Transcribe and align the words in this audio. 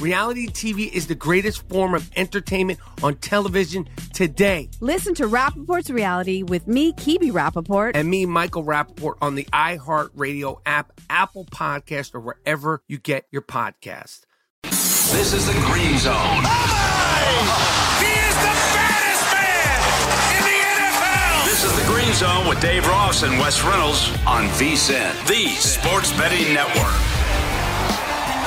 Reality 0.00 0.46
TV 0.48 0.92
is 0.92 1.06
the 1.06 1.14
greatest 1.14 1.66
form 1.70 1.94
of 1.94 2.10
entertainment 2.16 2.78
on 3.02 3.16
television 3.16 3.88
today. 4.12 4.68
Listen 4.80 5.14
to 5.14 5.26
Rappaport's 5.26 5.90
Reality 5.90 6.42
with 6.42 6.68
me, 6.68 6.92
Kibi 6.92 7.32
Rappaport. 7.32 7.92
And 7.94 8.10
me, 8.10 8.26
Michael 8.26 8.62
Rappaport, 8.64 9.14
on 9.22 9.36
the 9.36 9.44
iHeartRadio 9.44 10.60
app, 10.66 10.92
Apple 11.08 11.46
Podcast, 11.46 12.14
or 12.14 12.20
wherever 12.20 12.82
you 12.88 12.98
get 12.98 13.26
your 13.30 13.40
podcast. 13.42 14.20
This 14.62 15.32
is 15.32 15.46
the 15.46 15.54
Green 15.64 15.96
Zone. 15.98 16.14
Oh 16.14 17.96
he 18.00 18.06
is 18.06 18.34
the 18.34 18.54
baddest 18.76 19.32
man 19.32 19.80
in 20.36 20.42
the 20.44 20.58
NFL. 20.76 21.46
This 21.46 21.64
is 21.64 21.72
the 21.80 21.86
Green 21.90 22.12
Zone 22.12 22.46
with 22.48 22.60
Dave 22.60 22.86
Ross 22.86 23.22
and 23.22 23.38
Wes 23.38 23.64
Reynolds 23.64 24.10
on 24.26 24.44
VSIN, 24.58 25.26
the 25.26 25.48
Sports 25.56 26.12
Betting 26.12 26.52
Network. 26.52 27.15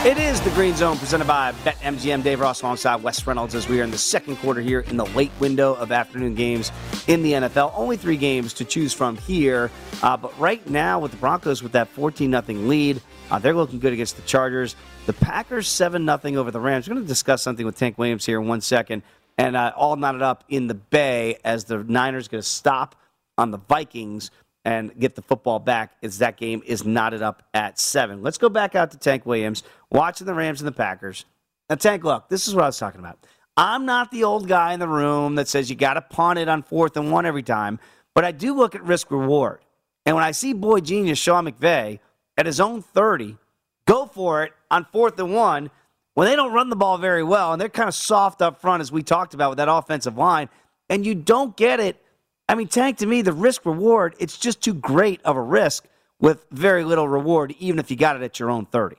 It 0.05 0.17
is 0.17 0.39
the 0.39 0.49
Green 0.51 0.77
Zone 0.77 0.97
presented 0.97 1.27
by 1.27 1.51
BetMGM. 1.65 2.23
Dave 2.23 2.39
Ross 2.39 2.61
alongside 2.61 3.03
Wes 3.03 3.27
Reynolds 3.27 3.53
as 3.53 3.67
we 3.67 3.81
are 3.81 3.83
in 3.83 3.91
the 3.91 3.97
second 3.97 4.37
quarter 4.37 4.61
here 4.61 4.79
in 4.79 4.95
the 4.95 5.05
late 5.07 5.31
window 5.41 5.73
of 5.73 5.91
afternoon 5.91 6.35
games 6.35 6.71
in 7.07 7.21
the 7.21 7.33
NFL. 7.33 7.73
Only 7.75 7.97
three 7.97 8.15
games 8.15 8.53
to 8.53 8.63
choose 8.63 8.93
from 8.93 9.17
here. 9.17 9.69
Uh, 10.01 10.15
but 10.15 10.39
right 10.39 10.65
now, 10.69 10.99
with 10.99 11.11
the 11.11 11.17
Broncos 11.17 11.61
with 11.61 11.73
that 11.73 11.89
14 11.89 12.31
0 12.31 12.43
lead, 12.61 13.01
uh, 13.29 13.39
they're 13.39 13.53
looking 13.53 13.79
good 13.79 13.91
against 13.91 14.15
the 14.15 14.21
Chargers. 14.21 14.77
The 15.05 15.11
Packers 15.11 15.67
7 15.67 16.05
0 16.05 16.39
over 16.39 16.49
the 16.49 16.61
Rams. 16.61 16.87
We're 16.87 16.93
going 16.93 17.03
to 17.03 17.07
discuss 17.07 17.43
something 17.43 17.65
with 17.65 17.77
Tank 17.77 17.97
Williams 17.97 18.25
here 18.25 18.39
in 18.39 18.47
one 18.47 18.61
second. 18.61 19.03
And 19.37 19.57
uh, 19.57 19.73
all 19.75 19.97
knotted 19.97 20.21
up 20.21 20.45
in 20.47 20.67
the 20.67 20.75
Bay 20.75 21.39
as 21.43 21.65
the 21.65 21.83
Niners 21.83 22.29
going 22.29 22.41
to 22.41 22.47
stop 22.47 22.95
on 23.37 23.51
the 23.51 23.57
Vikings 23.57 24.31
and 24.65 24.97
get 24.99 25.15
the 25.15 25.21
football 25.21 25.59
back 25.59 25.93
as 26.03 26.19
that 26.19 26.37
game 26.37 26.61
is 26.65 26.85
knotted 26.85 27.21
up 27.21 27.43
at 27.53 27.79
seven. 27.79 28.21
Let's 28.21 28.37
go 28.37 28.49
back 28.49 28.75
out 28.75 28.91
to 28.91 28.97
Tank 28.97 29.25
Williams, 29.25 29.63
watching 29.89 30.27
the 30.27 30.33
Rams 30.33 30.61
and 30.61 30.67
the 30.67 30.73
Packers. 30.73 31.25
Now, 31.69 31.75
Tank, 31.75 32.03
look, 32.03 32.29
this 32.29 32.47
is 32.47 32.55
what 32.55 32.63
I 32.63 32.67
was 32.67 32.77
talking 32.77 32.99
about. 32.99 33.19
I'm 33.55 33.85
not 33.85 34.11
the 34.11 34.23
old 34.23 34.47
guy 34.47 34.73
in 34.73 34.79
the 34.79 34.87
room 34.87 35.35
that 35.35 35.47
says 35.47 35.69
you 35.69 35.75
got 35.75 35.95
to 35.95 36.01
punt 36.01 36.39
it 36.39 36.47
on 36.47 36.63
fourth 36.63 36.97
and 36.97 37.11
one 37.11 37.25
every 37.25 37.43
time, 37.43 37.79
but 38.15 38.23
I 38.25 38.31
do 38.31 38.55
look 38.55 38.75
at 38.75 38.83
risk 38.83 39.11
reward. 39.11 39.59
And 40.05 40.15
when 40.15 40.23
I 40.23 40.31
see 40.31 40.53
boy 40.53 40.79
genius 40.79 41.19
Sean 41.19 41.45
McVay 41.45 41.99
at 42.37 42.45
his 42.45 42.59
own 42.59 42.81
30 42.81 43.37
go 43.85 44.05
for 44.05 44.43
it 44.43 44.53
on 44.69 44.85
fourth 44.85 45.19
and 45.19 45.33
one, 45.33 45.71
when 46.13 46.27
they 46.27 46.35
don't 46.35 46.53
run 46.53 46.69
the 46.69 46.75
ball 46.75 46.97
very 46.97 47.23
well 47.23 47.51
and 47.53 47.61
they're 47.61 47.69
kind 47.69 47.87
of 47.87 47.95
soft 47.95 48.41
up 48.41 48.61
front, 48.61 48.81
as 48.81 48.91
we 48.91 49.01
talked 49.01 49.33
about 49.33 49.49
with 49.49 49.57
that 49.57 49.69
offensive 49.69 50.17
line, 50.17 50.47
and 50.89 51.05
you 51.05 51.15
don't 51.15 51.57
get 51.57 51.79
it 51.79 52.01
I 52.49 52.55
mean, 52.55 52.67
Tank, 52.67 52.97
to 52.97 53.05
me, 53.05 53.21
the 53.21 53.31
risk 53.31 53.63
reward, 53.63 54.15
it's 54.17 54.35
just 54.35 54.63
too 54.63 54.73
great 54.73 55.21
of 55.23 55.37
a 55.37 55.41
risk 55.41 55.85
with 56.19 56.47
very 56.49 56.83
little 56.83 57.07
reward, 57.07 57.53
even 57.59 57.77
if 57.77 57.91
you 57.91 57.95
got 57.95 58.15
it 58.15 58.23
at 58.23 58.39
your 58.39 58.49
own 58.49 58.65
30. 58.65 58.95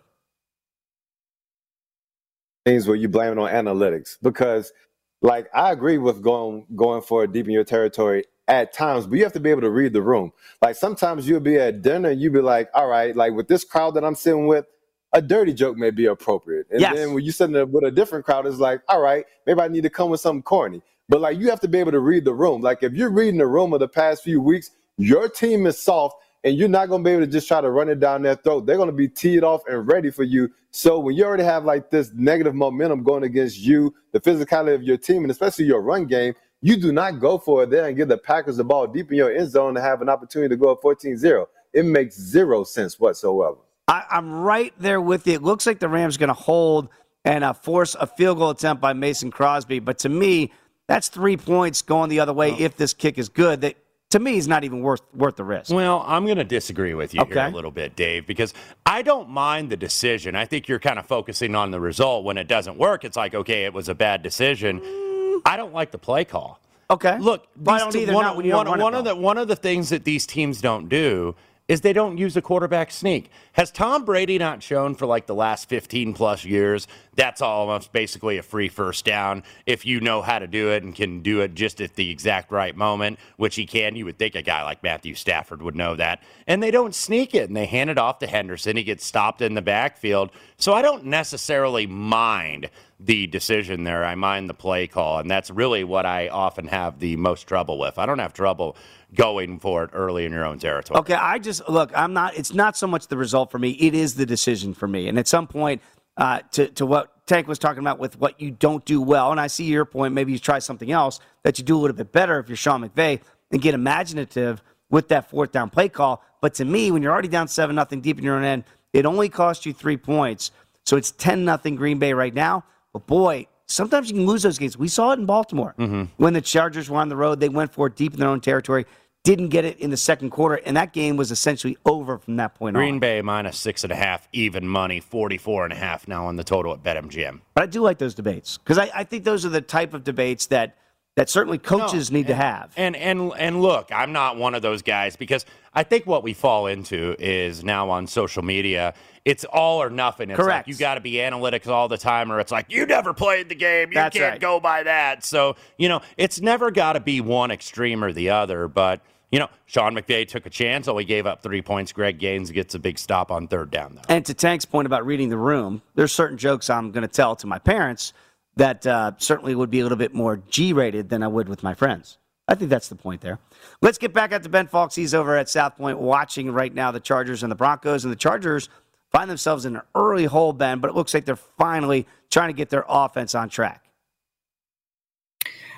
Things 2.65 2.87
where 2.87 2.97
you 2.97 3.09
blame 3.09 3.33
it 3.33 3.39
on 3.39 3.51
analytics 3.51 4.19
because, 4.23 4.73
like, 5.21 5.49
I 5.53 5.73
agree 5.73 5.99
with 5.99 6.23
going 6.23 6.65
going 6.77 7.03
for 7.03 7.27
deep 7.27 7.47
in 7.47 7.53
your 7.53 7.65
territory 7.65 8.25
at 8.47 8.73
times, 8.73 9.09
but 9.09 9.19
you 9.19 9.25
have 9.25 9.33
to 9.33 9.41
be 9.41 9.51
able 9.51 9.63
to 9.63 9.71
read 9.71 9.95
the 9.95 10.03
room. 10.03 10.33
Like 10.63 10.77
sometimes 10.77 11.29
you'll 11.29 11.41
be 11.41 11.57
at 11.57 11.83
dinner 11.83 12.11
and 12.11 12.21
you'll 12.21 12.33
be 12.33 12.41
like, 12.41 12.69
all 12.73 12.87
right, 12.87 13.17
like 13.17 13.33
with 13.33 13.49
this 13.49 13.65
crowd 13.65 13.95
that 13.95 14.05
I'm 14.05 14.15
sitting 14.15 14.47
with, 14.47 14.67
a 15.13 15.21
dirty 15.21 15.53
joke 15.53 15.77
may 15.77 15.91
be 15.91 16.07
appropriate. 16.07 16.67
And 16.71 16.81
yes. 16.81 16.95
then 16.95 17.15
when 17.15 17.25
you 17.25 17.33
sitting 17.33 17.71
with 17.73 17.85
a 17.85 17.91
different 17.91 18.25
crowd, 18.25 18.47
it's 18.47 18.59
like, 18.59 18.83
all 18.89 19.01
right, 19.01 19.25
maybe 19.47 19.61
I 19.61 19.69
need 19.69 19.83
to 19.83 19.91
come 19.91 20.11
with 20.11 20.21
something 20.21 20.43
corny. 20.43 20.83
But 21.11 21.21
like 21.21 21.39
you 21.39 21.51
have 21.51 21.61
to 21.61 21.69
be 21.69 21.79
able 21.79 21.91
to 21.91 21.99
read 21.99 22.25
the 22.25 22.33
room. 22.33 22.63
Like 22.63 22.85
if 22.85 22.93
you're 22.95 23.11
reading 23.11 23.39
the 23.39 23.47
room 23.47 23.75
of 23.75 23.81
the 23.81 23.89
past 23.89 24.23
few 24.23 24.41
weeks, 24.41 24.71
your 24.97 25.29
team 25.29 25.67
is 25.67 25.83
soft 25.83 26.17
and 26.45 26.57
you're 26.57 26.69
not 26.69 26.89
going 26.89 27.03
to 27.03 27.09
be 27.09 27.13
able 27.13 27.27
to 27.27 27.31
just 27.31 27.49
try 27.49 27.61
to 27.61 27.69
run 27.69 27.89
it 27.89 27.99
down 27.99 28.23
their 28.23 28.37
throat. 28.37 28.65
They're 28.65 28.77
going 28.77 28.89
to 28.89 28.97
be 28.97 29.09
teed 29.09 29.43
off 29.43 29.63
and 29.67 29.87
ready 29.91 30.11
for 30.13 30.23
you. 30.23 30.49
So 30.71 31.01
when 31.01 31.17
you 31.17 31.25
already 31.25 31.43
have 31.43 31.65
like 31.65 31.91
this 31.91 32.13
negative 32.15 32.55
momentum 32.55 33.03
going 33.03 33.25
against 33.25 33.59
you, 33.59 33.93
the 34.13 34.21
physicality 34.21 34.73
of 34.73 34.85
your 34.85 34.97
team, 34.97 35.23
and 35.23 35.33
especially 35.33 35.65
your 35.65 35.83
run 35.83 36.07
game, 36.07 36.35
you 36.63 36.77
do 36.77 36.93
not 36.93 37.19
go 37.19 37.39
for 37.39 37.65
it 37.65 37.71
there 37.71 37.89
and 37.89 37.97
give 37.97 38.07
the 38.07 38.17
Packers 38.17 38.59
the 38.59 38.65
ball 38.65 38.87
deep 38.87 39.11
in 39.11 39.17
your 39.17 39.35
end 39.35 39.51
zone 39.51 39.75
to 39.75 39.81
have 39.81 40.03
an 40.03 40.09
opportunity 40.09 40.55
to 40.55 40.57
go 40.57 40.71
up 40.71 40.81
14-0. 40.81 41.47
It 41.73 41.85
makes 41.85 42.17
zero 42.17 42.63
sense 42.63 43.01
whatsoever. 43.01 43.57
I, 43.89 44.05
am 44.13 44.33
right 44.33 44.73
there 44.79 45.01
with 45.01 45.27
you. 45.27 45.35
It 45.35 45.43
looks 45.43 45.67
like 45.67 45.81
the 45.81 45.89
Rams 45.89 46.17
going 46.17 46.29
to 46.29 46.35
hold 46.35 46.89
and 47.25 47.43
uh, 47.43 47.53
force 47.53 47.97
a 47.99 48.07
field 48.07 48.39
goal 48.39 48.51
attempt 48.51 48.81
by 48.81 48.93
Mason 48.93 49.33
Crosby. 49.33 49.81
But 49.81 49.99
to 50.01 50.09
me, 50.09 50.53
that's 50.91 51.07
three 51.09 51.37
points 51.37 51.83
going 51.83 52.11
the 52.11 52.19
other 52.19 52.33
way 52.33 52.51
oh. 52.51 52.57
if 52.59 52.77
this 52.77 52.95
kick 52.95 53.17
is 53.17 53.29
good. 53.29 53.61
That 53.61 53.77
to 54.11 54.19
me 54.19 54.37
is 54.37 54.49
not 54.49 54.65
even 54.65 54.83
worth 54.83 55.03
worth 55.15 55.37
the 55.37 55.45
risk. 55.45 55.71
Well, 55.71 56.05
I'm 56.05 56.25
going 56.25 56.39
to 56.39 56.45
disagree 56.45 56.95
with 56.95 57.15
you 57.15 57.21
okay. 57.21 57.35
here 57.35 57.47
a 57.47 57.51
little 57.51 57.71
bit, 57.71 57.95
Dave, 57.95 58.27
because 58.27 58.53
I 58.85 59.03
don't 59.03 59.29
mind 59.29 59.71
the 59.71 59.77
decision. 59.77 60.35
I 60.35 60.47
think 60.47 60.67
you're 60.67 60.81
kind 60.81 60.99
of 60.99 61.07
focusing 61.07 61.55
on 61.55 61.71
the 61.71 61.79
result. 61.79 62.25
When 62.25 62.37
it 62.37 62.49
doesn't 62.49 62.77
work, 62.77 63.05
it's 63.05 63.17
like, 63.17 63.37
okay, 63.37 63.67
it 63.67 63.73
was 63.73 63.89
a 63.89 63.95
bad 63.95 64.25
decision. 64.25 64.81
Mm. 64.81 65.43
I 65.47 65.57
don't 65.57 65.73
like 65.73 65.93
the 65.93 65.99
play 65.99 66.25
call. 66.25 66.61
Okay. 66.91 67.17
Look, 67.19 67.47
I 67.69 67.79
don't 67.79 67.95
either. 67.95 68.13
One, 68.13 68.49
one, 68.49 68.81
one 68.81 68.95
of 68.95 69.05
the 69.05 69.15
one 69.15 69.39
of 69.39 69.47
the 69.47 69.55
things 69.55 69.91
that 69.91 70.03
these 70.03 70.27
teams 70.27 70.61
don't 70.61 70.89
do 70.89 71.37
is 71.71 71.83
they 71.83 71.93
don't 71.93 72.19
use 72.19 72.37
a 72.37 72.43
quarterback 72.43 72.91
sneak. 72.91 73.31
Has 73.53 73.71
Tom 73.71 74.05
Brady 74.05 74.39
not 74.39 74.61
shown 74.61 74.97
for 74.97 75.07
like 75.07 75.27
the 75.27 75.37
last 75.37 75.69
15 75.69 76.15
plus 76.15 76.45
years 76.45 76.89
that's 77.21 77.43
almost 77.43 77.93
basically 77.93 78.39
a 78.39 78.43
free 78.43 78.71
first 78.71 79.05
down 79.05 79.43
if 79.67 79.85
you 79.85 80.01
know 80.01 80.23
how 80.23 80.39
to 80.39 80.47
do 80.47 80.71
it 80.71 80.83
and 80.83 80.95
can 80.95 81.21
do 81.21 81.41
it 81.41 81.55
just 81.55 81.81
at 81.83 81.95
the 81.95 82.11
exact 82.11 82.51
right 82.51 82.75
moment, 82.75 83.19
which 83.37 83.57
he 83.57 83.67
can. 83.67 83.95
You 83.95 84.07
would 84.07 84.19
think 84.19 84.35
a 84.35 84.43
guy 84.43 84.63
like 84.65 84.83
Matthew 84.83 85.15
Stafford 85.15 85.61
would 85.61 85.77
know 85.77 85.97
that. 85.97 86.23
And 86.47 86.63
they 86.63 86.71
don't 86.71 86.95
sneak 86.95 87.35
it 87.35 87.49
and 87.49 87.57
they 87.57 87.67
hand 87.67 87.91
it 87.91 87.99
off 87.99 88.21
to 88.21 88.27
Henderson. 88.27 88.77
He 88.77 88.85
gets 88.85 89.05
stopped 89.05 89.43
in 89.43 89.55
the 89.55 89.61
backfield. 89.61 90.31
So 90.57 90.73
I 90.73 90.81
don't 90.81 91.05
necessarily 91.05 91.87
mind 91.87 92.71
the 92.99 93.27
decision 93.27 93.85
there. 93.85 94.05
I 94.05 94.15
mind 94.15 94.49
the 94.49 94.55
play 94.55 94.87
call. 94.87 95.19
And 95.19 95.31
that's 95.31 95.51
really 95.51 95.85
what 95.85 96.07
I 96.07 96.29
often 96.29 96.69
have 96.69 97.01
the 97.01 97.17
most 97.17 97.43
trouble 97.47 97.79
with. 97.79 97.99
I 97.99 98.07
don't 98.07 98.19
have 98.19 98.33
trouble 98.33 98.77
going 99.15 99.59
for 99.59 99.85
it 99.85 99.91
early 99.93 100.25
in 100.25 100.33
your 100.33 100.45
own 100.45 100.59
territory. 100.59 100.99
Okay, 101.01 101.15
I 101.15 101.39
just 101.39 101.69
look. 101.69 101.91
I'm 101.97 102.13
not. 102.13 102.37
It's 102.37 102.55
not 102.55 102.77
so 102.77 102.87
much 102.87 103.09
the 103.09 103.17
result 103.17 103.51
for 103.51 103.59
me. 103.59 103.71
It 103.71 103.95
is 103.95 104.15
the 104.15 104.27
decision 104.27 104.75
for 104.75 104.87
me. 104.89 105.09
And 105.09 105.19
at 105.19 105.27
some 105.29 105.47
point, 105.47 105.83
uh, 106.17 106.41
to 106.53 106.69
to 106.69 106.87
what 106.87 107.27
Tank 107.27 107.49
was 107.49 107.59
talking 107.59 107.81
about 107.81 107.99
with 107.99 108.19
what 108.19 108.41
you 108.41 108.51
don't 108.51 108.85
do 108.85 109.01
well, 109.01 109.31
and 109.31 109.41
I 109.41 109.47
see 109.47 109.65
your 109.65 109.85
point. 109.85 110.15
Maybe 110.15 110.33
you 110.33 110.39
try 110.39 110.59
something 110.59 110.91
else 110.93 111.21
that 111.43 111.59
you 111.59 111.65
do 111.65 111.77
a 111.77 111.81
little 111.81 111.97
bit 111.97 112.13
better 112.13 112.39
if 112.39 112.49
you're 112.49 112.57
Sean 112.57 112.89
McVay 112.89 113.21
and 113.51 113.61
get 113.61 113.75
imaginative 113.75 114.63
with 114.91 115.09
that 115.09 115.31
fourth 115.31 115.53
down 115.53 115.71
play 115.71 115.89
call. 115.89 116.23
But 116.41 116.55
to 116.55 116.65
me, 116.65 116.91
when 116.91 117.03
you're 117.03 117.13
already 117.13 117.29
down 117.29 117.49
seven 117.49 117.77
nothing 117.77 118.01
deep 118.01 118.19
in 118.19 118.25
your 118.25 118.37
own 118.37 118.45
end, 118.45 118.65
it 118.93 119.07
only 119.07 119.29
cost 119.29 119.67
you 119.67 119.73
three 119.73 119.97
points. 119.97 120.51
So 120.85 120.97
it's 120.97 121.11
ten 121.13 121.45
nothing 121.45 121.77
Green 121.77 121.99
Bay 121.99 122.13
right 122.13 122.35
now. 122.35 122.65
But 122.93 123.07
boy, 123.07 123.47
sometimes 123.67 124.09
you 124.11 124.17
can 124.17 124.27
lose 124.27 124.43
those 124.43 124.59
games. 124.59 124.77
We 124.77 124.89
saw 124.89 125.13
it 125.13 125.19
in 125.21 125.27
Baltimore 125.27 125.75
Mm-hmm. 125.79 126.05
when 126.17 126.33
the 126.33 126.41
Chargers 126.41 126.91
were 126.91 126.99
on 126.99 127.09
the 127.09 127.17
road. 127.17 127.39
They 127.39 127.49
went 127.49 127.73
for 127.73 127.87
it 127.87 127.95
deep 127.95 128.15
in 128.15 128.19
their 128.21 128.29
own 128.29 128.41
territory, 128.41 128.87
didn't 129.23 129.49
get 129.49 129.65
it 129.65 129.79
in 129.79 129.91
the 129.91 129.97
second 129.97 130.31
quarter, 130.31 130.57
and 130.65 130.77
that 130.77 130.93
game 130.93 131.17
was 131.17 131.31
essentially 131.31 131.77
over 131.85 132.19
from 132.19 132.37
that 132.37 132.55
point 132.55 132.75
Green 132.75 132.85
on. 132.85 132.91
Green 132.93 133.01
Bay 133.01 133.23
minus 133.23 133.59
six 133.59 133.85
and 133.85 133.93
a 133.93 133.97
half, 133.97 134.29
even 134.33 134.67
money, 134.67 135.01
44 135.01 135.65
and 135.65 135.73
a 135.73 135.77
half 135.77 136.09
now 136.09 136.27
on 136.27 136.37
the 136.37 136.45
total 136.45 136.73
at 136.73 136.83
BetMGM. 136.83 137.41
But 137.55 137.65
I 137.65 137.67
do 137.67 137.83
like 137.83 137.99
those 137.99 138.15
debates 138.15 138.59
because 138.59 138.79
I, 138.79 138.91
I 138.95 139.05
think 139.05 139.25
those 139.25 139.45
are 139.45 139.51
the 139.51 139.61
type 139.61 139.95
of 139.95 140.05
debates 140.05 140.47
that 140.47 140.77
that 141.21 141.29
certainly 141.29 141.59
coaches 141.59 142.11
need 142.11 142.29
to 142.29 142.35
have. 142.35 142.73
And 142.79 142.97
and 142.97 143.31
and 143.39 143.61
look, 143.61 143.91
I'm 143.93 144.11
not 144.11 144.39
one 144.39 144.55
of 144.55 144.63
those 144.63 144.81
guys 144.81 145.17
because 145.17 145.45
I 145.75 145.83
think 145.83 146.07
what 146.07 146.23
we 146.23 146.33
fall 146.33 146.67
into 146.67 147.15
is 147.19 147.63
now 147.63 147.91
on 147.91 148.07
social 148.07 148.43
media, 148.43 148.95
it's 149.27 149.45
all 149.45 149.83
or 149.83 149.91
nothing. 149.91 150.31
It's 150.31 150.41
Correct. 150.41 150.67
like 150.67 150.75
you 150.75 150.81
got 150.81 150.95
to 150.95 151.03
be 151.03 151.13
analytics 151.17 151.67
all 151.67 151.89
the 151.89 151.99
time, 151.99 152.33
or 152.33 152.41
it's 152.41 152.51
like 152.51 152.73
you 152.73 152.87
never 152.87 153.13
played 153.13 153.51
the 153.51 153.55
game, 153.55 153.91
you 153.91 153.97
That's 153.97 154.17
can't 154.17 154.33
right. 154.33 154.41
go 154.41 154.61
by 154.61 154.85
that. 154.85 155.23
So 155.23 155.57
you 155.77 155.91
know, 155.91 156.01
it's 156.17 156.41
never 156.41 156.71
got 156.71 156.95
to 156.95 157.01
be 157.01 157.21
one 157.21 157.51
extreme 157.51 158.03
or 158.03 158.15
the 158.15 158.31
other. 158.31 158.67
But 158.67 159.03
you 159.31 159.41
know, 159.41 159.51
Sean 159.67 159.95
McVay 159.95 160.27
took 160.27 160.47
a 160.47 160.51
chance, 160.51 160.89
only 160.89 161.05
gave 161.05 161.27
up 161.27 161.43
three 161.43 161.61
points. 161.61 161.93
Greg 161.93 162.19
Gaines 162.19 162.51
gets 162.51 162.75
a 162.75 162.79
big 162.79 162.99
stop 162.99 163.31
on 163.31 163.47
third 163.47 163.71
down, 163.71 163.97
though. 163.97 164.03
And 164.09 164.25
to 164.25 164.33
Tank's 164.33 164.65
point 164.65 164.87
about 164.87 165.05
reading 165.05 165.29
the 165.29 165.37
room, 165.37 165.83
there's 165.97 166.13
certain 166.13 166.39
jokes 166.39 166.71
I'm 166.71 166.93
going 166.93 167.07
to 167.07 167.15
tell 167.15 167.37
to 167.37 167.47
my 167.47 167.59
parents 167.59 168.15
that 168.61 168.87
uh, 168.87 169.13
certainly 169.17 169.55
would 169.55 169.71
be 169.71 169.81
a 169.81 169.83
little 169.83 169.97
bit 169.97 170.13
more 170.13 170.37
G 170.51 170.75
rated 170.75 171.09
than 171.09 171.23
I 171.23 171.29
would 171.29 171.49
with 171.49 171.63
my 171.63 171.73
friends. 171.73 172.19
I 172.47 172.55
think 172.55 172.69
that's 172.69 172.89
the 172.89 172.95
point 172.95 173.23
there. 173.23 173.39
Let's 173.81 173.97
get 173.97 174.13
back 174.13 174.35
out 174.35 174.43
to 174.43 174.51
Ben 174.51 174.67
Fawkes. 174.67 174.95
He's 174.95 175.15
over 175.15 175.35
at 175.35 175.49
South 175.49 175.79
Point 175.79 175.99
watching 175.99 176.51
right 176.51 176.73
now 176.75 176.91
the 176.91 177.01
Chargers 177.01 177.43
and 177.43 177.51
the 177.51 177.57
Broncos. 177.57 178.05
And 178.05 178.13
the 178.13 178.17
Chargers 178.17 178.69
find 179.11 179.31
themselves 179.31 179.65
in 179.65 179.77
an 179.77 179.83
early 179.95 180.27
hole, 180.27 180.53
Ben, 180.53 180.79
but 180.79 180.91
it 180.91 180.95
looks 180.95 181.15
like 181.15 181.25
they're 181.25 181.37
finally 181.37 182.07
trying 182.31 182.51
to 182.51 182.53
get 182.53 182.69
their 182.69 182.85
offense 182.87 183.35
on 183.35 183.49
track. 183.49 183.87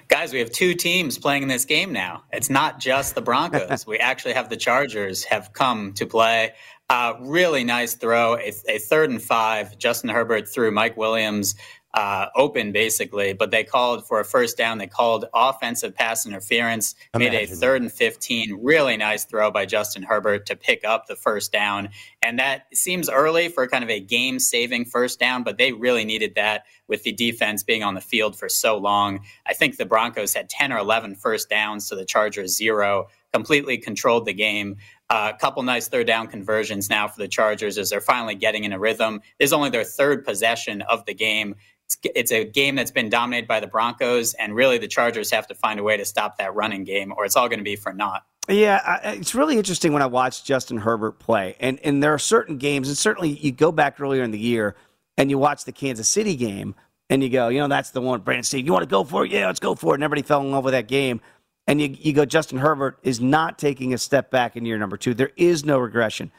Guys, 0.08 0.32
we 0.32 0.40
have 0.40 0.50
two 0.50 0.74
teams 0.74 1.18
playing 1.18 1.44
in 1.44 1.48
this 1.48 1.64
game 1.64 1.92
now. 1.92 2.24
It's 2.32 2.50
not 2.50 2.80
just 2.80 3.14
the 3.14 3.22
Broncos. 3.22 3.86
we 3.86 3.98
actually 3.98 4.32
have 4.32 4.48
the 4.48 4.56
Chargers 4.56 5.22
have 5.24 5.52
come 5.52 5.92
to 5.92 6.04
play. 6.04 6.52
Uh, 6.90 7.14
really 7.20 7.64
nice 7.64 7.94
throw, 7.94 8.36
a, 8.36 8.52
a 8.68 8.78
third 8.78 9.08
and 9.08 9.22
five. 9.22 9.78
Justin 9.78 10.10
Herbert 10.10 10.48
threw 10.48 10.70
Mike 10.70 10.96
Williams 10.96 11.54
uh, 11.94 12.26
open 12.34 12.72
basically, 12.72 13.32
but 13.34 13.50
they 13.50 13.64
called 13.64 14.06
for 14.06 14.20
a 14.20 14.24
first 14.24 14.56
down. 14.56 14.78
They 14.78 14.86
called 14.86 15.26
offensive 15.34 15.94
pass 15.94 16.26
interference, 16.26 16.94
made 17.16 17.34
a 17.34 17.46
third 17.46 17.82
and 17.82 17.92
15. 17.92 18.60
Really 18.62 18.96
nice 18.96 19.24
throw 19.24 19.50
by 19.50 19.66
Justin 19.66 20.02
Herbert 20.02 20.46
to 20.46 20.56
pick 20.56 20.84
up 20.84 21.06
the 21.06 21.16
first 21.16 21.52
down. 21.52 21.90
And 22.22 22.38
that 22.38 22.66
seems 22.72 23.10
early 23.10 23.48
for 23.48 23.66
kind 23.68 23.84
of 23.84 23.90
a 23.90 24.00
game 24.00 24.38
saving 24.38 24.86
first 24.86 25.20
down, 25.20 25.42
but 25.42 25.58
they 25.58 25.72
really 25.72 26.04
needed 26.04 26.34
that 26.36 26.64
with 26.88 27.02
the 27.02 27.12
defense 27.12 27.62
being 27.62 27.82
on 27.82 27.94
the 27.94 28.00
field 28.00 28.38
for 28.38 28.48
so 28.48 28.78
long. 28.78 29.20
I 29.46 29.52
think 29.52 29.76
the 29.76 29.86
Broncos 29.86 30.34
had 30.34 30.48
10 30.48 30.72
or 30.72 30.78
11 30.78 31.16
first 31.16 31.50
downs 31.50 31.88
to 31.88 31.94
the 31.94 32.04
Chargers 32.04 32.56
zero, 32.56 33.08
completely 33.32 33.78
controlled 33.78 34.26
the 34.26 34.32
game. 34.32 34.76
Uh, 35.10 35.32
a 35.34 35.38
couple 35.38 35.62
nice 35.62 35.88
third 35.88 36.06
down 36.06 36.26
conversions 36.26 36.88
now 36.88 37.08
for 37.08 37.18
the 37.18 37.28
Chargers 37.28 37.78
as 37.78 37.90
they're 37.90 38.00
finally 38.00 38.34
getting 38.34 38.64
in 38.64 38.72
a 38.72 38.78
rhythm. 38.78 39.20
This 39.38 39.48
is 39.48 39.52
only 39.52 39.70
their 39.70 39.84
third 39.84 40.24
possession 40.24 40.82
of 40.82 41.04
the 41.06 41.14
game. 41.14 41.54
It's, 41.86 41.98
it's 42.14 42.32
a 42.32 42.44
game 42.44 42.74
that's 42.74 42.90
been 42.90 43.10
dominated 43.10 43.46
by 43.46 43.60
the 43.60 43.66
Broncos, 43.66 44.34
and 44.34 44.54
really 44.54 44.78
the 44.78 44.88
Chargers 44.88 45.30
have 45.30 45.46
to 45.48 45.54
find 45.54 45.78
a 45.78 45.82
way 45.82 45.96
to 45.96 46.04
stop 46.04 46.38
that 46.38 46.54
running 46.54 46.84
game, 46.84 47.12
or 47.16 47.24
it's 47.24 47.36
all 47.36 47.48
going 47.48 47.58
to 47.58 47.64
be 47.64 47.76
for 47.76 47.92
naught. 47.92 48.24
Yeah, 48.48 49.12
it's 49.12 49.34
really 49.36 49.56
interesting 49.56 49.92
when 49.92 50.02
I 50.02 50.06
watch 50.06 50.44
Justin 50.44 50.78
Herbert 50.78 51.20
play, 51.20 51.54
and 51.60 51.78
and 51.84 52.02
there 52.02 52.12
are 52.12 52.18
certain 52.18 52.58
games, 52.58 52.88
and 52.88 52.98
certainly 52.98 53.30
you 53.30 53.52
go 53.52 53.70
back 53.70 54.00
earlier 54.00 54.24
in 54.24 54.32
the 54.32 54.38
year 54.38 54.74
and 55.16 55.30
you 55.30 55.38
watch 55.38 55.64
the 55.64 55.72
Kansas 55.72 56.08
City 56.08 56.34
game, 56.34 56.74
and 57.08 57.22
you 57.22 57.28
go, 57.28 57.48
you 57.48 57.60
know, 57.60 57.68
that's 57.68 57.90
the 57.90 58.00
one. 58.00 58.20
Brandon 58.20 58.42
Steve, 58.42 58.66
you 58.66 58.72
want 58.72 58.82
to 58.82 58.88
go 58.88 59.04
for 59.04 59.24
it? 59.24 59.30
Yeah, 59.30 59.46
let's 59.46 59.60
go 59.60 59.74
for 59.74 59.92
it. 59.92 59.96
And 59.96 60.04
everybody 60.04 60.26
fell 60.26 60.40
in 60.40 60.50
love 60.50 60.64
with 60.64 60.72
that 60.72 60.88
game, 60.88 61.20
and 61.66 61.80
you 61.80 61.88
you 61.98 62.12
go, 62.12 62.24
Justin 62.24 62.58
Herbert 62.58 62.98
is 63.02 63.20
not 63.20 63.58
taking 63.58 63.92
a 63.94 63.98
step 63.98 64.30
back 64.30 64.56
in 64.56 64.64
year 64.64 64.78
number 64.78 64.96
two. 64.96 65.14
There 65.14 65.32
is 65.36 65.64
no 65.64 65.78
regression. 65.78 66.30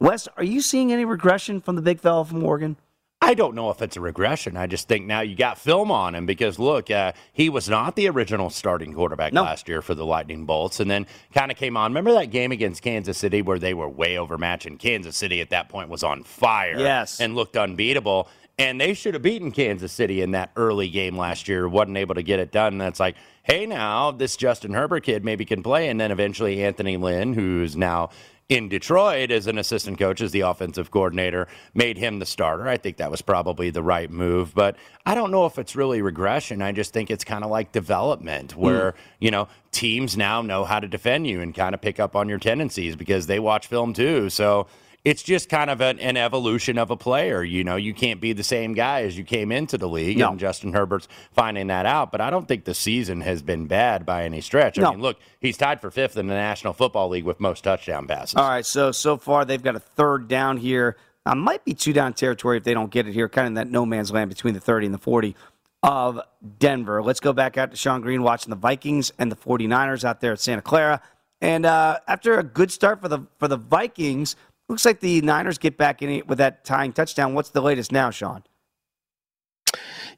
Wes, 0.00 0.28
are 0.36 0.44
you 0.44 0.60
seeing 0.60 0.92
any 0.92 1.04
regression 1.04 1.60
from 1.60 1.76
the 1.76 1.82
big 1.82 2.00
fella 2.00 2.24
from 2.24 2.42
Oregon? 2.44 2.76
I 3.20 3.34
don't 3.34 3.56
know 3.56 3.70
if 3.70 3.82
it's 3.82 3.96
a 3.96 4.00
regression. 4.00 4.56
I 4.56 4.68
just 4.68 4.86
think 4.86 5.04
now 5.04 5.20
you 5.22 5.34
got 5.34 5.58
film 5.58 5.90
on 5.90 6.14
him 6.14 6.24
because 6.24 6.56
look, 6.60 6.88
uh, 6.88 7.12
he 7.32 7.48
was 7.48 7.68
not 7.68 7.96
the 7.96 8.08
original 8.08 8.48
starting 8.48 8.94
quarterback 8.94 9.32
No. 9.32 9.42
last 9.42 9.68
year 9.68 9.82
for 9.82 9.94
the 9.96 10.06
Lightning 10.06 10.46
Bolts, 10.46 10.78
and 10.78 10.88
then 10.88 11.04
kind 11.34 11.50
of 11.50 11.56
came 11.58 11.76
on. 11.76 11.90
Remember 11.90 12.12
that 12.12 12.26
game 12.30 12.52
against 12.52 12.80
Kansas 12.80 13.18
City 13.18 13.42
where 13.42 13.58
they 13.58 13.74
were 13.74 13.88
way 13.88 14.16
overmatched, 14.18 14.66
and 14.66 14.78
Kansas 14.78 15.16
City 15.16 15.40
at 15.40 15.50
that 15.50 15.68
point 15.68 15.88
was 15.88 16.04
on 16.04 16.22
fire, 16.22 16.78
Yes. 16.78 17.20
and 17.20 17.34
looked 17.34 17.56
unbeatable. 17.56 18.28
And 18.56 18.80
they 18.80 18.94
should 18.94 19.14
have 19.14 19.22
beaten 19.22 19.50
Kansas 19.52 19.92
City 19.92 20.20
in 20.22 20.30
that 20.32 20.50
early 20.56 20.88
game 20.88 21.16
last 21.16 21.48
year. 21.48 21.68
wasn't 21.68 21.96
able 21.96 22.14
to 22.16 22.22
get 22.22 22.38
it 22.40 22.50
done. 22.52 22.74
And 22.74 22.80
that's 22.80 22.98
like, 23.00 23.16
hey, 23.48 23.64
now 23.66 24.10
this 24.10 24.36
Justin 24.36 24.74
Herbert 24.74 25.04
kid 25.04 25.24
maybe 25.24 25.44
can 25.44 25.62
play, 25.62 25.88
and 25.88 25.98
then 25.98 26.12
eventually 26.12 26.62
Anthony 26.62 26.96
Lynn, 26.96 27.32
who's 27.32 27.76
now 27.76 28.10
in 28.48 28.68
Detroit 28.68 29.30
as 29.30 29.46
an 29.46 29.58
assistant 29.58 29.98
coach, 29.98 30.20
as 30.20 30.32
the 30.32 30.40
offensive 30.40 30.90
coordinator, 30.90 31.48
made 31.74 31.98
him 31.98 32.18
the 32.18 32.26
starter. 32.26 32.68
I 32.68 32.76
think 32.78 32.96
that 32.98 33.10
was 33.10 33.20
probably 33.20 33.70
the 33.70 33.82
right 33.82 34.10
move, 34.10 34.54
but 34.54 34.76
I 35.04 35.14
don't 35.14 35.30
know 35.30 35.44
if 35.46 35.58
it's 35.58 35.76
really 35.76 36.00
regression. 36.00 36.62
I 36.62 36.72
just 36.72 36.92
think 36.92 37.10
it's 37.10 37.24
kind 37.24 37.44
of 37.44 37.50
like 37.50 37.72
development 37.72 38.52
hmm. 38.52 38.60
where, 38.60 38.94
you 39.18 39.30
know, 39.30 39.48
teams 39.72 40.16
now 40.16 40.40
know 40.42 40.64
how 40.64 40.80
to 40.80 40.88
defend 40.88 41.26
you 41.26 41.40
and 41.40 41.54
kind 41.54 41.74
of 41.74 41.80
pick 41.80 42.00
up 42.00 42.16
on 42.16 42.28
your 42.28 42.38
tendencies 42.38 42.96
because 42.96 43.26
they 43.26 43.38
watch 43.38 43.66
film 43.66 43.92
too. 43.92 44.30
So 44.30 44.66
it's 45.04 45.22
just 45.22 45.48
kind 45.48 45.70
of 45.70 45.80
an, 45.80 45.98
an 46.00 46.16
evolution 46.16 46.76
of 46.78 46.90
a 46.90 46.96
player. 46.96 47.42
You 47.42 47.64
know, 47.64 47.76
you 47.76 47.94
can't 47.94 48.20
be 48.20 48.32
the 48.32 48.42
same 48.42 48.74
guy 48.74 49.02
as 49.02 49.16
you 49.16 49.24
came 49.24 49.52
into 49.52 49.78
the 49.78 49.88
league, 49.88 50.18
No. 50.18 50.30
and 50.30 50.40
Justin 50.40 50.72
Herbert's 50.72 51.08
finding 51.32 51.68
that 51.68 51.86
out. 51.86 52.10
But 52.12 52.20
I 52.20 52.30
don't 52.30 52.46
think 52.48 52.64
the 52.64 52.74
season 52.74 53.20
has 53.22 53.42
been 53.42 53.66
bad 53.66 54.04
by 54.04 54.24
any 54.24 54.40
stretch. 54.40 54.78
I 54.78 54.82
No. 54.82 54.90
mean, 54.90 55.00
look, 55.00 55.18
he's 55.40 55.56
tied 55.56 55.80
for 55.80 55.90
fifth 55.90 56.16
in 56.16 56.26
the 56.26 56.34
National 56.34 56.72
Football 56.72 57.08
League 57.10 57.24
with 57.24 57.40
most 57.40 57.64
touchdown 57.64 58.06
passes. 58.06 58.34
All 58.34 58.48
right, 58.48 58.66
so 58.66 58.92
so 58.92 59.16
far 59.16 59.44
they've 59.44 59.62
got 59.62 59.76
a 59.76 59.80
third 59.80 60.28
down 60.28 60.56
here. 60.58 60.96
I 61.24 61.34
might 61.34 61.64
be 61.64 61.74
two 61.74 61.92
down 61.92 62.14
territory 62.14 62.56
if 62.56 62.64
they 62.64 62.74
don't 62.74 62.90
get 62.90 63.06
it 63.06 63.12
here, 63.12 63.28
kind 63.28 63.46
of 63.46 63.48
in 63.48 63.54
that 63.54 63.70
no 63.70 63.84
man's 63.86 64.10
land 64.10 64.28
between 64.30 64.54
the 64.54 64.60
30 64.60 64.86
and 64.86 64.94
the 64.94 64.98
40 64.98 65.36
of 65.82 66.20
Denver. 66.58 67.02
Let's 67.02 67.20
go 67.20 67.32
back 67.32 67.56
out 67.56 67.70
to 67.70 67.76
Sean 67.76 68.00
Green 68.00 68.22
watching 68.22 68.50
the 68.50 68.56
Vikings 68.56 69.12
and 69.18 69.30
the 69.30 69.36
49ers 69.36 70.04
out 70.04 70.20
there 70.20 70.32
at 70.32 70.40
Santa 70.40 70.62
Clara. 70.62 71.00
And 71.40 71.64
uh, 71.66 72.00
after 72.08 72.38
a 72.38 72.42
good 72.42 72.72
start 72.72 73.00
for 73.00 73.08
the 73.08 73.20
for 73.38 73.46
the 73.46 73.56
Vikings, 73.56 74.34
looks 74.68 74.84
like 74.84 75.00
the 75.00 75.20
Niners 75.22 75.58
get 75.58 75.76
back 75.76 76.02
in 76.02 76.10
it 76.10 76.28
with 76.28 76.38
that 76.38 76.64
tying 76.64 76.92
touchdown. 76.92 77.34
What's 77.34 77.50
the 77.50 77.60
latest 77.60 77.92
now, 77.92 78.10
Sean? 78.10 78.44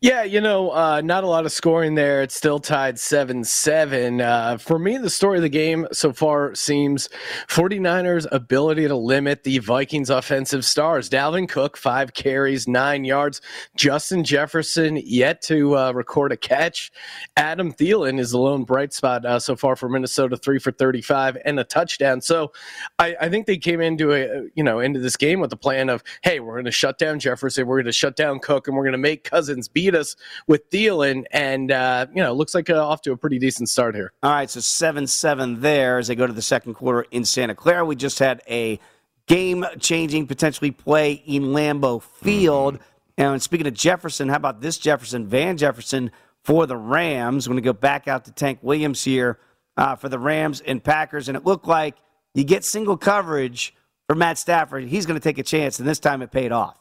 Yeah, 0.02 0.22
you 0.22 0.40
know, 0.40 0.70
uh, 0.70 1.02
not 1.02 1.24
a 1.24 1.26
lot 1.26 1.44
of 1.44 1.52
scoring 1.52 1.94
there. 1.94 2.22
It's 2.22 2.34
still 2.34 2.58
tied 2.58 2.98
7 2.98 3.44
7. 3.44 4.22
Uh, 4.22 4.56
for 4.56 4.78
me, 4.78 4.96
the 4.96 5.10
story 5.10 5.36
of 5.36 5.42
the 5.42 5.50
game 5.50 5.86
so 5.92 6.14
far 6.14 6.54
seems 6.54 7.10
49ers' 7.48 8.26
ability 8.32 8.88
to 8.88 8.96
limit 8.96 9.44
the 9.44 9.58
Vikings' 9.58 10.08
offensive 10.08 10.64
stars. 10.64 11.10
Dalvin 11.10 11.46
Cook, 11.46 11.76
five 11.76 12.14
carries, 12.14 12.66
nine 12.66 13.04
yards. 13.04 13.42
Justin 13.76 14.24
Jefferson, 14.24 14.96
yet 15.04 15.42
to 15.42 15.76
uh, 15.76 15.92
record 15.92 16.32
a 16.32 16.36
catch. 16.38 16.90
Adam 17.36 17.70
Thielen 17.70 18.18
is 18.18 18.30
the 18.30 18.38
lone 18.38 18.64
bright 18.64 18.94
spot 18.94 19.26
uh, 19.26 19.38
so 19.38 19.54
far 19.54 19.76
for 19.76 19.90
Minnesota, 19.90 20.38
three 20.38 20.58
for 20.58 20.72
35 20.72 21.36
and 21.44 21.60
a 21.60 21.64
touchdown. 21.64 22.22
So 22.22 22.52
I, 22.98 23.16
I 23.20 23.28
think 23.28 23.44
they 23.44 23.58
came 23.58 23.82
into 23.82 24.14
a, 24.14 24.48
you 24.54 24.64
know, 24.64 24.80
into 24.80 24.98
this 24.98 25.18
game 25.18 25.40
with 25.40 25.50
the 25.50 25.58
plan 25.58 25.90
of, 25.90 26.02
hey, 26.22 26.40
we're 26.40 26.54
going 26.54 26.64
to 26.64 26.70
shut 26.70 26.96
down 26.96 27.20
Jefferson, 27.20 27.66
we're 27.66 27.76
going 27.76 27.84
to 27.84 27.92
shut 27.92 28.16
down 28.16 28.38
Cook, 28.38 28.66
and 28.66 28.74
we're 28.74 28.84
going 28.84 28.92
to 28.92 28.98
make 28.98 29.24
Cousins 29.24 29.68
beat 29.90 29.98
us 29.98 30.16
with 30.46 30.70
Thielen. 30.70 31.24
And, 31.30 31.70
uh, 31.70 32.06
you 32.14 32.22
know, 32.22 32.32
looks 32.32 32.54
like 32.54 32.70
uh, 32.70 32.86
off 32.86 33.02
to 33.02 33.12
a 33.12 33.16
pretty 33.16 33.38
decent 33.38 33.68
start 33.68 33.94
here. 33.94 34.12
All 34.22 34.30
right, 34.30 34.50
so 34.50 34.60
7 34.60 35.06
7 35.06 35.60
there 35.60 35.98
as 35.98 36.08
they 36.08 36.14
go 36.14 36.26
to 36.26 36.32
the 36.32 36.42
second 36.42 36.74
quarter 36.74 37.06
in 37.10 37.24
Santa 37.24 37.54
Clara. 37.54 37.84
We 37.84 37.96
just 37.96 38.18
had 38.18 38.42
a 38.48 38.78
game 39.26 39.64
changing, 39.78 40.26
potentially 40.26 40.70
play 40.70 41.12
in 41.12 41.44
Lambeau 41.44 42.02
Field. 42.02 42.78
And 43.16 43.40
speaking 43.42 43.66
of 43.66 43.74
Jefferson, 43.74 44.28
how 44.28 44.36
about 44.36 44.60
this 44.60 44.78
Jefferson? 44.78 45.26
Van 45.26 45.56
Jefferson 45.56 46.10
for 46.42 46.66
the 46.66 46.76
Rams. 46.76 47.46
We're 47.46 47.52
going 47.52 47.62
to 47.62 47.68
go 47.68 47.72
back 47.72 48.08
out 48.08 48.24
to 48.24 48.32
Tank 48.32 48.60
Williams 48.62 49.04
here 49.04 49.38
uh, 49.76 49.94
for 49.96 50.08
the 50.08 50.18
Rams 50.18 50.60
and 50.60 50.82
Packers. 50.82 51.28
And 51.28 51.36
it 51.36 51.44
looked 51.44 51.66
like 51.66 51.96
you 52.34 52.44
get 52.44 52.64
single 52.64 52.96
coverage 52.96 53.74
for 54.06 54.14
Matt 54.14 54.38
Stafford. 54.38 54.84
He's 54.84 55.06
going 55.06 55.20
to 55.20 55.22
take 55.22 55.38
a 55.38 55.42
chance, 55.42 55.78
and 55.78 55.86
this 55.86 56.00
time 56.00 56.22
it 56.22 56.30
paid 56.32 56.50
off. 56.50 56.79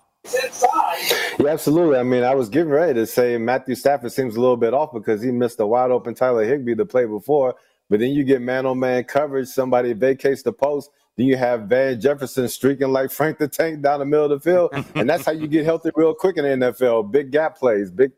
Yeah, 1.40 1.48
absolutely. 1.52 1.98
I 1.98 2.04
mean, 2.04 2.24
I 2.24 2.36
was 2.36 2.50
getting 2.50 2.72
ready 2.72 2.94
to 2.96 3.06
say 3.08 3.38
Matthew 3.38 3.76
Stafford 3.76 4.12
seems 4.12 4.36
a 4.36 4.42
little 4.42 4.58
bit 4.58 4.74
off 4.74 4.92
because 4.94 5.22
he 5.22 5.32
missed 5.32 5.60
a 5.60 5.66
wide 5.66 5.92
open 5.92 6.14
Tyler 6.14 6.44
Higbee 6.44 6.74
the 6.74 6.86
play 6.86 7.06
before. 7.06 7.56
But 7.90 8.00
then 8.00 8.12
you 8.12 8.24
get 8.24 8.42
man 8.42 8.66
on 8.66 8.80
man 8.80 9.04
coverage, 9.06 9.48
somebody 9.48 9.94
vacates 9.94 10.44
the 10.44 10.54
post. 10.54 10.92
Then 11.18 11.26
you 11.26 11.38
have 11.38 11.64
Van 11.64 12.00
Jefferson 12.00 12.48
streaking 12.48 12.90
like 12.90 13.12
Frank 13.12 13.40
the 13.40 13.48
Tank 13.48 13.82
down 13.82 14.00
the 14.00 14.06
middle 14.06 14.32
of 14.32 14.32
the 14.32 14.40
field. 14.40 14.72
and 14.96 15.10
that's 15.10 15.26
how 15.26 15.32
you 15.32 15.48
get 15.48 15.66
healthy 15.66 15.90
real 15.96 16.14
quick 16.14 16.38
in 16.38 16.44
the 16.44 16.68
NFL. 16.68 17.12
Big 17.12 17.32
gap 17.32 17.58
plays, 17.58 17.92
big 17.92 18.12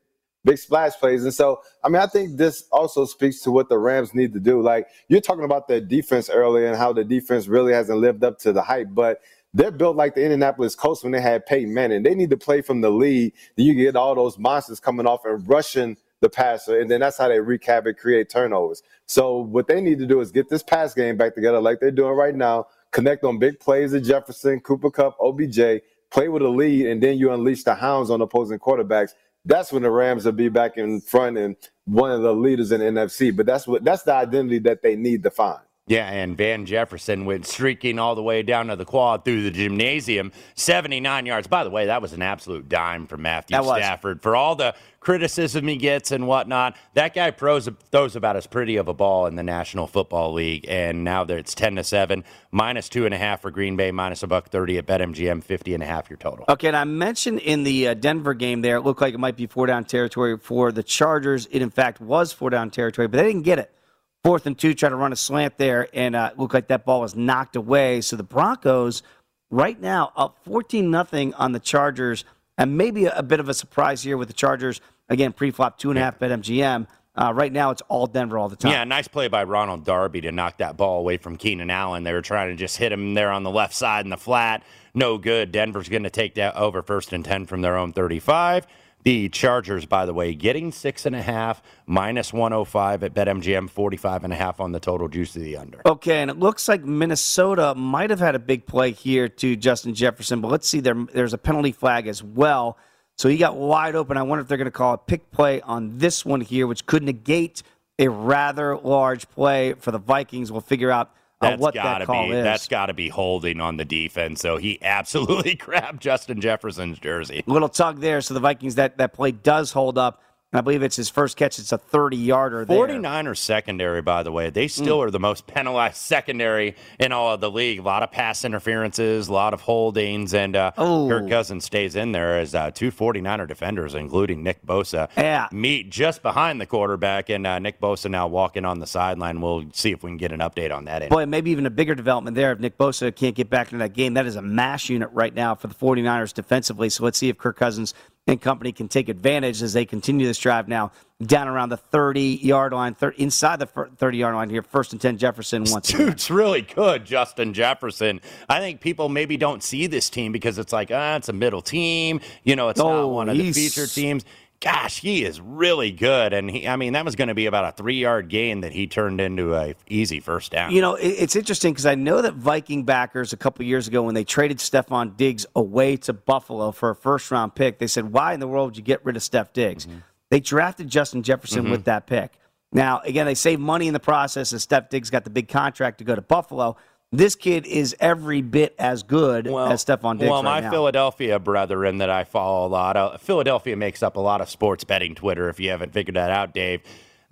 big 0.44 0.58
splash 0.58 0.94
plays. 0.94 1.24
And 1.24 1.34
so, 1.34 1.62
I 1.84 1.89
mean, 1.89 2.01
I 2.01 2.08
think 2.08 2.38
this 2.38 2.63
also 2.72 3.06
speaks 3.06 3.41
to 3.41 3.51
what 3.51 3.70
the 3.70 3.77
Rams 3.77 4.13
need 4.13 4.34
to 4.34 4.39
do. 4.39 4.62
Like 4.62 4.88
you're 5.08 5.22
talking 5.22 5.44
about 5.44 5.68
the 5.68 5.80
defense 5.80 6.30
earlier 6.30 6.68
and 6.68 6.77
how 6.77 6.94
the 6.94 7.03
defense 7.03 7.48
really 7.48 7.74
hasn't 7.74 8.00
lived 8.00 8.24
up 8.24 8.39
to 8.39 8.51
the 8.51 8.62
hype, 8.62 8.88
but 8.91 9.22
they're 9.53 9.72
built 9.72 9.96
like 9.96 10.15
the 10.15 10.24
Indianapolis 10.24 10.75
Colts 10.75 11.03
when 11.03 11.12
they 11.12 11.22
had 11.22 11.46
Peyton 11.46 11.74
Manning. 11.74 12.03
They 12.03 12.15
need 12.15 12.29
to 12.29 12.38
play 12.38 12.62
from 12.62 12.81
the 12.81 12.89
lead. 12.89 13.34
Then 13.55 13.65
you 13.65 13.74
get 13.74 13.96
all 13.96 14.15
those 14.15 14.38
monsters 14.38 14.79
coming 14.79 15.05
off 15.05 15.25
and 15.25 15.48
rushing 15.48 15.98
the 16.22 16.29
passer, 16.29 16.79
and 16.79 16.89
then 16.89 17.00
that's 17.00 17.17
how 17.17 17.27
they 17.27 17.39
wreak 17.39 17.65
havoc, 17.65 17.98
create 17.98 18.29
turnovers. 18.29 18.84
So 19.08 19.39
what 19.39 19.67
they 19.67 19.81
need 19.81 19.98
to 20.00 20.05
do 20.05 20.22
is 20.22 20.31
get 20.31 20.50
this 20.50 20.63
pass 20.63 20.93
game 20.93 21.17
back 21.17 21.36
together 21.36 21.60
like 21.60 21.79
they're 21.79 21.91
doing 21.91 22.15
right 22.15 22.36
now. 22.36 22.67
Connect 22.91 23.24
on 23.24 23.39
big 23.39 23.60
plays 23.60 23.93
of 23.93 24.03
Jefferson, 24.03 24.60
Cooper 24.60 24.91
Kupp, 24.91 25.17
OBJ. 25.20 25.81
Play 26.12 26.27
with 26.27 26.41
a 26.43 26.50
lead, 26.50 26.88
and 26.88 27.01
then 27.01 27.17
you 27.17 27.31
unleash 27.31 27.63
the 27.63 27.74
hounds 27.74 28.10
on 28.10 28.22
opposing 28.22 28.60
quarterbacks. 28.60 29.13
That's 29.46 29.72
when 29.72 29.81
the 29.81 29.89
Rams 29.89 30.25
will 30.25 30.34
be 30.34 30.50
back 30.50 30.77
in 30.77 31.01
front 31.01 31.38
and 31.38 31.55
one 31.86 32.12
of 32.12 32.22
the 32.22 32.34
leaders 32.34 32.72
in 32.72 32.81
the 32.81 32.86
NFC. 32.86 33.36
But 33.36 33.46
that's 33.46 33.65
what 33.65 33.84
that's 33.84 34.03
the 34.03 34.13
identity 34.13 34.60
that 34.60 34.84
they 34.84 34.96
need 34.96 35.24
to 35.24 35.31
find. 35.31 35.62
Yeah, 35.91 36.10
and 36.10 36.38
Van 36.38 36.65
Jefferson 36.65 37.25
went 37.25 37.45
streaking 37.45 38.00
all 38.00 38.15
the 38.15 38.24
way 38.24 38.43
down 38.43 38.67
to 38.67 38.77
the 38.77 38.86
quad 38.86 39.25
through 39.25 39.43
the 39.43 39.51
gymnasium, 39.51 40.31
79 40.55 41.25
yards. 41.25 41.48
By 41.48 41.65
the 41.65 41.69
way, 41.69 41.88
that 41.88 42.01
was 42.01 42.13
an 42.13 42.21
absolute 42.21 42.69
dime 42.69 43.07
from 43.07 43.24
Matthew 43.24 43.62
Stafford. 43.62 44.21
For 44.21 44.33
all 44.33 44.55
the 44.55 44.74
criticism 45.01 45.67
he 45.67 45.75
gets 45.75 46.12
and 46.12 46.29
whatnot, 46.29 46.77
that 46.93 47.13
guy 47.13 47.31
throws, 47.31 47.67
throws 47.91 48.15
about 48.15 48.38
as 48.38 48.48
pretty 48.48 48.77
of 48.77 48.88
a 48.88 48.93
ball 48.93 49.25
in 49.25 49.36
the 49.36 49.43
National 49.43 49.86
Football 49.86 50.31
League. 50.31 50.65
And 50.69 51.03
now 51.03 51.25
that 51.25 51.38
it's 51.38 51.53
10 51.53 51.75
to 51.75 51.83
7, 51.83 52.24
minus 52.51 52.88
two 52.88 53.03
and 53.03 53.13
a 53.13 53.17
half 53.17 53.41
for 53.41 53.51
Green 53.51 53.75
Bay, 53.75 53.91
minus 53.91 54.24
a 54.24 54.27
buck 54.27 54.48
30 54.48 54.77
at 54.77 54.86
BetMGM, 54.86 55.43
50 55.43 55.74
and 55.74 55.83
a 55.83 55.86
half 55.86 56.10
your 56.10 56.15
total. 56.15 56.45
Okay, 56.48 56.69
and 56.69 56.77
I 56.77 56.86
mentioned 56.86 57.39
in 57.39 57.65
the 57.65 57.89
uh, 57.89 57.95
Denver 57.95 58.33
game 58.33 58.62
there, 58.62 58.77
it 58.77 58.83
looked 58.83 59.01
like 59.01 59.13
it 59.13 59.19
might 59.19 59.36
be 59.36 59.45
four 59.45 59.65
down 59.65 59.83
territory 59.83 60.38
for 60.38 60.71
the 60.71 60.83
Chargers. 60.83 61.50
It, 61.51 61.62
in 61.62 61.69
fact, 61.69 62.00
was 62.00 62.31
four 62.31 62.50
down 62.50 62.69
territory, 62.69 63.10
but 63.10 63.17
they 63.17 63.27
didn't 63.27 63.43
get 63.43 63.60
it 63.60 63.74
fourth 64.23 64.45
and 64.45 64.57
two, 64.57 64.73
try 64.73 64.89
to 64.89 64.95
run 64.95 65.13
a 65.13 65.15
slant 65.15 65.57
there, 65.57 65.87
and 65.93 66.15
uh, 66.15 66.31
like 66.37 66.67
that 66.67 66.85
ball 66.85 67.01
was 67.01 67.15
knocked 67.15 67.55
away. 67.55 68.01
So 68.01 68.15
the 68.15 68.23
Broncos, 68.23 69.03
right 69.49 69.79
now, 69.79 70.11
up 70.15 70.37
14 70.45 70.89
nothing 70.89 71.33
on 71.35 71.51
the 71.51 71.59
Chargers, 71.59 72.25
and 72.57 72.77
maybe 72.77 73.05
a, 73.05 73.17
a, 73.17 73.23
bit 73.23 73.39
of 73.39 73.49
a 73.49 73.53
surprise 73.53 74.03
here 74.03 74.17
with 74.17 74.27
the 74.27 74.33
Chargers. 74.33 74.81
Again, 75.09 75.33
pre-flop 75.33 75.77
two 75.77 75.89
and 75.89 75.99
a 75.99 76.01
half 76.01 76.19
bet 76.19 76.31
MGM. 76.31 76.87
Uh, 77.13 77.33
right 77.35 77.51
now, 77.51 77.71
it's 77.71 77.81
all 77.89 78.07
Denver 78.07 78.37
all 78.37 78.47
the 78.47 78.55
time. 78.55 78.71
Yeah, 78.71 78.85
nice 78.85 79.09
play 79.09 79.27
by 79.27 79.43
Ronald 79.43 79.83
Darby 79.83 80.21
to 80.21 80.31
knock 80.31 80.59
that 80.59 80.77
ball 80.77 80.99
away 80.99 81.17
from 81.17 81.35
Keenan 81.35 81.69
Allen. 81.69 82.03
They 82.03 82.13
were 82.13 82.21
trying 82.21 82.49
to 82.51 82.55
just 82.55 82.77
hit 82.77 82.93
him 82.93 83.13
there 83.15 83.31
on 83.31 83.43
the 83.43 83.49
left 83.49 83.73
side 83.73 84.05
in 84.05 84.09
the 84.09 84.17
flat. 84.17 84.63
No 84.93 85.17
good. 85.17 85.51
Denver's 85.51 85.89
going 85.89 86.03
to 86.03 86.09
take 86.09 86.35
that 86.35 86.55
over 86.55 86.81
first 86.81 87.11
and 87.11 87.25
10 87.25 87.47
from 87.47 87.61
their 87.61 87.77
own 87.77 87.91
35. 87.91 88.65
The 89.03 89.29
Chargers, 89.29 89.86
by 89.86 90.05
the 90.05 90.13
way, 90.13 90.36
getting 90.36 90.72
six 90.72 91.05
and 91.05 91.15
a 91.15 91.22
half, 91.22 91.63
minus 91.88 92.31
105 92.31 93.03
at 93.03 93.13
BetMGM, 93.13 93.70
45 93.70 94.24
and 94.24 94.34
a 94.34 94.36
half 94.36 94.60
on 94.60 94.72
the 94.72 94.79
total 94.79 95.08
juice 95.08 95.36
of 95.36 95.41
the 95.41 95.58
under. 95.58 95.81
Okay, 95.86 96.22
and 96.22 96.29
it 96.29 96.38
looks 96.38 96.67
like 96.67 96.84
Minnesota 96.84 97.74
might 97.75 98.12
have 98.12 98.20
had 98.20 98.36
a 98.36 98.39
big 98.39 98.67
play 98.67 98.91
here 98.91 99.27
to 99.27 99.55
Justin 99.55 99.96
Jefferson, 99.96 100.39
but 100.39 100.50
let's 100.50 100.67
see, 100.67 100.79
there, 100.79 100.96
there's 101.13 101.34
a 101.34 101.39
penalty 101.39 101.72
flag 101.72 102.08
as 102.08 102.24
well. 102.24 102.77
So 103.17 103.29
he 103.29 103.38
got 103.38 103.55
wide 103.55 103.96
open. 103.96 104.17
I 104.17 104.24
wonder 104.24 104.41
if 104.41 104.48
they're 104.48 104.58
going 104.58 104.65
to 104.65 104.72
call 104.72 104.93
a 104.93 104.98
pick 104.98 105.31
play 105.31 105.62
on 105.62 105.98
this 105.98 106.25
one 106.25 106.41
here, 106.41 106.65
which 106.67 106.86
could 106.86 107.03
negate 107.03 107.63
a 108.00 108.08
rather 108.08 108.77
large 108.77 109.29
play 109.29 109.74
for 109.74 109.91
the 109.91 110.00
Vikings. 110.00 110.51
We'll 110.51 110.62
figure 110.62 110.91
out 110.91 111.13
that's 111.41 111.60
what 111.62 111.74
gotta 111.74 112.05
that 112.05 112.12
be, 112.12 112.31
is. 112.31 112.43
That's 112.43 112.67
got 112.67 112.88
to 112.88 112.93
be 112.93 113.10
holding 113.10 113.60
on 113.60 113.77
the 113.77 113.86
defense. 113.86 114.41
So 114.41 114.57
he 114.57 114.81
absolutely 114.81 115.55
grabbed 115.55 116.01
Justin 116.01 116.39
Jefferson's 116.39 117.00
jersey. 117.00 117.43
A 117.45 117.51
Little 117.51 117.69
tug 117.69 118.00
there. 118.00 118.21
So 118.21 118.33
the 118.33 118.39
Vikings 118.39 118.75
that 118.75 118.98
that 118.98 119.13
play 119.13 119.31
does 119.31 119.71
hold 119.71 119.98
up. 119.98 120.21
I 120.53 120.60
believe 120.60 120.84
it's 120.84 120.98
his 120.98 121.10
first 121.10 121.38
catch. 121.38 121.60
It's 121.60 121.72
a 121.72 121.77
30 121.77 122.17
yarder. 122.17 122.65
49ers 122.65 123.38
secondary, 123.38 124.01
by 124.01 124.22
the 124.22 124.34
way. 124.34 124.50
They 124.50 124.67
still 124.67 125.00
mm. 125.00 125.05
are 125.05 125.12
the 125.12 125.20
most 125.20 125.48
penalized 125.53 125.96
secondary 125.96 126.75
in 127.00 127.13
all 127.13 127.34
of 127.34 127.39
the 127.39 127.50
league. 127.50 127.79
A 127.79 127.81
lot 127.81 128.03
of 128.03 128.12
pass 128.12 128.43
interferences, 128.43 129.29
a 129.29 129.34
lot 129.34 129.53
of 129.53 129.62
holdings, 129.62 130.34
and 130.34 130.58
uh, 130.58 130.72
Kirk 130.75 131.29
Cousins 131.29 131.63
stays 131.63 131.96
in 131.96 132.12
there 132.12 132.38
as 132.38 132.53
uh, 132.53 132.70
two 132.70 132.91
49er 132.91 133.48
defenders, 133.48 133.96
including 133.96 134.43
Nick 134.43 134.65
Bosa, 134.65 135.10
yeah. 135.15 135.48
meet 135.53 135.89
just 135.89 136.22
behind 136.22 136.60
the 136.60 136.65
quarterback. 136.65 137.29
And 137.29 137.48
uh, 137.48 137.60
Nick 137.60 137.79
Bosa 137.79 138.12
now 138.12 138.27
walking 138.27 138.65
on 138.65 138.79
the 138.79 138.88
sideline. 138.88 139.39
We'll 139.39 139.63
see 139.72 139.91
if 139.91 140.03
we 140.03 140.10
can 140.10 140.17
get 140.17 140.34
an 140.34 140.41
update 140.41 140.75
on 140.75 140.84
that. 140.86 141.10
Boy, 141.10 141.25
maybe 141.27 141.51
even 141.51 141.65
a 141.65 141.70
bigger 141.70 141.96
development 141.96 142.36
there 142.36 142.51
if 142.51 142.60
Nick 142.60 142.77
Bosa 142.77 143.15
can't 143.15 143.36
get 143.36 143.50
back 143.50 143.67
into 143.67 143.77
that 143.77 143.93
game. 143.93 144.15
That 144.15 144.25
is 144.25 144.36
a 144.36 144.41
mash 144.41 144.89
unit 144.89 145.10
right 145.13 145.34
now 145.34 145.55
for 145.55 145.67
the 145.67 145.75
49ers 145.75 146.34
defensively. 146.34 146.89
So 146.89 147.05
let's 147.05 147.17
see 147.17 147.29
if 147.29 147.38
Kirk 147.38 147.55
Cousins 147.55 147.93
and 148.27 148.39
company 148.39 148.71
can 148.71 148.87
take 148.87 149.09
advantage 149.09 149.61
as 149.61 149.73
they 149.73 149.85
continue 149.85 150.25
this 150.27 150.37
drive 150.37 150.67
now 150.67 150.91
down 151.21 151.47
around 151.47 151.69
the 151.69 151.77
30 151.77 152.39
yard 152.41 152.73
line, 152.73 152.93
30, 152.93 153.21
inside 153.21 153.59
the 153.59 153.65
30 153.65 154.17
yard 154.17 154.35
line 154.35 154.49
here. 154.49 154.61
First 154.63 154.91
and 154.91 155.01
10, 155.01 155.17
Jefferson 155.17 155.63
once 155.67 155.87
Dude's 155.87 156.29
really 156.31 156.61
good, 156.61 157.05
Justin 157.05 157.53
Jefferson. 157.53 158.21
I 158.49 158.59
think 158.59 158.81
people 158.81 159.09
maybe 159.09 159.37
don't 159.37 159.63
see 159.63 159.87
this 159.87 160.09
team 160.09 160.31
because 160.31 160.57
it's 160.57 160.73
like, 160.73 160.91
ah, 160.91 161.15
it's 161.15 161.29
a 161.29 161.33
middle 161.33 161.61
team. 161.61 162.21
You 162.43 162.55
know, 162.55 162.69
it's 162.69 162.79
oh, 162.79 162.89
not 162.89 163.09
one 163.09 163.29
of 163.29 163.37
the 163.37 163.51
featured 163.51 163.89
teams 163.89 164.25
gosh, 164.62 165.01
he 165.01 165.25
is 165.25 165.41
really 165.41 165.91
good. 165.91 166.32
And 166.32 166.50
he, 166.50 166.68
I 166.68 166.77
mean, 166.77 166.94
that 166.94 167.03
was 167.03 167.15
going 167.15 167.27
to 167.27 167.34
be 167.34 167.48
about 167.48 167.65
a 167.65 167.72
three 167.75 168.00
yard 168.00 168.30
gain 168.30 168.62
that 168.62 168.72
he 168.72 168.88
turned 168.88 169.20
into 169.20 169.56
a 169.56 169.75
easy 169.89 170.20
first 170.20 170.51
down. 170.51 170.72
You 170.72 170.82
know, 170.82 170.96
it's 170.96 171.36
interesting 171.36 171.74
because 171.74 171.86
I 171.86 171.96
know 171.96 172.22
that 172.22 172.36
Viking 172.36 172.84
backers 172.86 173.34
a 173.34 173.38
couple 173.38 173.65
years 173.65 173.88
ago 173.88 174.03
when 174.03 174.15
they 174.15 174.24
traded 174.24 174.60
Stefon 174.60 175.18
Diggs 175.18 175.46
away 175.56 175.98
to 175.98 176.13
Buffalo 176.13 176.72
for 176.72 176.91
a 176.91 176.96
first 176.96 177.30
round 177.32 177.56
pick, 177.56 177.80
they 177.80 177.88
said, 177.88 178.13
"Why 178.13 178.34
in 178.34 178.39
the 178.39 178.48
world 178.48 178.70
would 178.70 178.77
you 178.77 178.84
get 178.84 179.03
rid 179.03 179.18
of 179.18 179.24
Steph 179.24 179.51
Diggs?" 179.51 179.86
Mm-hmm. 179.86 179.98
They 180.30 180.39
drafted 180.39 180.88
Justin 180.88 181.24
Jefferson 181.24 181.63
mm-hmm. 181.63 181.72
with 181.72 181.86
that 181.86 182.08
pick. 182.08 182.32
Now, 182.72 183.01
again, 183.03 183.25
they 183.25 183.36
saved 183.36 183.62
money 183.62 183.88
in 183.88 183.94
the 183.94 184.00
process 184.00 184.53
as 184.53 184.63
Steph 184.63 184.89
Diggs 184.89 185.10
got 185.10 185.25
the 185.25 185.30
big 185.30 185.50
contract 185.50 185.98
to 185.98 186.06
go 186.06 186.15
to 186.15 186.22
Buffalo. 186.22 186.77
This 187.13 187.36
kid 187.36 187.65
is 187.65 187.94
every 188.00 188.41
bit 188.41 188.74
as 188.80 189.03
good 189.03 189.46
well, 189.46 189.68
as 189.68 189.84
Stefon 189.84 190.18
Diggs. 190.18 190.30
Well, 190.30 190.44
my 190.44 190.62
right 190.62 190.72
Philadelphia 190.72 191.39
brethren 191.39 191.98
that 191.98 192.10
I 192.10 192.24
follow 192.24 192.65
a 192.65 192.70
lot, 192.70 192.96
uh, 192.96 193.18
Philadelphia 193.18 193.75
makes 193.75 194.01
up 194.01 194.15
a 194.15 194.22
lot 194.22 194.39
of 194.39 194.50
sports 194.50 194.86
betting 194.86 195.13
Twitter. 195.13 195.50
If 195.50 195.60
you 195.60 195.72
haven't 195.72 195.91
figured 195.91 196.15
that 196.15 196.32
out, 196.32 196.53
Dave, 196.53 196.84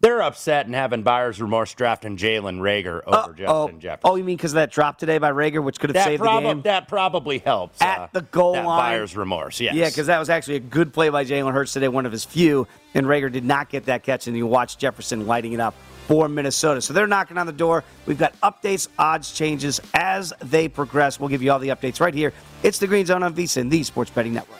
they're 0.02 0.22
upset 0.22 0.66
and 0.66 0.76
having 0.76 1.04
buyer's 1.04 1.42
remorse 1.42 1.74
drafting 1.74 2.18
Jalen 2.18 2.60
Reagor 2.60 3.04
over 3.06 3.18
uh, 3.18 3.28
Justin 3.28 3.46
oh, 3.48 3.72
Jefferson. 3.80 4.12
Oh, 4.12 4.16
you 4.16 4.26
mean 4.26 4.36
because 4.36 4.52
of 4.52 4.56
that 4.56 4.70
drop 4.70 4.98
today 4.98 5.18
by 5.18 5.32
Reagor, 5.32 5.64
which 5.64 5.80
could 5.80 5.92
have 5.92 5.96
that 5.96 6.06
saved 6.06 6.24
prob- 6.24 6.44
the 6.44 6.50
game? 6.50 6.62
That 6.64 6.90
probably 6.90 7.38
helps 7.38 7.82
at 7.82 8.00
uh, 8.00 8.08
the 8.12 8.24
goal 8.24 8.56
line. 8.56 8.66
Buyer's 8.66 9.16
remorse, 9.16 9.62
yes. 9.62 9.76
Yeah, 9.76 9.88
because 9.88 10.08
that 10.08 10.20
was 10.20 10.30
actually 10.30 10.56
a 10.56 10.62
good 10.62 10.92
play 10.92 11.08
by 11.08 11.24
Jalen 11.24 11.54
Hurts 11.54 11.72
today, 11.72 11.88
one 11.88 12.06
of 12.06 12.12
his 12.12 12.26
few, 12.26 12.68
and 12.94 13.06
Reagor 13.06 13.32
did 13.32 13.46
not 13.46 13.70
get 13.70 13.86
that 13.86 14.04
catch, 14.04 14.28
and 14.28 14.36
you 14.36 14.46
watch 14.46 14.78
Jefferson 14.78 15.26
lighting 15.26 15.54
it 15.54 15.62
up 15.62 15.74
for 16.10 16.28
Minnesota. 16.28 16.82
So 16.82 16.92
they're 16.92 17.06
knocking 17.06 17.38
on 17.38 17.46
the 17.46 17.54
door. 17.54 17.84
We've 18.08 18.18
got 18.18 18.34
updates, 18.42 18.88
odds 18.98 19.32
changes 19.32 19.80
as 19.94 20.34
they 20.40 20.68
progress. 20.68 21.20
We'll 21.20 21.30
give 21.30 21.44
you 21.44 21.52
all 21.52 21.60
the 21.60 21.70
updates 21.70 22.02
right 22.02 22.16
here. 22.16 22.34
It's 22.64 22.80
the 22.80 22.88
Green 22.88 23.06
Zone 23.06 23.22
on 23.22 23.36
VSIN, 23.36 23.70
the 23.70 23.84
Sports 23.84 24.10
Betting 24.10 24.34
Network. 24.34 24.60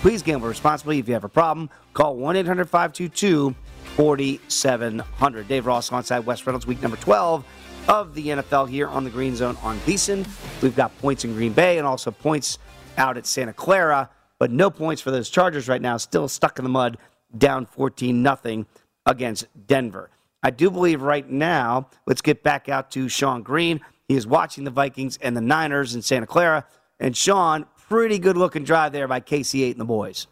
Please 0.00 0.22
gamble 0.22 0.46
responsibly. 0.46 1.00
If 1.00 1.08
you 1.08 1.14
have 1.14 1.24
a 1.24 1.28
problem, 1.28 1.68
call 1.92 2.14
1 2.16 2.36
800 2.36 2.68
522 2.70 3.54
4700. 3.96 5.48
Dave 5.48 5.66
Ross 5.66 5.90
alongside 5.90 6.20
Wes 6.20 6.46
Reynolds, 6.46 6.68
week 6.68 6.80
number 6.80 6.96
12 6.98 7.44
of 7.88 8.14
the 8.14 8.28
NFL 8.28 8.68
here 8.68 8.86
on 8.86 9.02
the 9.02 9.10
Green 9.10 9.34
Zone 9.34 9.56
on 9.60 9.76
VSiN. 9.80 10.24
We've 10.62 10.76
got 10.76 10.96
points 10.98 11.24
in 11.24 11.34
Green 11.34 11.52
Bay 11.52 11.78
and 11.78 11.86
also 11.86 12.12
points 12.12 12.60
out 12.96 13.16
at 13.16 13.26
Santa 13.26 13.52
Clara, 13.52 14.08
but 14.38 14.52
no 14.52 14.70
points 14.70 15.02
for 15.02 15.10
those 15.10 15.30
Chargers 15.30 15.68
right 15.68 15.82
now. 15.82 15.96
Still 15.96 16.28
stuck 16.28 16.60
in 16.60 16.64
the 16.64 16.70
mud, 16.70 16.96
down 17.36 17.66
14 17.66 18.22
0 18.22 18.66
against 19.04 19.46
Denver. 19.66 20.10
I 20.44 20.50
do 20.50 20.70
believe 20.70 21.02
right 21.02 21.28
now, 21.28 21.88
let's 22.06 22.22
get 22.22 22.44
back 22.44 22.68
out 22.68 22.92
to 22.92 23.08
Sean 23.08 23.42
Green. 23.42 23.80
He 24.06 24.14
is 24.14 24.28
watching 24.28 24.62
the 24.62 24.70
Vikings 24.70 25.18
and 25.20 25.36
the 25.36 25.40
Niners 25.40 25.96
in 25.96 26.02
Santa 26.02 26.26
Clara. 26.26 26.64
And 27.00 27.16
Sean, 27.16 27.66
pretty 27.88 28.18
good 28.18 28.36
looking 28.36 28.64
drive 28.64 28.92
there 28.92 29.08
by 29.08 29.20
KC8 29.20 29.72
and 29.72 29.80
the 29.80 29.84
boys. 29.84 30.26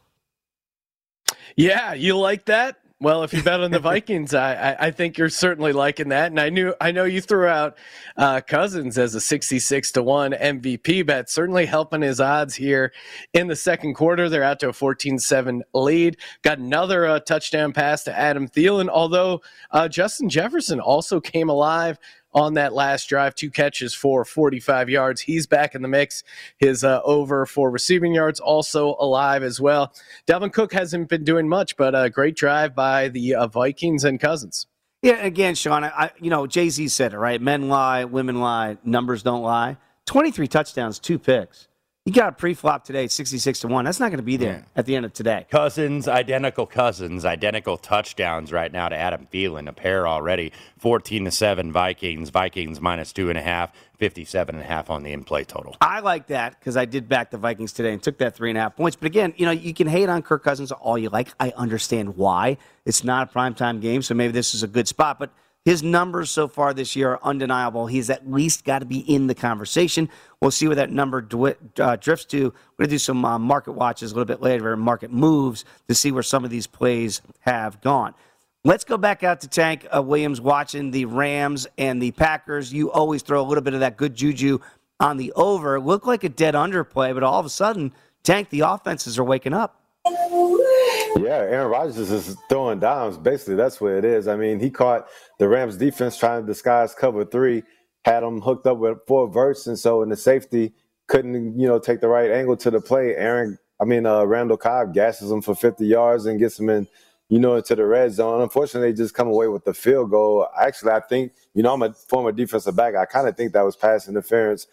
Yeah, 1.57 1.95
you 1.95 2.17
like 2.19 2.47
that? 2.47 2.77
Well, 2.99 3.25
if 3.25 3.35
you 3.35 3.43
bet 3.43 3.61
on 3.61 3.71
the 3.71 3.79
Vikings, 3.95 4.33
I, 4.33 4.55
I, 4.55 4.87
I, 4.87 4.91
think 4.91 5.19
you're 5.19 5.29
certainly 5.29 5.75
liking 5.75 6.09
that. 6.09 6.31
And 6.31 6.41
I 6.41 6.49
knew 6.49 6.75
I 6.81 6.93
know 6.93 7.05
you 7.05 7.21
threw 7.21 7.47
out 7.47 7.77
uh, 8.17 8.41
Cousins 8.41 8.97
as 8.97 9.15
a 9.15 9.21
66 9.21 9.93
to 9.93 10.03
one 10.03 10.33
MVP 10.33 11.05
bet, 11.05 11.29
certainly 11.29 11.67
helping 11.67 12.01
his 12.01 12.21
odds 12.21 12.55
here 12.55 12.95
in 13.35 13.49
the 13.49 13.57
second 13.57 13.95
quarter. 13.95 14.31
They're 14.31 14.43
out 14.43 14.61
to 14.61 14.71
a 14.71 14.73
14-7 14.73 15.61
lead. 15.75 16.17
Got 16.41 16.59
another 16.59 17.05
uh, 17.05 17.21
touchdown 17.21 17.75
pass 17.75 18.03
to 18.05 18.19
Adam 18.19 18.49
Thielen. 18.49 18.89
Although 18.89 19.43
uh, 19.73 19.89
Justin 19.89 20.31
Jefferson 20.31 20.81
also 20.81 21.21
came 21.21 21.51
alive 21.51 21.99
on 22.37 22.55
that 22.55 22.75
last 22.75 23.09
drive, 23.09 23.35
two 23.35 23.51
catches 23.51 23.95
for 23.95 24.25
45 24.25 24.91
yards. 24.91 25.23
He's 25.23 25.47
back 25.47 25.75
in 25.75 25.81
the 25.81 25.89
mix. 25.89 26.23
His 26.59 26.85
uh, 26.85 27.01
over 27.03 27.47
for 27.47 27.71
receiving 27.71 28.15
yards 28.15 28.39
also 28.39 28.95
alive 29.01 29.43
as 29.43 29.59
well. 29.59 29.93
Dalvin 30.29 30.53
Cook 30.53 30.75
hasn't 30.75 31.09
been 31.09 31.25
doing 31.25 31.49
much, 31.49 31.77
but 31.77 31.95
a 31.95 32.11
great 32.11 32.37
drive 32.37 32.75
by 32.75 33.09
the 33.09 33.35
uh, 33.35 33.47
Vikings 33.47 34.05
and 34.05 34.21
Cousins. 34.21 34.67
Yeah, 35.03 35.25
again, 35.25 35.55
Sean, 35.55 35.85
I, 35.85 36.11
you 36.21 36.31
know, 36.31 36.47
Jay 36.47 36.69
Z 36.69 36.89
said 36.89 37.15
it 37.15 37.19
right. 37.19 37.41
Men 37.41 37.69
lie, 37.69 38.05
women 38.05 38.41
lie, 38.41 38.77
numbers 38.85 39.23
don't 39.23 39.43
lie. 39.43 39.79
23 40.05 40.47
touchdowns, 40.47 40.99
two 40.99 41.19
picks. 41.19 41.69
You 42.07 42.13
got 42.13 42.29
a 42.29 42.33
pre-flop 42.33 42.85
today, 42.85 43.09
66 43.09 43.59
to 43.61 43.67
1. 43.67 43.85
That's 43.85 43.99
not 43.99 44.11
going 44.11 44.19
to 44.19 44.23
be 44.23 44.37
there 44.37 44.59
yeah. 44.59 44.63
at 44.77 44.87
the 44.87 44.95
end 44.95 45.05
of 45.05 45.13
today. 45.13 45.45
Cousins, 45.51 46.07
identical 46.07 46.65
cousins, 46.65 47.25
identical 47.25 47.77
touchdowns 47.77 48.53
right 48.53 48.71
now 48.71 48.89
to 48.89 48.95
Adam 48.95 49.27
Thielen, 49.27 49.69
a 49.69 49.73
pair 49.73 50.07
already. 50.07 50.53
14 50.79 51.25
to 51.25 51.33
7 51.33 51.73
Vikings, 51.73 52.29
Vikings 52.31 52.81
minus 52.81 53.13
two 53.13 53.29
and 53.29 53.37
a 53.37 53.43
half, 53.43 53.73
57 53.99 54.55
and 54.55 54.63
a 54.63 54.67
half 54.69 54.89
on 54.89 55.03
the 55.03 55.13
in-play 55.13 55.43
total. 55.43 55.75
I 55.81 55.99
like 55.99 56.29
that 56.29 56.57
because 56.61 56.77
I 56.77 56.85
did 56.85 57.09
back 57.09 57.33
the 57.33 57.39
Vikings 57.39 57.73
today 57.73 57.93
and 57.93 58.01
took 58.01 58.19
that 58.19 58.37
three 58.37 58.51
and 58.51 58.57
a 58.57 58.61
half 58.61 58.77
points. 58.77 58.95
But 58.95 59.07
again, 59.07 59.35
you 59.37 59.45
know, 59.45 59.51
you 59.51 59.75
can 59.75 59.89
hate 59.89 60.09
on 60.09 60.23
Kirk 60.23 60.45
Cousins 60.45 60.71
all 60.71 60.97
you 60.97 61.09
like. 61.09 61.31
I 61.41 61.53
understand 61.57 62.17
why. 62.17 62.59
It's 62.85 63.03
not 63.03 63.31
a 63.31 63.37
primetime 63.37 63.81
game, 63.81 64.03
so 64.03 64.15
maybe 64.15 64.31
this 64.31 64.55
is 64.55 64.63
a 64.63 64.69
good 64.69 64.87
spot. 64.87 65.19
But 65.19 65.33
his 65.67 65.83
numbers 65.83 66.31
so 66.31 66.47
far 66.47 66.73
this 66.73 66.95
year 66.95 67.15
are 67.15 67.21
undeniable. 67.25 67.89
He's 67.89 68.09
at 68.09 68.31
least 68.31 68.65
got 68.65 68.79
to 68.79 68.87
be 68.87 69.01
in 69.01 69.27
the 69.27 69.35
conversation. 69.35 70.09
We'll 70.41 70.53
see 70.53 70.69
where 70.69 70.77
that 70.77 70.93
number 70.93 71.21
dwi- 71.21 71.57
uh, 71.81 71.97
drifts 71.97 72.25
to. 72.27 72.45
We're 72.45 72.85
going 72.85 72.89
to 72.89 72.95
do 72.95 72.99
some 72.99 73.25
uh, 73.25 73.37
market 73.37 73.73
watches 73.73 74.13
a 74.13 74.15
little 74.15 74.27
bit 74.27 74.41
later, 74.41 74.77
market 74.77 75.11
moves 75.11 75.65
to 75.89 75.95
see 75.97 76.13
where 76.13 76.23
some 76.23 76.45
of 76.45 76.51
these 76.51 76.69
plays 76.69 77.21
have 77.41 77.81
gone. 77.81 78.15
Let's 78.63 78.85
go 78.85 78.97
back 78.97 79.25
out 79.25 79.41
to 79.41 79.49
Tank 79.49 79.89
uh, 79.95 80.01
Williams 80.03 80.41
watching 80.41 80.93
the 80.93 81.05
Rams 81.07 81.67
and 81.77 82.01
the 82.01 82.13
Packers. 82.13 82.73
You 82.73 82.93
always 82.93 83.23
throw 83.23 83.43
a 83.43 83.47
little 83.47 83.65
bit 83.65 83.75
of 83.75 83.81
that 83.81 83.97
good 83.97 84.15
juju 84.15 84.61
on 85.01 85.17
the 85.17 85.33
over. 85.33 85.75
It 85.75 85.81
looked 85.81 86.07
like 86.07 86.23
a 86.23 86.29
dead 86.29 86.55
underplay, 86.55 87.13
but 87.13 87.25
all 87.25 87.41
of 87.41 87.47
a 87.47 87.51
sudden, 87.51 87.93
Tank, 88.23 88.51
the 88.51 88.61
offenses 88.61 89.19
are 89.19 89.25
waking 89.25 89.53
up. 89.53 89.83
Yeah, 90.07 91.43
Aaron 91.49 91.71
Rodgers 91.71 92.11
is 92.11 92.37
throwing 92.49 92.79
downs. 92.79 93.19
Basically, 93.19 93.55
that's 93.55 93.81
what 93.81 93.93
it 93.93 94.05
is. 94.05 94.29
I 94.29 94.37
mean, 94.37 94.61
he 94.61 94.71
caught 94.71 95.09
the 95.39 95.49
Rams 95.49 95.77
defense 95.77 96.17
trying 96.17 96.43
to 96.43 96.47
disguise 96.47 96.95
cover 96.95 97.25
three, 97.25 97.63
had 98.05 98.21
them 98.21 98.41
hooked 98.41 98.67
up 98.67 98.79
with 98.79 98.99
four 99.09 99.29
verts, 99.29 99.67
and 99.67 99.79
so 99.79 100.03
in 100.03 100.09
the 100.09 100.17
safety 100.17 100.73
couldn't, 101.09 101.59
you 101.59 101.67
know, 101.67 101.79
take 101.79 102.01
the 102.01 102.09
right 102.09 102.31
angle 102.31 102.57
to 102.59 102.71
the 102.71 102.81
play. 102.81 103.17
Aaron, 103.17 103.59
I 103.81 103.85
mean, 103.85 104.07
uh, 104.07 104.25
Randall 104.25 104.57
Cobb 104.57 104.95
gasses 104.95 105.31
him 105.31 105.43
for 105.43 105.55
50 105.55 105.87
yards 105.87 106.27
and 106.27 106.39
gets 106.39 106.59
him 106.59 106.69
in, 106.69 106.87
you 107.29 107.39
know, 107.39 107.57
into 107.57 107.75
the 107.75 107.85
red 107.85 108.13
zone. 108.13 108.43
Unfortunately, 108.43 108.93
they 108.93 108.97
just 108.97 109.15
come 109.15 109.29
away 109.29 109.49
with 109.49 109.65
the 109.65 109.75
field 109.75 110.11
goal. 110.11 110.47
Actually, 110.61 110.93
I 110.93 111.01
think, 111.01 111.33
you 111.55 111.63
know, 111.63 111.73
I'm 111.75 111.83
a 111.83 111.93
former 111.93 112.33
defensive 112.33 112.77
back. 112.77 112.95
I 112.95 113.05
kind 113.07 113.29
of 113.29 113.37
think 113.37 113.53
that 113.53 113.63
was 113.63 113.77
pass 113.77 114.09
interference 114.09 114.67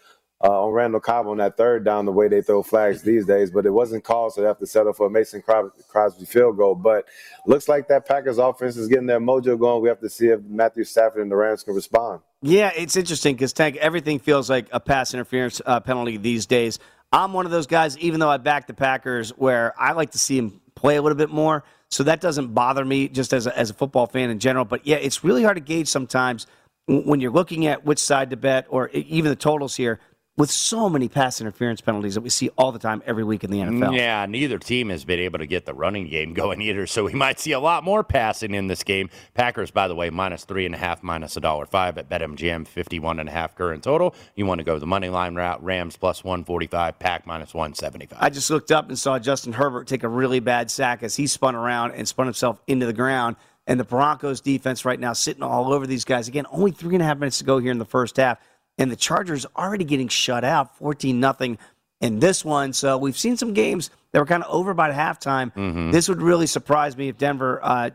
uh, 0.44 0.64
on 0.64 0.72
Randall 0.72 1.00
Cobb 1.00 1.26
on 1.26 1.38
that 1.38 1.56
third 1.56 1.84
down, 1.84 2.04
the 2.04 2.12
way 2.12 2.28
they 2.28 2.42
throw 2.42 2.62
flags 2.62 3.02
these 3.02 3.24
days. 3.24 3.50
But 3.50 3.64
it 3.64 3.70
wasn't 3.70 4.04
called, 4.04 4.34
so 4.34 4.42
they 4.42 4.46
have 4.46 4.58
to 4.58 4.66
settle 4.66 4.92
for 4.92 5.06
a 5.06 5.10
Mason 5.10 5.42
Crosby 5.42 6.26
field 6.26 6.58
goal. 6.58 6.74
But 6.74 7.06
looks 7.46 7.66
like 7.66 7.88
that 7.88 8.06
Packers 8.06 8.36
offense 8.36 8.76
is 8.76 8.88
getting 8.88 9.06
their 9.06 9.20
mojo 9.20 9.58
going. 9.58 9.82
We 9.82 9.88
have 9.88 10.00
to 10.00 10.10
see 10.10 10.28
if 10.28 10.40
Matthew 10.42 10.84
Stafford 10.84 11.22
and 11.22 11.30
the 11.30 11.36
Rams 11.36 11.62
can 11.62 11.74
respond. 11.74 12.20
Yeah, 12.42 12.72
it's 12.76 12.94
interesting 12.94 13.36
because 13.36 13.54
Tank, 13.54 13.76
everything 13.76 14.18
feels 14.18 14.50
like 14.50 14.68
a 14.70 14.80
pass 14.80 15.14
interference 15.14 15.62
uh, 15.64 15.80
penalty 15.80 16.18
these 16.18 16.44
days. 16.44 16.78
I'm 17.10 17.32
one 17.32 17.46
of 17.46 17.52
those 17.52 17.66
guys, 17.66 17.96
even 17.98 18.20
though 18.20 18.28
I 18.28 18.36
back 18.36 18.66
the 18.66 18.74
Packers, 18.74 19.30
where 19.30 19.72
I 19.80 19.92
like 19.92 20.10
to 20.10 20.18
see 20.18 20.36
him 20.36 20.60
play 20.74 20.96
a 20.96 21.02
little 21.02 21.16
bit 21.16 21.30
more. 21.30 21.64
So 21.90 22.02
that 22.02 22.20
doesn't 22.20 22.52
bother 22.52 22.84
me 22.84 23.08
just 23.08 23.32
as 23.32 23.46
a, 23.46 23.56
as 23.56 23.70
a 23.70 23.74
football 23.74 24.06
fan 24.06 24.28
in 24.28 24.40
general. 24.40 24.64
But 24.64 24.86
yeah, 24.86 24.96
it's 24.96 25.24
really 25.24 25.42
hard 25.42 25.56
to 25.56 25.62
gauge 25.62 25.88
sometimes 25.88 26.46
when 26.86 27.20
you're 27.20 27.30
looking 27.30 27.66
at 27.66 27.84
which 27.84 27.98
side 27.98 28.30
to 28.30 28.36
bet 28.36 28.66
or 28.68 28.88
even 28.90 29.30
the 29.30 29.36
totals 29.36 29.76
here 29.76 30.00
with 30.36 30.50
so 30.50 30.88
many 30.88 31.08
pass 31.08 31.40
interference 31.40 31.80
penalties 31.80 32.14
that 32.14 32.20
we 32.20 32.28
see 32.28 32.50
all 32.58 32.72
the 32.72 32.78
time 32.78 33.02
every 33.06 33.22
week 33.22 33.44
in 33.44 33.50
the 33.50 33.58
NFL. 33.58 33.90
Mm, 33.90 33.96
yeah, 33.96 34.26
neither 34.26 34.58
team 34.58 34.88
has 34.88 35.04
been 35.04 35.20
able 35.20 35.38
to 35.38 35.46
get 35.46 35.64
the 35.64 35.74
running 35.74 36.08
game 36.08 36.34
going 36.34 36.60
either, 36.60 36.86
so 36.86 37.04
we 37.04 37.12
might 37.12 37.38
see 37.38 37.52
a 37.52 37.60
lot 37.60 37.84
more 37.84 38.02
passing 38.02 38.54
in 38.54 38.66
this 38.66 38.82
game. 38.82 39.10
Packers, 39.34 39.70
by 39.70 39.86
the 39.86 39.94
way, 39.94 40.10
minus 40.10 40.44
three 40.44 40.66
and 40.66 40.74
a 40.74 40.78
half, 40.78 41.02
minus 41.02 41.36
a 41.36 41.40
dollar 41.40 41.66
five 41.66 41.98
at 41.98 42.08
BetMGM, 42.08 42.66
fifty-one 42.66 43.20
and 43.20 43.28
a 43.28 43.32
half 43.32 43.54
current 43.54 43.84
total. 43.84 44.14
You 44.34 44.46
want 44.46 44.58
to 44.58 44.64
go 44.64 44.78
the 44.78 44.86
money 44.86 45.08
line 45.08 45.34
route? 45.36 45.62
Rams 45.62 45.96
plus 45.96 46.24
one 46.24 46.44
forty-five, 46.44 46.98
Pack 46.98 47.26
minus 47.26 47.54
one 47.54 47.74
seventy-five. 47.74 48.18
I 48.20 48.30
just 48.30 48.50
looked 48.50 48.72
up 48.72 48.88
and 48.88 48.98
saw 48.98 49.18
Justin 49.18 49.52
Herbert 49.52 49.86
take 49.86 50.02
a 50.02 50.08
really 50.08 50.40
bad 50.40 50.70
sack 50.70 51.02
as 51.02 51.14
he 51.14 51.26
spun 51.28 51.54
around 51.54 51.92
and 51.92 52.08
spun 52.08 52.26
himself 52.26 52.60
into 52.66 52.86
the 52.86 52.92
ground. 52.92 53.36
And 53.66 53.80
the 53.80 53.84
Broncos 53.84 54.42
defense 54.42 54.84
right 54.84 55.00
now 55.00 55.14
sitting 55.14 55.42
all 55.42 55.72
over 55.72 55.86
these 55.86 56.04
guys. 56.04 56.28
Again, 56.28 56.44
only 56.50 56.70
three 56.70 56.96
and 56.96 57.02
a 57.02 57.06
half 57.06 57.16
minutes 57.16 57.38
to 57.38 57.44
go 57.44 57.56
here 57.58 57.70
in 57.70 57.78
the 57.78 57.86
first 57.86 58.18
half 58.18 58.38
and 58.78 58.90
the 58.90 58.96
Chargers 58.96 59.46
already 59.56 59.84
getting 59.84 60.08
shut 60.08 60.44
out 60.44 60.76
14 60.78 61.18
nothing 61.18 61.58
in 62.00 62.18
this 62.18 62.44
one. 62.44 62.72
So 62.72 62.98
we've 62.98 63.16
seen 63.16 63.36
some 63.36 63.54
games 63.54 63.90
that 64.12 64.18
were 64.18 64.26
kind 64.26 64.42
of 64.42 64.52
over 64.52 64.74
by 64.74 64.90
halftime. 64.90 65.54
Mm-hmm. 65.54 65.90
This 65.90 66.08
would 66.08 66.20
really 66.20 66.46
surprise 66.46 66.96
me 66.96 67.08
if 67.08 67.18
Denver, 67.18 67.60
uh, 67.62 67.90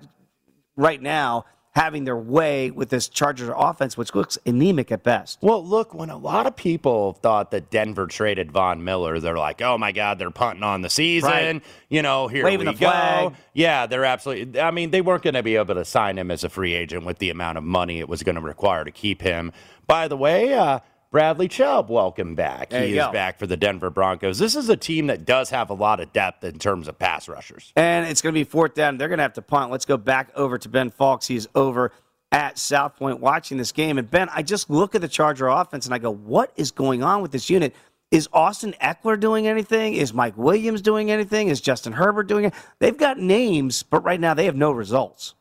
right 0.76 1.02
now, 1.02 1.46
having 1.74 2.04
their 2.04 2.18
way 2.18 2.72
with 2.72 2.90
this 2.90 3.08
Chargers 3.08 3.52
offense, 3.56 3.96
which 3.96 4.16
looks 4.16 4.38
anemic 4.46 4.92
at 4.92 5.04
best. 5.04 5.38
Well, 5.42 5.64
look, 5.66 5.94
when 5.94 6.10
a 6.10 6.18
lot 6.18 6.48
of 6.48 6.56
people 6.56 7.14
thought 7.14 7.52
that 7.52 7.70
Denver 7.70 8.08
traded 8.08 8.52
Von 8.52 8.84
Miller, 8.84 9.20
they're 9.20 9.38
like, 9.38 9.62
"Oh 9.62 9.78
my 9.78 9.92
God, 9.92 10.20
they're 10.20 10.32
punting 10.32 10.64
on 10.64 10.82
the 10.82 10.90
season." 10.90 11.30
Right. 11.30 11.62
You 11.90 12.02
know, 12.02 12.28
here 12.28 12.44
Waving 12.44 12.68
we 12.68 12.74
the 12.74 12.78
flag. 12.78 13.30
go. 13.30 13.36
Yeah, 13.54 13.86
they're 13.86 14.06
absolutely. 14.06 14.60
I 14.60 14.72
mean, 14.72 14.92
they 14.92 15.02
weren't 15.02 15.24
going 15.24 15.36
to 15.36 15.44
be 15.44 15.56
able 15.56 15.76
to 15.76 15.86
sign 15.86 16.18
him 16.18 16.32
as 16.32 16.44
a 16.44 16.50
free 16.50 16.74
agent 16.74 17.06
with 17.06 17.20
the 17.20 17.30
amount 17.30 17.58
of 17.58 17.64
money 17.64 18.00
it 18.00 18.10
was 18.10 18.24
going 18.24 18.36
to 18.36 18.42
require 18.42 18.84
to 18.84 18.92
keep 18.92 19.22
him. 19.22 19.52
By 19.88 20.08
the 20.08 20.18
way, 20.18 20.54
uh, 20.54 20.80
Bradley 21.12 21.48
Chubb, 21.48 21.90
welcome 21.90 22.36
back. 22.36 22.70
There 22.70 22.86
he 22.86 22.92
is 22.92 23.04
go. 23.04 23.12
back 23.12 23.40
for 23.40 23.48
the 23.48 23.58
Denver 23.58 23.90
Broncos. 23.90 24.38
This 24.38 24.56
is 24.56 24.70
a 24.70 24.78
team 24.78 25.08
that 25.08 25.26
does 25.26 25.50
have 25.50 25.72
a 25.72 25.74
lot 25.74 26.00
of 26.00 26.14
depth 26.14 26.44
in 26.44 26.60
terms 26.60 26.88
of 26.88 27.00
pass 27.00 27.28
rushers. 27.28 27.74
And 27.76 28.08
it's 28.08 28.22
going 28.22 28.34
to 28.34 28.40
be 28.40 28.44
fourth 28.44 28.76
down. 28.76 28.98
They're 28.98 29.08
going 29.08 29.18
to 29.18 29.24
have 29.24 29.34
to 29.34 29.42
punt. 29.42 29.72
Let's 29.72 29.86
go 29.86 29.98
back 29.98 30.30
over 30.36 30.60
to 30.60 30.70
Ben 30.70 30.92
Fawkes. 30.92 31.26
He's 31.26 31.48
over 31.56 31.92
at 32.32 32.60
South 32.60 32.96
Point 32.96 33.20
watching 33.20 33.58
this 33.58 33.72
game. 33.72 33.98
And 33.98 34.10
Ben, 34.10 34.30
I 34.32 34.44
just 34.44 34.70
look 34.70 34.94
at 34.94 35.02
the 35.02 35.08
Charger 35.08 35.48
offense 35.48 35.86
and 35.86 35.96
I 35.96 35.98
go, 35.98 36.12
what 36.12 36.52
is 36.56 36.70
going 36.70 37.02
on 37.02 37.24
with 37.24 37.32
this 37.32 37.50
unit? 37.50 37.76
Is 38.12 38.30
Austin 38.32 38.76
Ekeler 38.80 39.20
doing 39.20 39.48
anything? 39.48 39.96
Is 39.96 40.14
Mike 40.14 40.38
Williams 40.38 40.82
doing 40.84 41.10
anything? 41.10 41.48
Is 41.48 41.60
Justin 41.60 41.94
Herbert 41.94 42.28
doing 42.28 42.46
it? 42.46 42.54
They've 42.78 42.96
got 42.98 43.18
names, 43.18 43.82
but 43.82 44.04
right 44.04 44.20
now 44.20 44.36
they 44.36 44.46
have 44.46 44.56
no 44.56 44.72
results. 44.72 45.34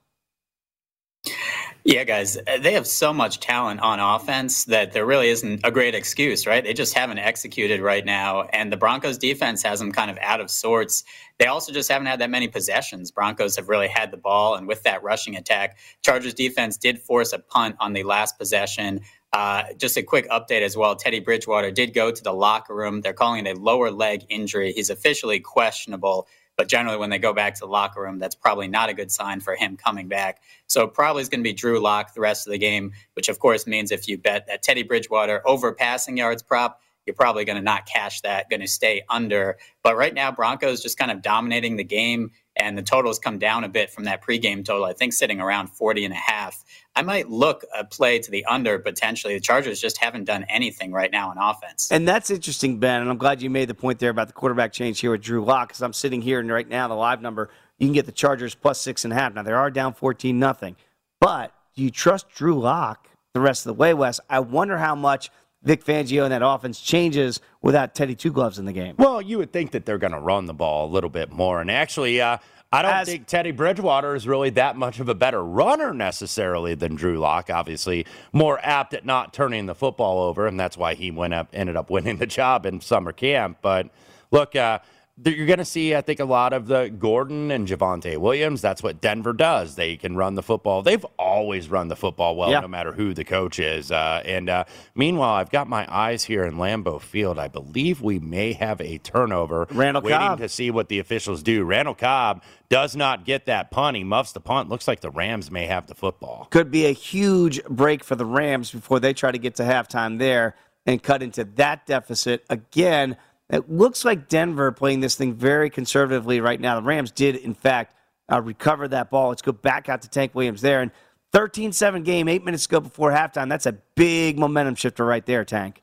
Yeah, 1.84 2.04
guys, 2.04 2.38
they 2.60 2.74
have 2.74 2.86
so 2.86 3.12
much 3.12 3.40
talent 3.40 3.80
on 3.80 3.98
offense 4.00 4.66
that 4.66 4.92
there 4.92 5.06
really 5.06 5.30
isn't 5.30 5.62
a 5.64 5.72
great 5.72 5.96
excuse, 5.96 6.46
right? 6.46 6.62
They 6.64 6.74
just 6.74 6.94
haven't 6.94 7.18
executed 7.18 7.80
right 7.80 8.06
now. 8.06 8.42
And 8.42 8.72
the 8.72 8.76
Broncos 8.76 9.18
defense 9.18 9.64
has 9.64 9.80
them 9.80 9.90
kind 9.90 10.12
of 10.12 10.18
out 10.22 10.40
of 10.40 10.50
sorts. 10.50 11.04
They 11.40 11.46
also 11.46 11.72
just 11.72 11.90
haven't 11.90 12.06
had 12.06 12.20
that 12.20 12.30
many 12.30 12.48
possessions. 12.48 13.10
Broncos 13.10 13.56
have 13.56 13.68
really 13.68 13.88
had 13.88 14.12
the 14.12 14.18
ball. 14.18 14.54
And 14.54 14.68
with 14.68 14.84
that 14.84 15.02
rushing 15.02 15.36
attack, 15.36 15.78
Chargers 16.04 16.34
defense 16.34 16.76
did 16.76 17.00
force 17.00 17.32
a 17.32 17.40
punt 17.40 17.76
on 17.80 17.94
the 17.94 18.04
last 18.04 18.38
possession. 18.38 19.00
Uh, 19.32 19.64
just 19.78 19.96
a 19.96 20.04
quick 20.04 20.28
update 20.30 20.62
as 20.62 20.76
well. 20.76 20.96
Teddy 20.96 21.20
Bridgewater 21.20 21.72
did 21.72 21.94
go 21.94 22.12
to 22.12 22.22
the 22.22 22.32
locker 22.32 22.76
room. 22.76 23.00
They're 23.00 23.12
calling 23.14 23.46
it 23.46 23.56
a 23.56 23.60
lower 23.60 23.90
leg 23.90 24.24
injury. 24.28 24.72
He's 24.72 24.90
officially 24.90 25.40
questionable. 25.40 26.28
But 26.58 26.66
generally, 26.66 26.98
when 26.98 27.08
they 27.08 27.20
go 27.20 27.32
back 27.32 27.54
to 27.54 27.60
the 27.60 27.66
locker 27.66 28.02
room, 28.02 28.18
that's 28.18 28.34
probably 28.34 28.66
not 28.66 28.90
a 28.90 28.94
good 28.94 29.12
sign 29.12 29.40
for 29.40 29.54
him 29.54 29.76
coming 29.76 30.08
back. 30.08 30.42
So 30.66 30.88
probably 30.88 31.22
is 31.22 31.28
going 31.28 31.38
to 31.40 31.48
be 31.48 31.52
Drew 31.52 31.78
Lock 31.80 32.14
the 32.14 32.20
rest 32.20 32.48
of 32.48 32.50
the 32.50 32.58
game, 32.58 32.92
which 33.14 33.28
of 33.28 33.38
course 33.38 33.64
means 33.64 33.92
if 33.92 34.08
you 34.08 34.18
bet 34.18 34.48
that 34.48 34.64
Teddy 34.64 34.82
Bridgewater 34.82 35.40
over 35.46 35.72
passing 35.72 36.16
yards 36.16 36.42
prop, 36.42 36.80
you're 37.06 37.14
probably 37.14 37.44
going 37.46 37.56
to 37.56 37.62
not 37.62 37.86
cash 37.86 38.20
that, 38.22 38.50
going 38.50 38.60
to 38.60 38.66
stay 38.66 39.02
under. 39.08 39.56
But 39.82 39.96
right 39.96 40.12
now, 40.12 40.32
Broncos 40.32 40.82
just 40.82 40.98
kind 40.98 41.10
of 41.10 41.22
dominating 41.22 41.76
the 41.76 41.84
game, 41.84 42.32
and 42.54 42.76
the 42.76 42.82
totals 42.82 43.20
come 43.20 43.38
down 43.38 43.62
a 43.64 43.68
bit 43.68 43.88
from 43.88 44.04
that 44.04 44.22
pregame 44.22 44.64
total. 44.64 44.84
I 44.84 44.92
think 44.92 45.12
sitting 45.14 45.40
around 45.40 45.68
40 45.68 46.04
and 46.04 46.12
a 46.12 46.18
half. 46.18 46.62
I 46.98 47.02
might 47.02 47.30
look 47.30 47.64
a 47.72 47.84
play 47.84 48.18
to 48.18 48.28
the 48.28 48.44
under 48.46 48.76
potentially. 48.80 49.34
The 49.34 49.40
Chargers 49.40 49.80
just 49.80 49.98
haven't 49.98 50.24
done 50.24 50.44
anything 50.48 50.90
right 50.90 51.12
now 51.12 51.30
in 51.30 51.38
offense. 51.38 51.92
And 51.92 52.08
that's 52.08 52.28
interesting, 52.28 52.80
Ben. 52.80 53.02
And 53.02 53.08
I'm 53.08 53.18
glad 53.18 53.40
you 53.40 53.50
made 53.50 53.68
the 53.68 53.74
point 53.74 54.00
there 54.00 54.10
about 54.10 54.26
the 54.26 54.32
quarterback 54.32 54.72
change 54.72 54.98
here 54.98 55.12
with 55.12 55.20
Drew 55.20 55.44
Lock, 55.44 55.68
because 55.68 55.80
I'm 55.80 55.92
sitting 55.92 56.20
here 56.20 56.40
and 56.40 56.50
right 56.50 56.68
now 56.68 56.88
the 56.88 56.94
live 56.94 57.22
number 57.22 57.50
you 57.78 57.86
can 57.86 57.94
get 57.94 58.06
the 58.06 58.10
Chargers 58.10 58.56
plus 58.56 58.80
six 58.80 59.04
and 59.04 59.12
a 59.12 59.16
half. 59.16 59.32
Now 59.32 59.44
they 59.44 59.52
are 59.52 59.70
down 59.70 59.94
14 59.94 60.36
nothing, 60.36 60.74
but 61.20 61.54
do 61.76 61.84
you 61.84 61.90
trust 61.92 62.30
Drew 62.30 62.58
Lock 62.58 63.08
the 63.32 63.40
rest 63.40 63.64
of 63.64 63.70
the 63.70 63.74
way, 63.74 63.94
Wes? 63.94 64.18
I 64.28 64.40
wonder 64.40 64.78
how 64.78 64.96
much 64.96 65.30
Vic 65.62 65.84
Fangio 65.84 66.24
and 66.24 66.32
that 66.32 66.42
offense 66.44 66.80
changes 66.80 67.40
without 67.62 67.94
Teddy 67.94 68.16
Two 68.16 68.32
Gloves 68.32 68.58
in 68.58 68.64
the 68.64 68.72
game. 68.72 68.96
Well, 68.98 69.22
you 69.22 69.38
would 69.38 69.52
think 69.52 69.70
that 69.70 69.86
they're 69.86 69.98
going 69.98 70.14
to 70.14 70.18
run 70.18 70.46
the 70.46 70.54
ball 70.54 70.86
a 70.86 70.90
little 70.90 71.10
bit 71.10 71.30
more, 71.30 71.60
and 71.60 71.70
actually, 71.70 72.20
uh, 72.20 72.38
I 72.70 72.82
don't 72.82 72.92
As- 72.92 73.08
think 73.08 73.26
Teddy 73.26 73.50
Bridgewater 73.50 74.14
is 74.14 74.28
really 74.28 74.50
that 74.50 74.76
much 74.76 75.00
of 75.00 75.08
a 75.08 75.14
better 75.14 75.42
runner 75.42 75.94
necessarily 75.94 76.74
than 76.74 76.96
Drew 76.96 77.18
Lock. 77.18 77.48
Obviously, 77.48 78.04
more 78.32 78.60
apt 78.62 78.92
at 78.92 79.06
not 79.06 79.32
turning 79.32 79.66
the 79.66 79.74
football 79.74 80.20
over, 80.22 80.46
and 80.46 80.60
that's 80.60 80.76
why 80.76 80.94
he 80.94 81.10
went 81.10 81.32
up, 81.32 81.48
ended 81.54 81.76
up 81.76 81.88
winning 81.88 82.18
the 82.18 82.26
job 82.26 82.66
in 82.66 82.80
summer 82.80 83.12
camp. 83.12 83.58
But 83.62 83.88
look, 84.30 84.54
uh, 84.54 84.80
you're 85.24 85.46
going 85.46 85.58
to 85.58 85.64
see, 85.64 85.94
I 85.96 86.00
think, 86.00 86.20
a 86.20 86.24
lot 86.24 86.52
of 86.52 86.66
the 86.68 86.88
Gordon 86.88 87.50
and 87.50 87.66
Javonte 87.66 88.16
Williams. 88.18 88.60
That's 88.60 88.82
what 88.82 89.00
Denver 89.00 89.32
does. 89.32 89.74
They 89.74 89.96
can 89.96 90.16
run 90.16 90.34
the 90.36 90.42
football. 90.42 90.82
They've 90.82 91.04
always 91.18 91.68
run 91.68 91.88
the 91.88 91.96
football 91.96 92.36
well, 92.36 92.50
Yeah. 92.50 92.60
no 92.60 92.68
matter 92.68 92.92
who 92.92 93.14
the 93.14 93.24
coach 93.24 93.58
is. 93.58 93.90
Uh, 93.90 94.22
and 94.24 94.48
uh, 94.48 94.64
meanwhile, 94.94 95.34
I've 95.34 95.50
got 95.50 95.68
my 95.68 95.86
eyes 95.92 96.24
here 96.24 96.44
in 96.44 96.54
Lambeau 96.54 97.00
Field. 97.00 97.38
I 97.38 97.48
believe 97.48 98.00
we 98.00 98.18
may 98.18 98.52
have 98.52 98.80
a 98.80 98.98
turnover. 98.98 99.66
Randall 99.72 100.02
waiting 100.02 100.18
Cobb. 100.18 100.38
to 100.38 100.48
see 100.48 100.70
what 100.70 100.88
the 100.88 100.98
officials 101.00 101.42
do. 101.42 101.64
Randall 101.64 101.94
Cobb 101.94 102.42
does 102.68 102.94
not 102.94 103.24
get 103.24 103.46
that 103.46 103.70
punt. 103.70 103.96
He 103.96 104.04
muffs 104.04 104.32
the 104.32 104.40
punt. 104.40 104.68
Looks 104.68 104.86
like 104.86 105.00
the 105.00 105.10
Rams 105.10 105.50
may 105.50 105.66
have 105.66 105.86
the 105.88 105.94
football. 105.94 106.46
Could 106.50 106.70
be 106.70 106.86
a 106.86 106.92
huge 106.92 107.62
break 107.64 108.04
for 108.04 108.14
the 108.14 108.26
Rams 108.26 108.70
before 108.70 109.00
they 109.00 109.12
try 109.14 109.32
to 109.32 109.38
get 109.38 109.56
to 109.56 109.62
halftime 109.64 110.18
there 110.18 110.54
and 110.86 111.02
cut 111.02 111.22
into 111.22 111.44
that 111.44 111.86
deficit 111.86 112.44
again. 112.48 113.16
It 113.50 113.70
looks 113.70 114.04
like 114.04 114.28
Denver 114.28 114.72
playing 114.72 115.00
this 115.00 115.14
thing 115.14 115.34
very 115.34 115.70
conservatively 115.70 116.40
right 116.40 116.60
now. 116.60 116.76
The 116.76 116.82
Rams 116.82 117.10
did, 117.10 117.36
in 117.36 117.54
fact, 117.54 117.94
uh, 118.30 118.42
recover 118.42 118.88
that 118.88 119.10
ball. 119.10 119.30
Let's 119.30 119.42
go 119.42 119.52
back 119.52 119.88
out 119.88 120.02
to 120.02 120.08
Tank 120.08 120.34
Williams 120.34 120.60
there. 120.60 120.82
And 120.82 120.90
13 121.32 121.72
7 121.72 122.02
game, 122.02 122.28
eight 122.28 122.44
minutes 122.44 122.66
ago 122.66 122.80
before 122.80 123.10
halftime. 123.10 123.48
That's 123.48 123.66
a 123.66 123.72
big 123.72 124.38
momentum 124.38 124.74
shifter 124.74 125.04
right 125.04 125.24
there, 125.24 125.44
Tank. 125.44 125.82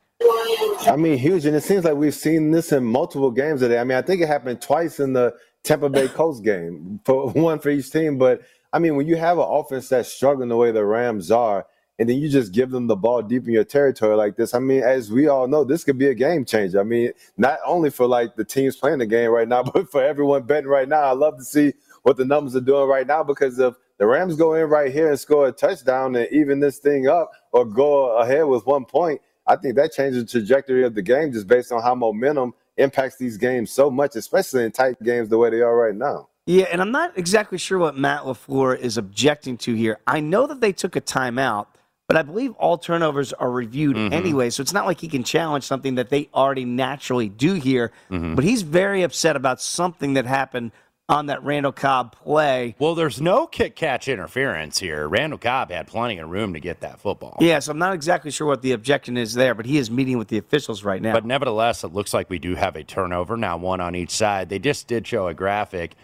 I 0.88 0.94
mean, 0.96 1.18
huge, 1.18 1.46
and 1.46 1.56
it 1.56 1.62
seems 1.62 1.84
like 1.84 1.96
we've 1.96 2.14
seen 2.14 2.52
this 2.52 2.70
in 2.70 2.84
multiple 2.84 3.32
games 3.32 3.60
today. 3.60 3.78
I 3.78 3.84
mean, 3.84 3.98
I 3.98 4.02
think 4.02 4.22
it 4.22 4.28
happened 4.28 4.60
twice 4.60 5.00
in 5.00 5.12
the 5.12 5.34
Tampa 5.64 5.88
Bay 5.88 6.06
Colts 6.06 6.40
game, 6.40 7.00
for 7.04 7.30
one 7.30 7.58
for 7.58 7.70
each 7.70 7.90
team. 7.90 8.18
But 8.18 8.42
I 8.72 8.78
mean, 8.78 8.94
when 8.94 9.08
you 9.08 9.16
have 9.16 9.38
an 9.38 9.46
offense 9.48 9.88
that's 9.88 10.08
struggling 10.08 10.48
the 10.48 10.56
way 10.56 10.70
the 10.70 10.84
Rams 10.84 11.32
are, 11.32 11.66
and 11.98 12.08
then 12.08 12.18
you 12.18 12.28
just 12.28 12.52
give 12.52 12.70
them 12.70 12.86
the 12.86 12.96
ball 12.96 13.22
deep 13.22 13.46
in 13.46 13.54
your 13.54 13.64
territory 13.64 14.16
like 14.16 14.36
this, 14.36 14.54
I 14.54 14.58
mean, 14.58 14.82
as 14.82 15.10
we 15.10 15.28
all 15.28 15.48
know, 15.48 15.64
this 15.64 15.84
could 15.84 15.98
be 15.98 16.08
a 16.08 16.14
game 16.14 16.44
changer. 16.44 16.80
I 16.80 16.82
mean, 16.82 17.12
not 17.36 17.58
only 17.64 17.90
for 17.90 18.06
like 18.06 18.36
the 18.36 18.44
teams 18.44 18.76
playing 18.76 18.98
the 18.98 19.06
game 19.06 19.30
right 19.30 19.48
now, 19.48 19.62
but 19.74 19.90
for 19.90 20.02
everyone 20.02 20.42
betting 20.42 20.68
right 20.68 20.88
now. 20.88 21.02
I 21.02 21.12
love 21.12 21.38
to 21.38 21.44
see 21.44 21.72
what 22.02 22.16
the 22.16 22.24
numbers 22.24 22.54
are 22.54 22.60
doing 22.60 22.88
right 22.88 23.06
now 23.06 23.22
because 23.22 23.58
if 23.58 23.74
the 23.98 24.06
Rams 24.06 24.36
go 24.36 24.54
in 24.54 24.68
right 24.68 24.92
here 24.92 25.08
and 25.08 25.18
score 25.18 25.48
a 25.48 25.52
touchdown 25.52 26.14
and 26.16 26.28
even 26.30 26.60
this 26.60 26.78
thing 26.78 27.08
up 27.08 27.30
or 27.52 27.64
go 27.64 28.18
ahead 28.18 28.46
with 28.46 28.66
one 28.66 28.84
point, 28.84 29.20
I 29.46 29.56
think 29.56 29.76
that 29.76 29.92
changes 29.92 30.24
the 30.24 30.30
trajectory 30.30 30.84
of 30.84 30.94
the 30.94 31.02
game 31.02 31.32
just 31.32 31.46
based 31.46 31.72
on 31.72 31.82
how 31.82 31.94
momentum 31.94 32.52
impacts 32.76 33.16
these 33.16 33.38
games 33.38 33.70
so 33.70 33.90
much, 33.90 34.16
especially 34.16 34.64
in 34.64 34.72
tight 34.72 35.02
games 35.02 35.28
the 35.28 35.38
way 35.38 35.50
they 35.50 35.62
are 35.62 35.74
right 35.74 35.94
now. 35.94 36.28
Yeah, 36.46 36.66
and 36.70 36.80
I'm 36.80 36.92
not 36.92 37.16
exactly 37.18 37.58
sure 37.58 37.78
what 37.78 37.96
Matt 37.96 38.22
LaFleur 38.22 38.78
is 38.78 38.96
objecting 38.96 39.56
to 39.58 39.74
here. 39.74 39.98
I 40.06 40.20
know 40.20 40.46
that 40.46 40.60
they 40.60 40.72
took 40.72 40.94
a 40.94 41.00
timeout, 41.00 41.66
but 42.08 42.16
I 42.16 42.22
believe 42.22 42.52
all 42.52 42.78
turnovers 42.78 43.32
are 43.32 43.50
reviewed 43.50 43.96
Mhm. 43.96 44.12
anyway, 44.12 44.50
so 44.50 44.60
it's 44.60 44.72
not 44.72 44.86
like 44.86 45.00
he 45.00 45.08
can 45.08 45.24
challenge 45.24 45.64
something 45.64 45.96
that 45.96 46.08
they 46.10 46.28
already 46.32 46.64
naturally 46.64 47.28
do 47.28 47.54
here. 47.54 47.90
Mhm. 48.10 48.36
But 48.36 48.44
he's 48.44 48.62
very 48.62 49.02
upset 49.02 49.34
about 49.36 49.60
something 49.60 50.14
that 50.14 50.24
happened 50.24 50.70
on 51.08 51.26
that 51.26 51.42
Randall 51.44 51.72
Cobb 51.72 52.12
play. 52.12 52.74
Well, 52.80 52.94
there's 52.96 53.20
no 53.20 53.46
kick 53.46 53.76
catch 53.76 54.08
interference 54.08 54.78
here. 54.80 55.08
Randall 55.08 55.38
Cobb 55.38 55.70
had 55.70 55.86
plenty 55.86 56.18
of 56.18 56.28
room 56.28 56.52
to 56.54 56.60
get 56.60 56.80
that 56.80 57.00
football. 57.00 57.36
Yeah, 57.40 57.58
so 57.60 57.70
I'm 57.72 57.78
not 57.78 57.94
exactly 57.94 58.30
sure 58.32 58.46
what 58.46 58.62
the 58.62 58.72
objection 58.72 59.16
is 59.16 59.34
there, 59.34 59.54
but 59.54 59.66
he 59.66 59.78
is 59.78 59.88
meeting 59.90 60.18
with 60.18 60.28
the 60.28 60.38
officials 60.38 60.82
right 60.84 61.00
now. 61.02 61.12
But 61.12 61.24
nevertheless, 61.24 61.82
it 61.84 61.92
looks 61.92 62.12
like 62.14 62.28
we 62.30 62.38
do 62.40 62.54
have 62.56 62.74
a 62.76 62.82
turnover 62.84 63.36
now, 63.36 63.56
one 63.56 63.80
on 63.80 63.94
each 63.94 64.10
side. 64.10 64.48
They 64.48 64.58
just 64.58 64.86
did 64.88 65.06
show 65.06 65.26
a 65.28 65.34
graphic. 65.34 65.94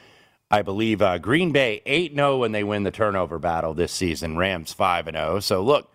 I 0.52 0.62
believe 0.62 1.00
uh, 1.00 1.18
Green 1.18 1.50
Bay 1.50 1.80
8 1.86 2.14
0 2.14 2.38
when 2.38 2.52
they 2.52 2.62
win 2.62 2.82
the 2.82 2.90
turnover 2.90 3.38
battle 3.38 3.72
this 3.74 3.90
season, 3.90 4.36
Rams 4.36 4.72
5 4.72 5.06
0. 5.06 5.40
So, 5.40 5.62
look, 5.62 5.88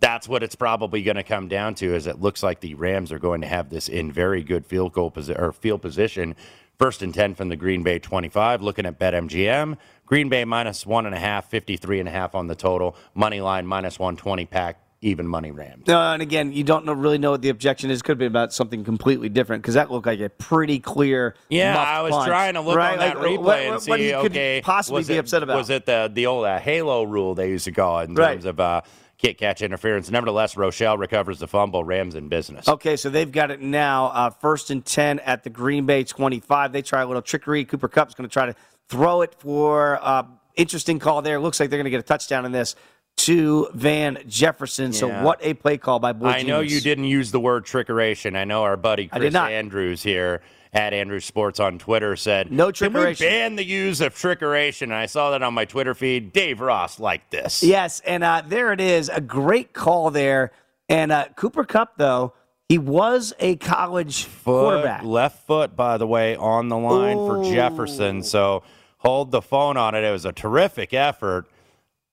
that's 0.00 0.28
what 0.28 0.42
it's 0.42 0.54
probably 0.54 1.02
going 1.02 1.16
to 1.16 1.22
come 1.22 1.46
down 1.48 1.74
to 1.76 1.94
is 1.94 2.06
it 2.06 2.20
looks 2.20 2.42
like 2.42 2.60
the 2.60 2.74
Rams 2.74 3.12
are 3.12 3.18
going 3.18 3.42
to 3.42 3.46
have 3.46 3.70
this 3.70 3.88
in 3.88 4.10
very 4.10 4.42
good 4.42 4.66
field 4.66 4.92
goal 4.92 5.10
posi- 5.10 5.38
or 5.38 5.52
field 5.52 5.82
position. 5.82 6.34
First 6.78 7.02
and 7.02 7.12
10 7.12 7.34
from 7.34 7.50
the 7.50 7.56
Green 7.56 7.82
Bay 7.82 7.98
25. 7.98 8.62
Looking 8.62 8.86
at 8.86 8.98
BetMGM, 8.98 9.76
Green 10.06 10.30
Bay 10.30 10.46
minus 10.46 10.86
one 10.86 11.04
and 11.04 11.14
a 11.14 11.18
half, 11.18 11.50
53 11.50 12.00
and 12.00 12.08
a 12.08 12.12
half 12.12 12.34
on 12.34 12.46
the 12.46 12.54
total. 12.54 12.96
Money 13.14 13.42
line 13.42 13.66
minus 13.66 13.98
120 13.98 14.46
pack, 14.46 14.80
even 15.02 15.28
money 15.28 15.50
Rams. 15.50 15.86
No, 15.86 16.00
and 16.00 16.22
again, 16.22 16.52
you 16.54 16.64
don't 16.64 16.86
know, 16.86 16.94
really 16.94 17.18
know 17.18 17.32
what 17.32 17.42
the 17.42 17.50
objection 17.50 17.90
is. 17.90 18.00
Could 18.00 18.16
be 18.16 18.24
about 18.24 18.54
something 18.54 18.82
completely 18.82 19.28
different 19.28 19.62
because 19.62 19.74
that 19.74 19.90
looked 19.90 20.06
like 20.06 20.20
a 20.20 20.30
pretty 20.30 20.78
clear. 20.78 21.34
Yeah, 21.50 21.76
I 21.76 22.00
was 22.00 22.12
punch, 22.12 22.26
trying 22.28 22.54
to 22.54 22.62
look 22.62 22.76
right? 22.78 22.92
on 22.94 22.98
that 23.00 23.18
Like, 23.18 23.26
replay 23.26 23.38
what, 23.42 23.58
and 23.60 23.70
what, 23.72 23.82
see. 23.82 23.90
what 24.14 24.26
okay, 24.30 24.62
possibly 24.64 25.04
be 25.04 25.16
it, 25.16 25.18
upset 25.18 25.42
about. 25.42 25.58
Was 25.58 25.68
it 25.68 25.84
the 25.84 26.10
the 26.10 26.24
old 26.24 26.46
uh, 26.46 26.58
Halo 26.58 27.02
rule 27.02 27.34
they 27.34 27.50
used 27.50 27.66
to 27.66 27.72
call 27.72 28.00
it 28.00 28.08
in 28.08 28.14
Right. 28.14 28.32
terms 28.32 28.46
of 28.46 28.58
uh, 28.58 28.80
kick 29.20 29.38
catch 29.38 29.62
interference? 29.62 30.10
Nevertheless, 30.10 30.56
Rochelle 30.56 30.96
recovers 30.96 31.38
the 31.38 31.46
fumble. 31.46 31.84
Rams 31.84 32.14
in 32.14 32.28
business. 32.28 32.68
Okay, 32.68 32.96
so 32.96 33.10
they've 33.10 33.30
got 33.30 33.50
it 33.50 33.60
now. 33.60 34.06
Uh, 34.06 34.30
first 34.30 34.70
and 34.70 34.84
10 34.84 35.18
at 35.20 35.44
the 35.44 35.50
Green 35.50 35.86
Bay 35.86 36.04
25. 36.04 36.72
They 36.72 36.82
try 36.82 37.02
a 37.02 37.06
little 37.06 37.22
trickery. 37.22 37.64
Cooper 37.64 37.88
Kupp's 37.88 38.14
going 38.14 38.28
to 38.28 38.32
try 38.32 38.46
to 38.46 38.54
throw 38.88 39.22
it 39.22 39.34
for 39.38 39.98
uh, 40.02 40.24
interesting 40.56 40.98
call 40.98 41.22
there. 41.22 41.38
Looks 41.38 41.60
like 41.60 41.70
they're 41.70 41.78
going 41.78 41.84
to 41.84 41.90
get 41.90 42.00
a 42.00 42.04
touchdown 42.04 42.44
in 42.44 42.52
this 42.52 42.74
to 43.18 43.68
Van 43.74 44.22
Jefferson. 44.26 44.92
So 44.92 45.08
what 45.22 45.40
a 45.42 45.54
play 45.54 45.76
call 45.76 45.98
by 45.98 46.12
Boy 46.12 46.28
I 46.28 46.42
know 46.42 46.60
you 46.60 46.80
didn't 46.80 47.04
use 47.04 47.30
the 47.30 47.40
word 47.40 47.66
trickeration. 47.66 48.36
I 48.36 48.44
know 48.44 48.62
our 48.62 48.76
buddy 48.76 49.08
Chris. 49.08 49.34
Andrews 49.34 50.02
here 50.02 50.42
at 50.72 50.92
Andrews 50.92 51.24
Sports 51.24 51.58
on 51.58 51.78
Twitter 51.78 52.16
said 52.16 52.52
No 52.52 52.70
Can 52.72 52.92
we 52.92 53.14
ban 53.14 53.56
the 53.56 53.64
use 53.64 54.00
of 54.00 54.14
trickeration? 54.14 54.82
And 54.82 54.94
I 54.94 55.06
saw 55.06 55.30
that 55.30 55.42
on 55.42 55.54
my 55.54 55.64
Twitter 55.64 55.94
feed. 55.94 56.32
Dave 56.32 56.60
Ross 56.60 57.00
liked 57.00 57.30
this. 57.30 57.62
Yes, 57.62 58.00
and 58.00 58.22
uh, 58.22 58.42
there 58.46 58.72
it 58.72 58.80
is. 58.80 59.08
A 59.08 59.20
great 59.20 59.72
call 59.72 60.10
there. 60.10 60.52
And 60.88 61.12
uh, 61.12 61.26
Cooper 61.36 61.64
Kupp, 61.64 61.96
though, 61.96 62.34
he 62.68 62.78
was 62.78 63.32
a 63.40 63.56
college 63.56 64.24
foot, 64.24 64.62
quarterback. 64.62 65.04
left 65.04 65.46
foot, 65.46 65.74
by 65.74 65.98
the 65.98 66.06
way, 66.06 66.36
on 66.36 66.68
the 66.68 66.78
line 66.78 67.16
for 67.16 67.44
Jefferson. 67.44 68.22
So 68.22 68.62
hold 68.98 69.32
the 69.32 69.42
phone 69.42 69.76
on 69.76 69.94
it. 69.94 70.04
It 70.04 70.12
was 70.12 70.24
a 70.24 70.32
terrific 70.32 70.94
effort. 70.94 71.46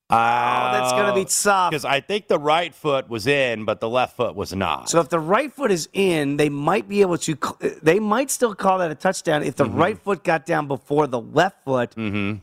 Oh, 0.09 0.15
that's 0.15 0.93
gonna 0.93 1.13
be 1.13 1.25
tough. 1.25 1.71
Because 1.71 1.83
I 1.83 1.99
think 1.99 2.27
the 2.29 2.39
right 2.39 2.73
foot 2.73 3.09
was 3.09 3.27
in, 3.27 3.65
but 3.65 3.81
the 3.81 3.89
left 3.89 4.15
foot 4.15 4.35
was 4.35 4.53
not. 4.55 4.89
So 4.89 5.01
if 5.01 5.09
the 5.09 5.19
right 5.19 5.51
foot 5.51 5.69
is 5.69 5.89
in, 5.91 6.37
they 6.37 6.47
might 6.47 6.87
be 6.87 7.01
able 7.01 7.17
to. 7.19 7.37
They 7.81 7.99
might 7.99 8.31
still 8.31 8.55
call 8.55 8.77
that 8.79 8.89
a 8.89 8.95
touchdown 8.95 9.43
if 9.43 9.55
the 9.57 9.65
Mm-hmm. 9.65 9.77
right 9.77 9.97
foot 9.99 10.23
got 10.23 10.45
down 10.45 10.67
before 10.67 11.07
the 11.07 11.19
left 11.19 11.63
foot. 11.65 11.93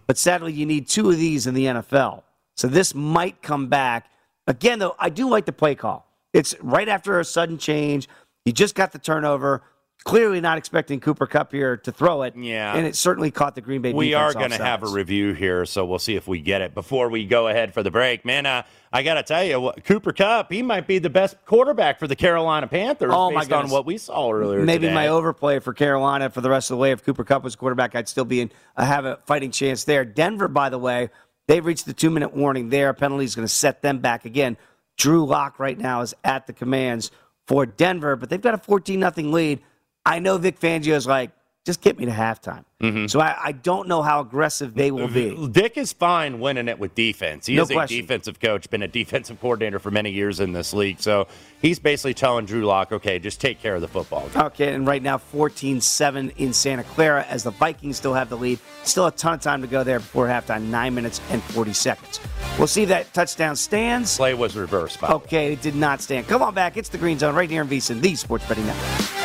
But 0.07 0.19
sadly, 0.19 0.53
you 0.53 0.67
need 0.67 0.89
two 0.89 1.09
of 1.11 1.17
these 1.17 1.47
in 1.47 1.55
the 1.55 1.65
NFL. 1.65 2.23
So 2.57 2.69
this 2.69 2.95
might 2.95 3.41
come 3.41 3.69
back 3.69 4.11
again. 4.47 4.79
Though 4.79 4.95
I 4.99 5.09
do 5.09 5.29
like 5.31 5.47
the 5.47 5.53
play 5.53 5.75
call. 5.75 6.07
It's 6.35 6.55
right 6.61 6.89
after 6.89 7.19
a 7.19 7.25
sudden 7.25 7.57
change. 7.59 8.09
You 8.45 8.53
just 8.53 8.75
got 8.75 8.93
the 8.93 8.99
turnover. 8.99 9.63
Clearly 10.05 10.43
not 10.43 10.59
expecting 10.59 11.01
Cooper 11.01 11.27
Kupp 11.27 11.51
here 11.51 11.79
to 11.79 11.91
throw 11.91 12.23
it. 12.23 12.37
Yeah. 12.37 12.77
and 12.77 12.87
it 12.87 12.95
certainly 12.95 13.31
caught 13.31 13.55
the 13.55 13.63
Green 13.63 13.81
Bay. 13.81 13.95
we 13.95 14.13
are 14.13 14.35
going 14.35 14.51
to 14.51 14.63
have 14.63 14.83
a 14.83 14.89
review 14.89 15.33
here, 15.33 15.65
so 15.65 15.87
we'll 15.87 15.99
see 15.99 16.15
if 16.15 16.29
we 16.29 16.41
get 16.41 16.61
it 16.61 16.75
before 16.75 17.09
we 17.09 17.25
go 17.25 17.49
ahead 17.49 17.73
for 17.73 17.83
the 17.83 17.91
break. 17.91 18.23
Man, 18.23 18.45
uh, 18.45 18.65
I 18.93 19.03
got 19.03 19.15
to 19.15 19.23
tell 19.23 19.43
you, 19.43 19.59
what- 19.61 19.83
Cooper 19.85 20.13
Kupp, 20.13 20.53
he 20.53 20.61
might 20.61 20.87
be 20.87 20.99
the 20.99 21.09
best 21.09 21.37
quarterback 21.47 21.99
for 21.99 22.07
the 22.07 22.17
Carolina 22.17 22.67
Panthers 22.69 23.13
Oh, 23.15 23.31
my 23.31 23.41
based 23.41 23.53
on 23.55 23.71
what 23.71 23.87
we 23.87 23.97
saw 23.97 24.31
earlier 24.31 24.63
Maybe 24.63 24.83
today. 24.89 24.95
my 24.95 25.09
overplay 25.09 25.59
for 25.59 25.73
Carolina 25.73 26.29
for 26.29 26.43
the 26.43 26.51
rest 26.51 26.71
of 26.71 26.77
the 26.77 26.81
way. 26.83 26.91
If 26.93 27.03
Cooper 27.03 27.25
Kupp 27.25 27.43
was 27.43 27.57
quarterback, 27.57 27.95
I'd 27.95 28.07
still 28.09 28.27
be 28.27 28.43
in 28.43 28.53
uh, 28.77 28.85
have 28.85 29.07
a 29.07 29.17
fighting 29.25 29.53
chance 29.53 29.85
there. 29.85 30.05
Denver, 30.05 30.49
by 30.49 30.69
the 30.69 30.79
way, 30.79 31.09
they've 31.49 31.65
reached 31.65 31.87
the 31.87 31.95
two 31.95 32.11
minute 32.11 32.37
warning 32.37 32.69
there. 32.69 32.91
A 32.91 32.95
penalty 32.95 33.25
is 33.25 33.35
going 33.35 33.49
to 33.49 33.53
set 33.55 33.81
them 33.81 34.01
back 34.01 34.27
again. 34.27 34.59
Drew 34.99 35.25
Lock 35.25 35.59
right 35.59 35.79
now 35.79 36.03
is 36.03 36.15
at 36.25 36.47
the 36.47 36.53
commands 36.53 37.11
for 37.47 37.65
Denver, 37.65 38.17
but 38.17 38.29
they've 38.29 38.41
got 38.43 38.53
a 38.53 38.59
14 38.59 39.01
nothing 39.01 39.33
lead. 39.33 39.61
I 40.07 40.19
know 40.19 40.39
Vic 40.39 40.61
Fangio 40.61 40.95
is 40.95 41.07
like, 41.07 41.31
just 41.65 41.81
get 41.81 41.99
me 41.99 42.05
to 42.05 42.13
halftime. 42.13 42.65
Mm-hmm. 42.83 43.07
So 43.07 43.21
I, 43.21 43.37
I 43.43 43.53
don't 43.53 43.89
know 43.89 44.03
how 44.03 44.21
aggressive 44.21 44.75
they 44.75 44.91
will 44.91 45.09
be. 45.09 45.49
Dick 45.49 45.79
is 45.79 45.95
fine 45.95 46.39
winning 46.39 46.69
it 46.69 46.79
with 46.79 46.95
defense. 46.95 47.47
He 47.47 47.57
No 47.57 47.63
is 47.63 47.71
a 47.71 47.87
defensive 47.87 48.39
coach, 48.39 48.69
been 48.69 48.83
a 48.83 48.89
defensive 48.89 49.41
coordinator 49.41 49.79
for 49.79 49.91
many 49.91 50.11
years 50.11 50.41
in 50.41 50.53
this 50.53 50.75
league. 50.75 51.01
So 51.01 51.27
he's 51.63 51.79
basically 51.79 52.13
telling 52.13 52.45
Drew 52.45 52.67
Lock, 52.67 52.93
okay, 52.93 53.19
just 53.19 53.41
take 53.41 53.61
care 53.61 53.75
of 53.75 53.81
the 53.81 53.89
football. 53.89 54.29
Okay, 54.37 54.75
and 54.75 54.87
right 54.87 55.03
now 55.03 55.17
14-7 55.17 56.37
in 56.37 56.53
Santa 56.53 56.85
Clara 56.85 57.25
as 57.25 57.45
the 57.45 57.51
Vikings 57.53 57.97
still 57.97 58.13
have 58.13 58.29
the 58.29 58.37
lead. 58.37 58.59
Still 58.83 59.07
a 59.07 59.13
ton 59.13 59.33
of 59.33 59.41
time 59.41 59.63
to 59.63 59.67
go 59.67 59.85
there 59.85 60.01
before 60.01 60.27
halftime, 60.27 60.65
9 60.65 60.95
minutes 60.95 61.23
and 61.31 61.43
40 61.43 61.73
seconds. 61.73 62.21
We'll 62.59 62.67
see 62.67 62.83
if 62.83 62.91
that 62.91 63.15
touchdown 63.15 63.57
stands. 63.57 64.19
Play 64.19 64.35
was 64.35 64.55
reversed, 64.55 65.01
by. 65.01 65.09
Okay, 65.09 65.55
it 65.55 65.63
did 65.63 65.77
not 65.77 66.03
stand. 66.03 66.29
Come 66.29 66.43
on 66.43 66.53
back. 66.53 66.77
It's 66.77 66.91
the 66.91 66.99
Green 66.99 67.19
Zone 67.19 67.35
right 67.35 67.49
here 67.49 67.63
in 67.63 67.69
VSiN, 67.69 68.03
the 68.03 68.15
Sports 68.17 68.47
Betting 68.47 68.67
Network. 68.67 69.24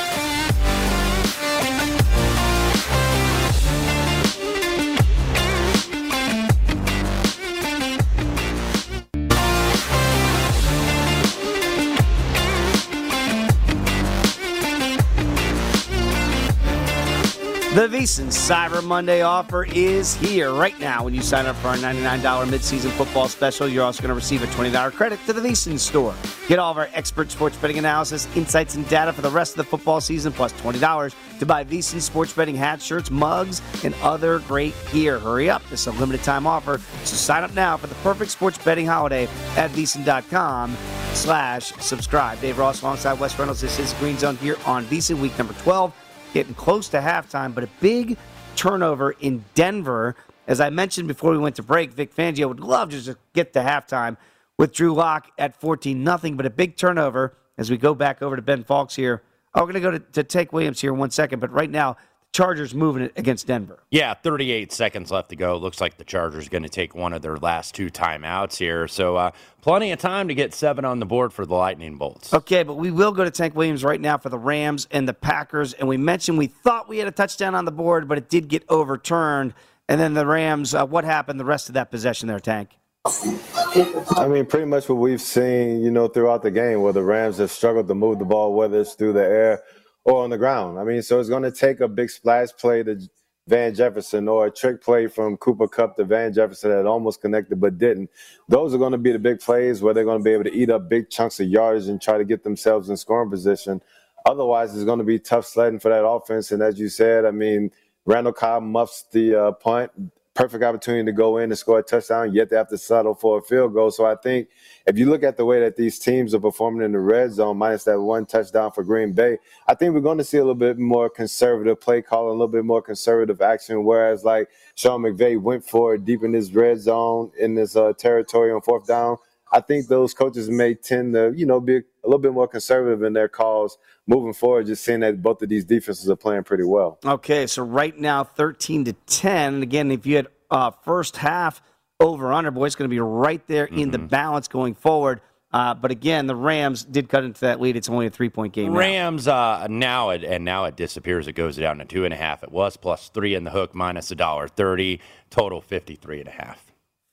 The 17.80 17.88
VSiN 17.88 18.26
Cyber 18.26 18.84
Monday 18.84 19.22
offer 19.22 19.64
is 19.64 20.14
here 20.16 20.52
right 20.52 20.78
now. 20.82 21.06
When 21.06 21.14
you 21.14 21.22
sign 21.22 21.46
up 21.46 21.56
for 21.56 21.70
our 21.70 21.78
$99 21.78 22.20
midseason 22.48 22.92
football 22.92 23.30
special, 23.30 23.70
you're 23.70 23.86
also 23.86 24.02
going 24.02 24.10
to 24.10 24.16
receive 24.16 24.44
a 24.44 24.48
$20 24.48 24.92
credit 24.92 25.18
to 25.28 25.32
the 25.32 25.40
VSiN 25.40 25.80
store. 25.80 26.14
Get 26.50 26.60
all 26.60 26.72
of 26.72 26.78
our 26.78 26.90
expert 26.94 27.32
sports 27.32 27.56
betting 27.56 27.78
analysis, 27.78 28.28
insights, 28.36 28.76
and 28.76 28.86
data 28.90 29.14
for 29.14 29.22
the 29.22 29.30
rest 29.30 29.54
of 29.54 29.60
the 29.60 29.64
football 29.64 30.02
season, 30.02 30.34
plus 30.34 30.52
$20 30.62 31.16
to 31.40 31.46
buy 31.46 31.64
VSiN 31.64 32.02
sports 32.02 32.34
betting 32.34 32.56
hats, 32.56 32.84
shirts, 32.84 33.10
mugs, 33.10 33.62
and 33.86 33.96
other 34.02 34.40
great 34.40 34.76
gear. 34.92 35.18
Hurry 35.18 35.50
up. 35.50 35.64
This 35.70 35.80
is 35.80 35.88
a 35.88 35.92
limited 35.92 36.22
time 36.22 36.46
offer, 36.46 36.82
so 37.06 37.16
sign 37.16 37.46
up 37.46 37.54
now 37.54 37.78
for 37.78 37.88
the 37.88 37.96
perfect 37.96 38.32
sports 38.32 38.58
betting 38.58 38.88
holiday 38.88 39.24
at 39.56 39.72
VSiN.com 39.72 40.76
slash 41.14 41.72
subscribe. 41.76 42.42
Dave 42.42 42.58
Ross 42.58 42.82
alongside 42.82 43.18
Wes 43.22 43.40
Reynolds. 43.40 43.62
This 43.62 43.80
is 43.80 43.94
Green 43.94 44.18
Zone 44.18 44.36
here 44.36 44.58
on 44.66 44.84
VSiN 44.88 45.20
week 45.20 45.38
number 45.38 45.54
12 45.54 45.94
getting 46.34 46.54
close 46.54 46.90
to 46.90 47.00
halftime, 47.00 47.54
but 47.54 47.64
a 47.64 47.70
big 47.80 48.18
turnover 48.56 49.12
in 49.12 49.44
Denver. 49.56 50.16
As 50.48 50.60
I 50.60 50.70
mentioned 50.70 51.08
before 51.08 51.32
we 51.32 51.38
went 51.38 51.56
to 51.58 51.64
break, 51.64 51.92
Vic 51.92 52.16
Fangio 52.16 52.48
would 52.48 52.60
love 52.60 52.90
to 52.90 53.02
just 53.02 53.18
get 53.34 53.54
to 53.54 53.60
halftime 53.60 54.18
with 54.58 54.74
Drew 54.74 54.94
Lock 54.94 55.32
at 55.38 55.60
14 55.60 56.04
nothing, 56.04 56.36
but 56.36 56.46
a 56.46 56.50
big 56.50 56.76
turnover 56.76 57.38
as 57.58 57.70
we 57.70 57.78
go 57.78 57.94
back 57.94 58.22
over 58.22 58.36
to 58.36 58.42
Ben 58.42 58.64
Fawkes 58.64 58.96
here. 58.96 59.24
Oh, 59.54 59.62
we're 59.62 59.72
going 59.72 59.76
to 59.76 59.80
go 59.80 59.92
to, 59.92 60.00
to 60.00 60.24
Take 60.24 60.54
Williams 60.54 60.82
here 60.82 60.94
in 60.94 61.00
one 61.00 61.12
second, 61.12 61.40
but 61.40 61.52
right 61.52 61.70
now, 61.70 61.98
Chargers 62.32 62.76
moving 62.76 63.04
it 63.04 63.14
against 63.16 63.48
Denver. 63.48 63.80
Yeah, 63.90 64.14
38 64.14 64.72
seconds 64.72 65.10
left 65.10 65.30
to 65.30 65.36
go. 65.36 65.58
Looks 65.58 65.82
like 65.82 65.98
the 65.98 66.04
Chargers 66.04 66.48
going 66.48 66.64
to 66.64 66.70
take 66.70 66.94
one 66.94 67.12
of 67.12 67.24
their 67.24 67.38
last 67.38 67.74
two 67.74 67.90
timeouts 67.90 68.58
here. 68.58 68.88
So 68.88 69.16
uh, 69.16 69.32
plenty 69.62 69.92
of 69.92 70.00
time 70.00 70.28
to 70.28 70.36
get 70.36 70.54
seven 70.54 70.86
on 70.86 71.00
the 71.00 71.08
board 71.08 71.34
for 71.34 71.46
the 71.46 71.56
Lightning 71.56 71.98
Bolts. 71.98 72.32
Okay, 72.34 72.62
but 72.62 72.76
we 72.76 72.92
will 72.92 73.12
go 73.12 73.24
to 73.24 73.32
Tank 73.32 73.56
Williams 73.56 73.84
right 73.84 74.00
now 74.00 74.18
for 74.18 74.30
the 74.30 74.38
Rams 74.38 74.88
and 74.92 75.08
the 75.08 75.14
Packers. 75.14 75.74
And 75.74 75.88
we 75.88 75.98
mentioned 75.98 76.38
we 76.38 76.48
thought 76.48 76.88
we 76.88 77.00
had 77.00 77.08
a 77.08 77.12
touchdown 77.12 77.56
on 77.56 77.66
the 77.66 77.72
board, 77.72 78.08
but 78.08 78.20
it 78.20 78.30
did 78.30 78.48
get 78.48 78.64
overturned. 78.70 79.56
And 79.88 80.00
then 80.00 80.14
the 80.14 80.26
Rams, 80.26 80.76
uh, 80.76 80.86
what 80.86 81.06
happened 81.06 81.40
the 81.40 81.46
rest 81.46 81.68
of 81.68 81.74
that 81.74 81.90
possession 81.90 82.28
there, 82.28 82.40
Tank? 82.40 82.70
I 83.06 84.28
mean, 84.30 84.46
pretty 84.46 84.68
much 84.68 84.88
what 84.88 85.00
we've 85.00 85.22
seen, 85.22 85.82
you 85.82 85.90
know, 85.90 86.08
throughout 86.08 86.44
the 86.44 86.52
game, 86.52 86.82
where 86.82 86.94
the 86.94 87.02
Rams 87.02 87.38
have 87.38 87.50
struggled 87.50 87.88
to 87.88 87.96
move 87.96 88.20
the 88.20 88.26
ball, 88.26 88.54
whether 88.54 88.80
it's 88.80 88.94
through 88.94 89.14
the 89.14 89.24
air 89.24 89.64
or 90.06 90.24
on 90.24 90.30
the 90.30 90.38
ground. 90.38 90.80
I 90.80 90.84
mean, 90.84 91.02
so 91.02 91.20
it's 91.20 91.30
going 91.30 91.44
to 91.44 91.52
take 91.52 91.80
a 91.80 91.88
big 91.88 92.10
splash 92.10 92.50
play 92.58 92.84
to 92.84 93.00
Van 93.48 93.74
Jefferson 93.74 94.28
or 94.28 94.46
a 94.46 94.52
trick 94.52 94.82
play 94.82 95.08
from 95.08 95.36
Cooper 95.38 95.68
Kupp 95.68 95.98
to 95.98 96.04
Van 96.04 96.32
Jefferson 96.32 96.70
that 96.70 96.86
almost 96.86 97.20
connected 97.22 97.60
but 97.60 97.78
didn't. 97.78 98.10
Those 98.48 98.74
are 98.74 98.78
going 98.78 98.92
to 98.92 98.98
be 98.98 99.12
the 99.12 99.20
big 99.20 99.40
plays 99.40 99.82
where 99.82 99.94
they're 99.94 100.04
going 100.04 100.20
to 100.20 100.24
be 100.24 100.32
able 100.32 100.44
to 100.44 100.54
eat 100.54 100.70
up 100.70 100.88
big 100.88 101.10
chunks 101.10 101.40
of 101.40 101.48
yardage 101.48 101.88
and 101.88 102.02
try 102.02 102.18
to 102.18 102.26
get 102.26 102.44
themselves 102.44 102.90
in 102.90 102.98
scoring 102.98 103.30
position. 103.30 103.82
Otherwise, 104.26 104.76
it's 104.76 104.86
going 104.86 105.00
to 105.00 105.06
be 105.06 105.18
tough 105.18 105.46
sledding 105.46 105.80
for 105.80 105.90
that 105.90 106.06
offense. 106.06 106.52
And 106.52 106.62
as 106.62 106.80
you 106.80 106.90
said, 106.90 107.26
I 107.26 107.32
mean, 107.32 107.72
Randall 108.06 108.34
Cobb 108.34 108.64
muffs 108.64 109.06
the 109.12 109.36
uh, 109.36 109.52
punt 109.54 109.92
perfect 110.40 110.64
opportunity 110.64 111.04
to 111.04 111.12
go 111.12 111.36
in 111.36 111.52
and 111.52 111.58
score 111.58 111.80
a 111.80 111.84
touchdown, 111.84 112.34
yet 112.34 112.50
they 112.50 112.56
have 112.56 112.70
to 112.70 112.78
settle 112.78 113.14
for 113.14 113.40
a 113.40 113.42
field 113.42 113.74
goal. 113.74 113.92
So 113.92 114.06
I 114.06 114.16
think 114.16 114.48
if 114.86 114.98
you 114.98 115.10
look 115.10 115.22
at 115.22 115.36
the 115.36 115.44
way 115.44 115.60
that 115.60 115.76
these 115.76 116.00
teams 116.00 116.34
are 116.34 116.40
performing 116.40 116.82
in 116.86 116.94
the 116.94 117.00
red 117.00 117.34
zone, 117.34 117.58
minus 117.58 117.84
that 117.84 118.00
one 118.00 118.26
touchdown 118.26 118.72
for 118.72 118.86
Green 118.86 119.12
Bay, 119.12 119.38
I 119.68 119.76
think 119.76 119.94
we're 119.94 120.00
going 120.00 120.18
to 120.18 120.24
see 120.24 120.38
a 120.38 120.42
little 120.42 120.56
bit 120.56 120.80
more 120.80 121.10
conservative 121.10 121.82
play 121.82 122.02
call, 122.02 122.30
a 122.30 122.32
little 122.32 122.48
bit 122.48 122.64
more 122.64 122.82
conservative 122.82 123.42
action. 123.42 123.84
Whereas 123.84 124.24
like 124.24 124.48
Sean 124.76 125.02
McVay 125.02 125.42
went 125.42 125.66
for 125.66 125.96
it 125.96 126.06
deep 126.06 126.24
in 126.24 126.32
this 126.32 126.50
red 126.52 126.80
zone 126.80 127.34
in 127.38 127.54
this 127.56 127.76
uh, 127.76 127.92
territory 127.98 128.54
on 128.54 128.62
fourth 128.62 128.88
down. 128.88 129.18
I 129.52 129.62
think 129.62 129.88
those 129.88 130.14
coaches 130.14 130.50
may 130.50 130.76
tend 130.76 131.14
to, 131.14 131.34
you 131.36 131.46
know, 131.46 131.60
be 131.60 131.78
a 131.78 131.84
little 132.04 132.20
bit 132.20 132.34
more 132.34 132.48
conservative 132.48 133.04
in 133.04 133.14
their 133.14 133.28
calls 133.28 133.78
moving 134.08 134.34
forward, 134.34 134.68
just 134.68 134.84
seeing 134.84 135.00
that 135.02 135.22
both 135.22 135.42
of 135.42 135.50
these 135.50 135.66
defenses 135.66 136.10
are 136.10 136.16
playing 136.16 136.44
pretty 136.44 136.64
well. 136.64 137.00
Okay, 137.04 137.48
so 137.48 137.64
right 137.64 137.98
now, 137.98 138.24
13 138.24 138.86
to 138.86 138.94
10. 138.94 139.56
And 139.56 139.64
again, 139.64 139.92
if 139.92 140.06
you 140.06 140.18
had 140.18 140.28
uh, 140.52 140.72
first 140.84 141.18
half 141.18 141.62
over 142.00 142.32
under, 142.32 142.52
boy, 142.52 142.66
it's 142.66 142.76
going 142.76 142.90
to 142.90 142.94
be 142.94 143.00
right 143.00 143.46
there 143.48 143.68
mm-hmm. 143.68 143.80
in 143.80 143.92
the 143.92 143.98
mm-hmm. 143.98 144.08
balance 144.08 144.48
going 144.48 144.76
forward. 144.76 145.22
Uh, 145.52 145.74
but 145.74 145.90
again, 145.90 146.28
the 146.28 146.36
Rams 146.36 146.84
did 146.84 147.10
cut 147.10 147.24
into 147.24 147.42
that 147.42 147.60
lead. 147.60 147.76
It's 147.76 147.90
only 147.90 148.06
a 148.06 148.12
three 148.12 148.30
point 148.30 148.54
game. 148.54 148.72
Rams 148.72 149.26
now. 149.26 149.34
Uh, 149.34 149.68
now 149.68 150.10
it 150.12 150.24
and 150.24 150.46
now 150.46 150.66
it 150.66 150.76
disappears. 150.76 151.28
It 151.28 151.34
goes 151.34 151.58
down 151.58 151.80
to 151.80 151.86
two 151.86 152.06
and 152.06 152.14
a 152.14 152.18
half. 152.18 152.44
It 152.44 152.52
was 152.52 152.78
plus 152.78 153.10
three 153.10 153.34
in 153.34 153.46
the 153.46 153.52
hook, 153.52 153.74
minus 153.74 154.12
a 154.12 154.16
dollar 154.16 154.48
thirty. 154.48 155.02
Total 155.32 155.60
fifty 155.60 155.96
three 155.96 156.20
and 156.20 156.28
a 156.28 156.32
half. 156.32 156.69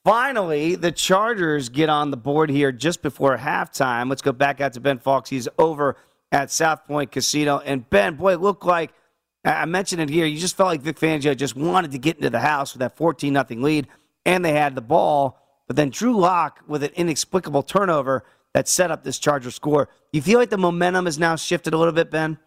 Finally, 0.07 0.77
the 0.77 0.92
Chargers 0.92 1.69
get 1.69 1.88
on 1.88 2.12
the 2.12 2.16
board 2.16 2.49
here 2.49 2.71
just 2.71 3.03
before 3.03 3.37
halftime. 3.37 4.09
Let's 4.09 4.23
go 4.23 4.31
back 4.31 4.61
out 4.61 4.73
to 4.75 4.81
Ben 4.81 5.01
Fawkes. 5.01 5.29
He's 5.29 5.49
over 5.59 5.97
at 6.31 6.53
South 6.53 6.87
Point 6.87 7.11
Casino. 7.11 7.59
And 7.59 7.90
Ben, 7.90 8.14
boy, 8.14 8.35
it 8.35 8.40
looked 8.40 8.64
like 8.64 8.92
I 9.45 9.64
mentioned 9.64 10.01
it 10.01 10.09
here. 10.09 10.25
You 10.25 10.38
just 10.38 10.57
felt 10.57 10.69
like 10.69 10.81
Vic 10.81 11.01
Fangio 11.01 11.37
just 11.37 11.57
wanted 11.57 11.90
to 11.90 11.99
get 11.99 12.19
into 12.19 12.31
the 12.31 12.38
house 12.38 12.73
with 12.73 12.83
that 12.83 12.97
14 12.97 13.35
0 13.35 13.47
lead, 13.61 13.88
and 14.25 14.45
they 14.45 14.53
had 14.53 14.77
the 14.77 14.81
ball. 14.81 15.40
But 15.66 15.75
then 15.75 15.90
Drew 15.90 16.16
Lock 16.16 16.61
with 16.69 16.85
an 16.85 16.90
inexplicable 16.95 17.64
turnover 17.64 18.23
that 18.55 18.69
set 18.69 18.92
up 18.92 19.03
this 19.03 19.19
Charger 19.19 19.51
score. 19.51 19.88
You 20.12 20.23
feel 20.23 20.38
like 20.38 20.51
the 20.51 20.57
momentum 20.57 21.07
has 21.07 21.19
now 21.19 21.35
shifted 21.35 21.75
a 21.75 21.79
little 21.79 21.92
bit, 21.92 22.12
Ben? 22.12 22.38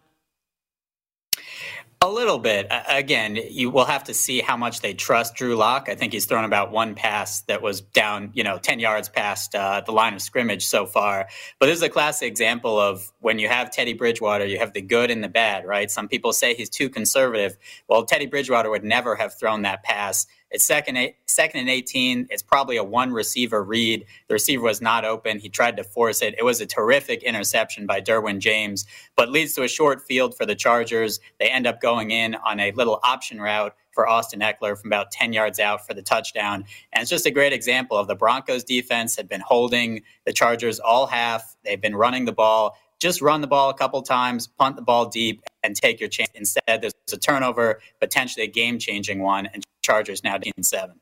A 2.02 2.08
little 2.08 2.38
bit. 2.38 2.66
Again, 2.88 3.36
you 3.36 3.68
will 3.68 3.84
have 3.84 4.04
to 4.04 4.14
see 4.14 4.40
how 4.40 4.56
much 4.56 4.80
they 4.80 4.94
trust 4.94 5.34
Drew 5.34 5.54
Lock. 5.54 5.86
I 5.90 5.94
think 5.94 6.14
he's 6.14 6.24
thrown 6.24 6.44
about 6.44 6.72
one 6.72 6.94
pass 6.94 7.42
that 7.42 7.60
was 7.60 7.82
down, 7.82 8.30
you 8.32 8.42
know, 8.42 8.56
10 8.56 8.80
yards 8.80 9.10
past 9.10 9.54
uh, 9.54 9.82
the 9.84 9.92
line 9.92 10.14
of 10.14 10.22
scrimmage 10.22 10.64
so 10.64 10.86
far. 10.86 11.28
But 11.58 11.66
this 11.66 11.76
is 11.76 11.82
a 11.82 11.90
classic 11.90 12.26
example 12.26 12.80
of 12.80 13.12
when 13.18 13.38
you 13.38 13.48
have 13.48 13.70
Teddy 13.70 13.92
Bridgewater, 13.92 14.46
you 14.46 14.58
have 14.58 14.72
the 14.72 14.80
good 14.80 15.10
and 15.10 15.22
the 15.22 15.28
bad, 15.28 15.66
right? 15.66 15.90
Some 15.90 16.08
people 16.08 16.32
say 16.32 16.54
he's 16.54 16.70
too 16.70 16.88
conservative. 16.88 17.58
Well, 17.86 18.06
Teddy 18.06 18.24
Bridgewater 18.24 18.70
would 18.70 18.82
never 18.82 19.14
have 19.16 19.38
thrown 19.38 19.60
that 19.62 19.82
pass 19.82 20.26
it's 20.50 20.64
second, 20.64 20.98
second 21.26 21.60
and 21.60 21.70
18. 21.70 22.26
It's 22.30 22.42
probably 22.42 22.76
a 22.76 22.84
one 22.84 23.12
receiver 23.12 23.62
read. 23.62 24.04
The 24.28 24.34
receiver 24.34 24.62
was 24.62 24.80
not 24.80 25.04
open. 25.04 25.38
He 25.38 25.48
tried 25.48 25.76
to 25.76 25.84
force 25.84 26.22
it. 26.22 26.34
It 26.38 26.44
was 26.44 26.60
a 26.60 26.66
terrific 26.66 27.22
interception 27.22 27.86
by 27.86 28.00
Derwin 28.00 28.40
James, 28.40 28.86
but 29.16 29.30
leads 29.30 29.54
to 29.54 29.62
a 29.62 29.68
short 29.68 30.02
field 30.02 30.36
for 30.36 30.44
the 30.44 30.56
Chargers. 30.56 31.20
They 31.38 31.48
end 31.48 31.66
up 31.66 31.80
going 31.80 32.10
in 32.10 32.34
on 32.34 32.58
a 32.58 32.72
little 32.72 32.98
option 33.04 33.40
route 33.40 33.74
for 33.92 34.08
Austin 34.08 34.40
Ekeler 34.40 34.76
from 34.76 34.88
about 34.88 35.10
10 35.10 35.32
yards 35.32 35.60
out 35.60 35.86
for 35.86 35.94
the 35.94 36.02
touchdown. 36.02 36.64
And 36.92 37.02
it's 37.02 37.10
just 37.10 37.26
a 37.26 37.30
great 37.30 37.52
example 37.52 37.96
of 37.96 38.08
the 38.08 38.14
Broncos 38.14 38.64
defense 38.64 39.16
had 39.16 39.28
been 39.28 39.40
holding 39.40 40.02
the 40.26 40.32
Chargers 40.32 40.80
all 40.80 41.06
half. 41.06 41.56
They've 41.64 41.80
been 41.80 41.96
running 41.96 42.24
the 42.24 42.32
ball 42.32 42.76
just 43.00 43.22
run 43.22 43.40
the 43.40 43.46
ball 43.46 43.70
a 43.70 43.74
couple 43.74 44.02
times, 44.02 44.46
punt 44.46 44.76
the 44.76 44.82
ball 44.82 45.06
deep, 45.06 45.42
and 45.62 45.74
take 45.74 46.00
your 46.00 46.08
chance. 46.10 46.30
Instead, 46.34 46.82
there's 46.82 46.92
a 47.10 47.16
turnover, 47.16 47.80
potentially 47.98 48.44
a 48.44 48.48
game 48.48 48.78
changing 48.78 49.20
one, 49.20 49.46
and 49.46 49.64
Chargers 49.90 50.22
now 50.24 50.38
in 50.42 50.62
seven. 50.62 50.96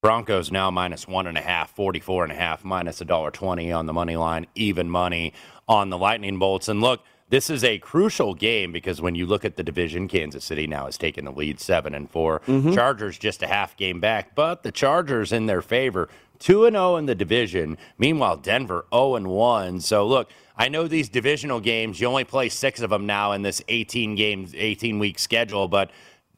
Broncos 0.00 0.52
now 0.52 0.70
minus 0.70 1.08
one 1.08 1.26
and 1.26 1.36
a 1.36 1.40
half, 1.42 1.74
44 1.74 2.24
and 2.24 2.32
a 2.32 2.36
half, 2.36 2.64
minus 2.64 3.00
a 3.00 3.04
dollar 3.04 3.30
twenty 3.30 3.72
on 3.72 3.86
the 3.86 3.92
money 3.92 4.16
line, 4.16 4.46
even 4.54 4.88
money 4.88 5.32
on 5.68 5.90
the 5.90 5.98
Lightning 5.98 6.38
Bolts. 6.38 6.68
And 6.68 6.80
look, 6.80 7.02
this 7.30 7.50
is 7.50 7.62
a 7.62 7.78
crucial 7.78 8.34
game 8.34 8.72
because 8.72 9.02
when 9.02 9.14
you 9.14 9.26
look 9.26 9.44
at 9.44 9.56
the 9.56 9.62
division, 9.62 10.08
Kansas 10.08 10.44
City 10.44 10.66
now 10.66 10.86
has 10.86 10.96
taken 10.96 11.24
the 11.24 11.32
lead 11.32 11.60
seven 11.60 11.94
and 11.94 12.10
4 12.10 12.40
mm-hmm. 12.40 12.72
Chargers 12.72 13.18
just 13.18 13.42
a 13.42 13.46
half 13.46 13.76
game 13.76 14.00
back, 14.00 14.34
but 14.34 14.62
the 14.62 14.72
Chargers 14.72 15.32
in 15.32 15.46
their 15.46 15.60
favor, 15.60 16.08
two 16.38 16.64
and 16.64 16.74
zero 16.74 16.92
oh 16.92 16.96
in 16.96 17.06
the 17.06 17.14
division. 17.14 17.76
Meanwhile, 17.98 18.38
Denver 18.38 18.86
zero 18.90 19.16
and 19.16 19.26
one. 19.26 19.80
So 19.80 20.06
look, 20.06 20.30
I 20.56 20.68
know 20.68 20.88
these 20.88 21.08
divisional 21.08 21.60
games, 21.60 22.00
you 22.00 22.06
only 22.06 22.24
play 22.24 22.48
six 22.48 22.80
of 22.80 22.90
them 22.90 23.04
now 23.04 23.32
in 23.32 23.42
this 23.42 23.62
18 23.68 24.14
games, 24.14 24.54
18 24.54 24.98
week 24.98 25.18
schedule, 25.18 25.68
but 25.68 25.90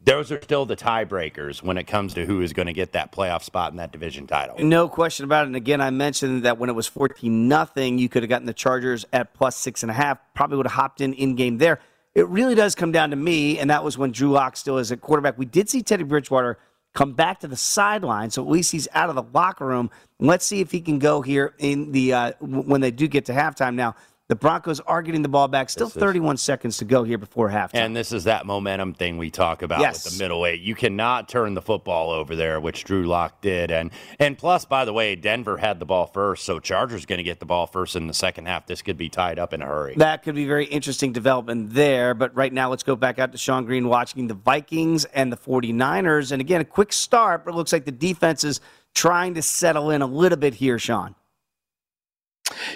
those 0.02 0.32
are 0.32 0.40
still 0.40 0.64
the 0.64 0.76
tiebreakers 0.76 1.62
when 1.62 1.76
it 1.76 1.84
comes 1.84 2.14
to 2.14 2.24
who 2.24 2.40
is 2.40 2.52
going 2.52 2.66
to 2.66 2.72
get 2.72 2.92
that 2.92 3.12
playoff 3.12 3.42
spot 3.42 3.70
in 3.70 3.76
that 3.76 3.92
division 3.92 4.26
title. 4.26 4.56
No 4.58 4.88
question 4.88 5.24
about 5.24 5.44
it. 5.44 5.48
And 5.48 5.56
again, 5.56 5.80
I 5.80 5.90
mentioned 5.90 6.44
that 6.44 6.58
when 6.58 6.70
it 6.70 6.74
was 6.74 6.86
14 6.86 7.48
nothing, 7.48 7.98
you 7.98 8.08
could 8.08 8.22
have 8.22 8.30
gotten 8.30 8.46
the 8.46 8.54
Chargers 8.54 9.04
at 9.12 9.34
plus 9.34 9.56
six 9.56 9.82
and 9.82 9.90
a 9.90 9.94
half, 9.94 10.18
probably 10.34 10.56
would 10.56 10.66
have 10.66 10.74
hopped 10.74 11.00
in 11.00 11.12
in 11.14 11.36
game 11.36 11.58
there. 11.58 11.80
It 12.14 12.26
really 12.28 12.54
does 12.54 12.74
come 12.74 12.90
down 12.90 13.10
to 13.10 13.16
me, 13.16 13.58
and 13.58 13.70
that 13.70 13.84
was 13.84 13.96
when 13.96 14.10
Drew 14.10 14.30
Lock 14.30 14.56
still 14.56 14.78
is 14.78 14.90
at 14.90 15.00
quarterback. 15.00 15.38
We 15.38 15.46
did 15.46 15.68
see 15.68 15.82
Teddy 15.82 16.02
Bridgewater 16.02 16.58
come 16.92 17.12
back 17.12 17.40
to 17.40 17.48
the 17.48 17.56
sideline, 17.56 18.30
so 18.30 18.42
at 18.42 18.48
least 18.48 18.72
he's 18.72 18.88
out 18.94 19.10
of 19.10 19.14
the 19.14 19.22
locker 19.22 19.66
room. 19.66 19.90
Let's 20.18 20.44
see 20.44 20.60
if 20.60 20.72
he 20.72 20.80
can 20.80 20.98
go 20.98 21.22
here 21.22 21.54
in 21.58 21.92
the 21.92 22.12
uh, 22.12 22.32
when 22.40 22.80
they 22.80 22.90
do 22.90 23.06
get 23.06 23.26
to 23.26 23.32
halftime. 23.32 23.74
Now, 23.74 23.94
the 24.30 24.36
Broncos 24.36 24.78
are 24.78 25.02
getting 25.02 25.22
the 25.22 25.28
ball 25.28 25.48
back. 25.48 25.68
Still 25.68 25.88
31 25.88 26.36
seconds 26.36 26.76
to 26.76 26.84
go 26.84 27.02
here 27.02 27.18
before 27.18 27.50
halftime. 27.50 27.70
And 27.74 27.96
this 27.96 28.12
is 28.12 28.24
that 28.24 28.46
momentum 28.46 28.94
thing 28.94 29.18
we 29.18 29.28
talk 29.28 29.62
about 29.62 29.80
yes. 29.80 30.04
with 30.04 30.12
the 30.12 30.22
middle 30.22 30.46
eight. 30.46 30.60
You 30.60 30.76
cannot 30.76 31.28
turn 31.28 31.54
the 31.54 31.60
football 31.60 32.10
over 32.10 32.36
there, 32.36 32.60
which 32.60 32.84
Drew 32.84 33.08
Lock 33.08 33.40
did. 33.40 33.72
And 33.72 33.90
and 34.20 34.38
plus, 34.38 34.64
by 34.64 34.84
the 34.84 34.92
way, 34.92 35.16
Denver 35.16 35.56
had 35.56 35.80
the 35.80 35.84
ball 35.84 36.06
first, 36.06 36.44
so 36.44 36.60
Chargers 36.60 37.06
going 37.06 37.16
to 37.16 37.24
get 37.24 37.40
the 37.40 37.44
ball 37.44 37.66
first 37.66 37.96
in 37.96 38.06
the 38.06 38.14
second 38.14 38.46
half. 38.46 38.66
This 38.66 38.82
could 38.82 38.96
be 38.96 39.08
tied 39.08 39.40
up 39.40 39.52
in 39.52 39.62
a 39.62 39.66
hurry. 39.66 39.94
That 39.96 40.22
could 40.22 40.36
be 40.36 40.46
very 40.46 40.66
interesting 40.66 41.12
development 41.12 41.74
there. 41.74 42.14
But 42.14 42.32
right 42.36 42.52
now, 42.52 42.70
let's 42.70 42.84
go 42.84 42.94
back 42.94 43.18
out 43.18 43.32
to 43.32 43.38
Sean 43.38 43.64
Green 43.64 43.88
watching 43.88 44.28
the 44.28 44.34
Vikings 44.34 45.06
and 45.06 45.32
the 45.32 45.36
49ers. 45.36 46.30
And 46.30 46.40
again, 46.40 46.60
a 46.60 46.64
quick 46.64 46.92
start, 46.92 47.44
but 47.44 47.54
it 47.54 47.56
looks 47.56 47.72
like 47.72 47.84
the 47.84 47.90
defense 47.90 48.44
is 48.44 48.60
trying 48.94 49.34
to 49.34 49.42
settle 49.42 49.90
in 49.90 50.02
a 50.02 50.06
little 50.06 50.38
bit 50.38 50.54
here, 50.54 50.78
Sean. 50.78 51.16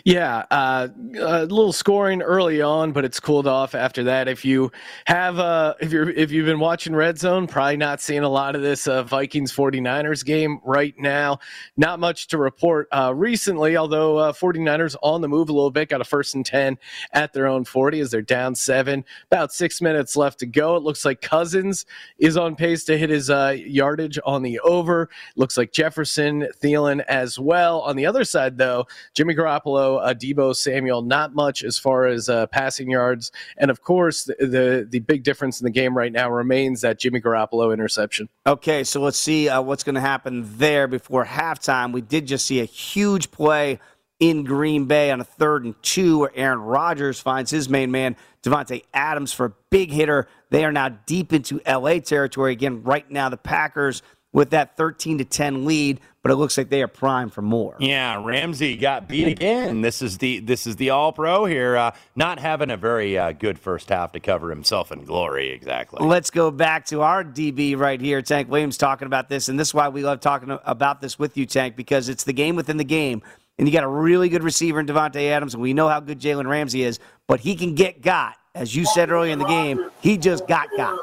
Yeah, 0.05 0.45
uh, 0.51 0.89
a 1.19 1.47
little 1.47 1.73
scoring 1.73 2.23
early 2.23 2.61
on, 2.61 2.93
but 2.93 3.05
it's 3.05 3.21
cooled 3.21 3.47
off 3.47 3.75
after 3.75 4.05
that. 4.05 4.29
If 4.29 4.45
you 4.45 4.73
have, 5.07 5.39
uh, 5.39 5.75
if 5.81 5.93
you're, 5.93 6.11
if 6.11 6.31
you've 6.33 6.47
been 6.47 6.61
watching 6.61 6.95
Red 6.95 7.19
Zone, 7.19 7.47
probably 7.47 7.77
not 7.77 8.01
seeing 8.01 8.23
a 8.23 8.29
lot 8.29 8.57
of 8.57 8.63
this 8.63 8.87
uh, 8.87 9.03
Vikings 9.03 9.53
49ers 9.53 10.25
game 10.25 10.59
right 10.65 10.95
now. 10.99 11.39
Not 11.77 12.01
much 12.01 12.29
to 12.29 12.39
report 12.39 12.89
uh, 12.93 13.13
recently, 13.15 13.77
although 13.77 14.17
uh, 14.19 14.33
49ers 14.33 14.97
on 15.03 15.21
the 15.21 15.29
move 15.29 15.49
a 15.49 15.53
little 15.53 15.71
bit, 15.71 15.89
got 15.89 16.01
a 16.01 16.05
first 16.05 16.35
and 16.35 16.45
10 16.45 16.79
at 17.13 17.33
their 17.33 17.47
own 17.47 17.65
40 17.65 18.01
as 18.01 18.11
they're 18.11 18.23
down 18.23 18.55
seven. 18.55 19.05
About 19.31 19.53
six 19.53 19.81
minutes 19.81 20.17
left 20.17 20.39
to 20.41 20.47
go. 20.47 20.77
It 20.77 20.83
looks 20.83 21.05
like 21.05 21.21
Cousins 21.21 21.87
is 22.19 22.37
on 22.37 22.57
pace 22.57 22.85
to 22.85 22.99
hit 22.99 23.11
his 23.11 23.31
uh, 23.31 23.55
yardage 23.57 24.19
on 24.25 24.43
the 24.43 24.59
over. 24.61 25.11
Looks 25.37 25.57
like 25.57 25.73
Jefferson, 25.73 26.49
Thielen 26.63 27.05
as 27.07 27.39
well. 27.39 27.81
On 27.83 27.97
the 27.97 28.07
other 28.07 28.25
side, 28.25 28.57
though, 28.57 28.87
Jimmy 29.15 29.35
Garoppolo 29.35 29.84
Garoppolo, 29.85 30.01
uh, 30.03 30.15
Deebo 30.15 30.55
Samuel, 30.55 31.03
not 31.03 31.35
much 31.35 31.63
as 31.63 31.79
far 31.79 32.07
as 32.07 32.29
uh, 32.29 32.47
passing 32.47 32.91
yards. 32.91 33.31
And 33.57 33.71
of 33.71 33.83
course, 33.83 34.25
the, 34.25 34.35
the, 34.41 34.89
the 34.89 35.01
big 35.01 35.23
difference 35.23 35.61
in 35.61 35.65
the 35.65 35.71
game 35.71 35.97
right 35.97 36.13
now 36.13 36.31
remains 36.31 36.81
that 36.83 36.99
Jimmy 36.99 37.21
Garoppolo 37.21 37.73
interception. 37.73 38.29
Okay, 38.47 38.85
so 38.85 39.01
let's 39.01 39.19
see 39.19 39.49
uh, 39.49 39.61
what's 39.63 39.85
going 39.85 39.95
to 39.95 40.01
happen 40.01 40.45
there 40.59 40.87
before 40.87 41.25
halftime. 41.25 41.93
We 41.93 42.01
did 42.01 42.27
just 42.27 42.47
see 42.47 42.61
a 42.61 42.65
huge 42.65 43.31
play 43.31 43.79
in 44.21 44.45
Green 44.45 44.87
Bay 44.87 45.11
on 45.11 45.21
a 45.21 45.25
third 45.25 45.65
and 45.65 45.75
two 45.83 46.21
where 46.21 46.33
Aaron 46.35 46.61
Rodgers 46.61 47.21
finds 47.21 47.51
his 47.51 47.69
main 47.69 47.91
man, 47.91 48.17
Davante 48.43 48.85
Adams, 48.95 49.33
for 49.33 49.47
a 49.47 49.53
big 49.71 49.91
hitter. 49.91 50.29
They 50.51 50.65
are 50.65 50.73
now 50.73 50.89
deep 50.89 51.33
into 51.33 51.61
LA 51.67 51.99
territory. 51.99 52.53
Again, 52.53 52.85
right 52.85 53.11
now, 53.11 53.29
the 53.29 53.37
Packers 53.37 54.03
with 54.35 54.51
that 54.51 54.77
13 54.77 55.19
to 55.19 55.25
10 55.25 55.65
lead, 55.65 56.01
but 56.21 56.33
it 56.33 56.35
looks 56.35 56.59
like 56.59 56.69
they 56.69 56.83
are 56.83 56.89
primed 56.89 57.33
for 57.33 57.41
more. 57.41 57.77
Yeah, 57.79 58.21
Ramsey 58.23 58.77
got 58.77 59.09
beat 59.09 59.29
again. 59.29 59.81
This 59.81 60.03
is 60.03 60.19
the 60.19 60.41
this 60.41 60.67
is 60.67 60.77
the 60.77 60.91
All 60.91 61.13
Pro 61.13 61.45
here, 61.45 61.77
uh, 61.77 61.93
not 62.17 62.41
having 62.41 62.71
a 62.71 62.77
very 62.77 63.17
uh, 63.17 63.33
good 63.33 63.59
first 63.59 63.89
half 63.89 64.13
to 64.13 64.21
cover 64.21 64.51
himself 64.51 64.91
in 64.91 65.05
glory. 65.05 65.51
Exactly. 65.53 66.05
Let's 66.05 66.31
go 66.31 66.51
back 66.51 66.85
to 66.87 67.03
our 67.03 67.23
DB 67.25 67.79
right 67.79 68.01
here, 68.01 68.21
Tank 68.23 68.51
Williams, 68.51 68.77
talking 68.77 69.07
about 69.07 69.29
this, 69.29 69.49
and 69.49 69.59
this 69.59 69.69
is 69.69 69.75
why 69.75 69.89
we 69.89 70.03
love 70.03 70.19
talking 70.21 70.59
about 70.65 71.01
this 71.01 71.17
with 71.17 71.37
you, 71.37 71.47
Tank, 71.47 71.77
because 71.77 72.09
it's 72.09 72.25
the 72.25 72.33
game 72.33 72.57
within 72.57 72.77
the 72.77 72.85
game. 72.85 73.23
And 73.57 73.69
you 73.69 73.73
got 73.73 73.85
a 73.85 73.89
really 73.89 74.29
good 74.29 74.43
receiver 74.43 74.81
in 74.81 74.87
Davante 74.87 75.31
Adams, 75.31 75.55
and 75.55 75.63
we 75.63 75.75
know 75.75 75.89
how 75.89 76.01
good 76.01 76.19
Jalen 76.19 76.49
Ramsey 76.49 76.83
is, 76.83 76.99
but 77.29 77.39
he 77.39 77.55
can 77.55 77.77
get 77.77 78.03
got. 78.03 78.35
As 78.57 78.75
you 78.75 78.85
said 78.85 79.11
earlier 79.11 79.33
in 79.33 79.39
the 79.39 79.47
game, 79.47 79.91
he 80.01 80.19
just 80.19 80.49
got 80.49 80.69
got. 80.77 80.99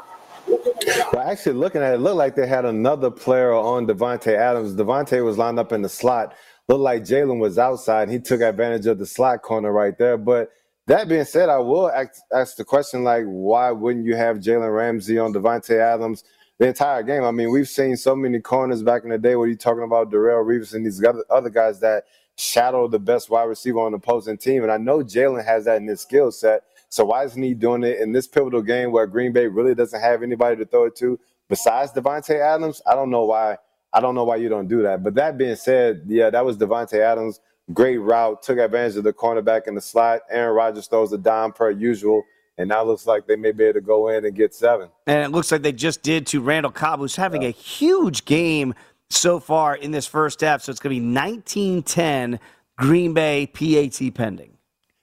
Well, 1.12 1.28
actually, 1.28 1.54
looking 1.54 1.82
at 1.82 1.92
it, 1.92 1.96
it 1.96 2.00
looked 2.00 2.16
like 2.16 2.34
they 2.34 2.46
had 2.46 2.64
another 2.64 3.10
player 3.10 3.52
on 3.52 3.86
Davante 3.86 4.34
Adams. 4.34 4.74
Davante 4.74 5.24
was 5.24 5.38
lined 5.38 5.58
up 5.58 5.72
in 5.72 5.82
the 5.82 5.88
slot. 5.88 6.34
Looked 6.68 6.80
like 6.80 7.02
Jalen 7.02 7.38
was 7.38 7.58
outside. 7.58 8.08
He 8.08 8.18
took 8.18 8.40
advantage 8.40 8.86
of 8.86 8.98
the 8.98 9.06
slot 9.06 9.42
corner 9.42 9.72
right 9.72 9.96
there. 9.96 10.16
But 10.16 10.50
that 10.86 11.08
being 11.08 11.24
said, 11.24 11.48
I 11.48 11.58
will 11.58 11.90
ask, 11.90 12.22
ask 12.32 12.56
the 12.56 12.64
question 12.64 13.04
like, 13.04 13.24
why 13.24 13.70
wouldn't 13.70 14.06
you 14.06 14.16
have 14.16 14.38
Jalen 14.38 14.74
Ramsey 14.74 15.18
on 15.18 15.32
Davante 15.32 15.78
Adams 15.78 16.24
the 16.58 16.68
entire 16.68 17.02
game? 17.02 17.24
I 17.24 17.30
mean, 17.30 17.50
we've 17.50 17.68
seen 17.68 17.96
so 17.96 18.14
many 18.14 18.40
corners 18.40 18.82
back 18.82 19.04
in 19.04 19.10
the 19.10 19.18
day 19.18 19.36
where 19.36 19.48
you're 19.48 19.56
talking 19.56 19.84
about 19.84 20.10
Darrelle 20.10 20.44
Revis 20.44 20.74
and 20.74 20.84
these 20.84 21.02
other 21.30 21.50
guys 21.50 21.80
that 21.80 22.04
shadow 22.36 22.88
the 22.88 22.98
best 22.98 23.30
wide 23.30 23.44
receiver 23.44 23.80
on 23.80 23.92
the 23.92 23.98
opposing 23.98 24.38
team. 24.38 24.62
And 24.62 24.72
I 24.72 24.76
know 24.76 24.98
Jalen 24.98 25.44
has 25.44 25.64
that 25.66 25.76
in 25.76 25.86
his 25.86 26.00
skill 26.00 26.30
set. 26.30 26.62
So 26.92 27.06
why 27.06 27.24
isn't 27.24 27.42
he 27.42 27.54
doing 27.54 27.84
it 27.84 28.00
in 28.00 28.12
this 28.12 28.28
pivotal 28.28 28.60
game 28.60 28.92
where 28.92 29.06
Green 29.06 29.32
Bay 29.32 29.46
really 29.46 29.74
doesn't 29.74 29.98
have 29.98 30.22
anybody 30.22 30.56
to 30.56 30.66
throw 30.66 30.84
it 30.84 30.96
to 30.96 31.18
besides 31.48 31.90
Davante 31.90 32.38
Adams? 32.38 32.82
I 32.86 32.94
don't 32.94 33.08
know 33.08 33.24
why. 33.24 33.56
I 33.94 34.00
don't 34.00 34.14
know 34.14 34.24
why 34.24 34.36
you 34.36 34.50
don't 34.50 34.68
do 34.68 34.82
that. 34.82 35.02
But 35.02 35.14
that 35.14 35.38
being 35.38 35.56
said, 35.56 36.02
yeah, 36.06 36.28
that 36.28 36.44
was 36.44 36.58
Davante 36.58 36.98
Adams. 36.98 37.40
Great 37.72 37.96
route, 37.96 38.42
took 38.42 38.58
advantage 38.58 38.96
of 38.96 39.04
the 39.04 39.12
cornerback 39.14 39.68
in 39.68 39.74
the 39.74 39.80
slot. 39.80 40.20
Aaron 40.28 40.54
Rodgers 40.54 40.86
throws 40.86 41.14
a 41.14 41.18
dime 41.18 41.52
per 41.52 41.70
usual. 41.70 42.24
And 42.58 42.68
now 42.68 42.82
it 42.82 42.88
looks 42.88 43.06
like 43.06 43.26
they 43.26 43.36
may 43.36 43.52
be 43.52 43.64
able 43.64 43.74
to 43.74 43.80
go 43.80 44.08
in 44.08 44.26
and 44.26 44.34
get 44.34 44.52
seven. 44.54 44.90
And 45.06 45.24
it 45.24 45.30
looks 45.30 45.50
like 45.50 45.62
they 45.62 45.72
just 45.72 46.02
did 46.02 46.26
to 46.26 46.42
Randall 46.42 46.72
Cobb, 46.72 47.00
who's 47.00 47.16
having 47.16 47.42
a 47.42 47.50
huge 47.50 48.26
game 48.26 48.74
so 49.08 49.40
far 49.40 49.74
in 49.74 49.92
this 49.92 50.06
first 50.06 50.42
half. 50.42 50.60
So 50.60 50.70
it's 50.70 50.78
going 50.78 50.94
to 50.94 51.00
be 51.00 51.06
19 51.06 51.84
10 51.84 52.38
Green 52.76 53.14
Bay 53.14 53.46
PAT 53.46 54.14
pending. 54.14 54.58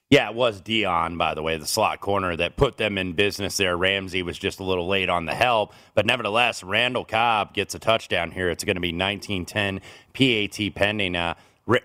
Yeah, 0.10 0.28
it 0.30 0.36
was 0.36 0.60
Deayon, 0.60 1.20
by 1.20 1.36
the 1.36 1.44
way, 1.44 1.58
the 1.58 1.68
slot 1.68 2.00
corner 2.00 2.36
that 2.36 2.58
put 2.58 2.78
them 2.78 2.98
in 2.98 3.14
business 3.14 3.58
there. 3.58 3.78
Ramsey 3.78 4.24
was 4.24 4.40
just 4.40 4.60
a 4.60 4.64
little 4.64 4.88
late 4.88 5.08
on 5.08 5.26
the 5.26 5.36
help, 5.36 5.72
but 5.94 6.08
nevertheless, 6.08 6.64
Randall 6.64 7.06
Cobb 7.06 7.54
gets 7.54 7.76
a 7.76 7.80
touchdown 7.80 8.32
here. 8.32 8.50
It's 8.50 8.64
going 8.64 8.76
to 8.76 8.82
be 8.82 8.92
19 8.92 9.46
10 9.46 9.82
PAT 10.14 10.74
pending. 10.74 11.16
Uh, 11.16 11.36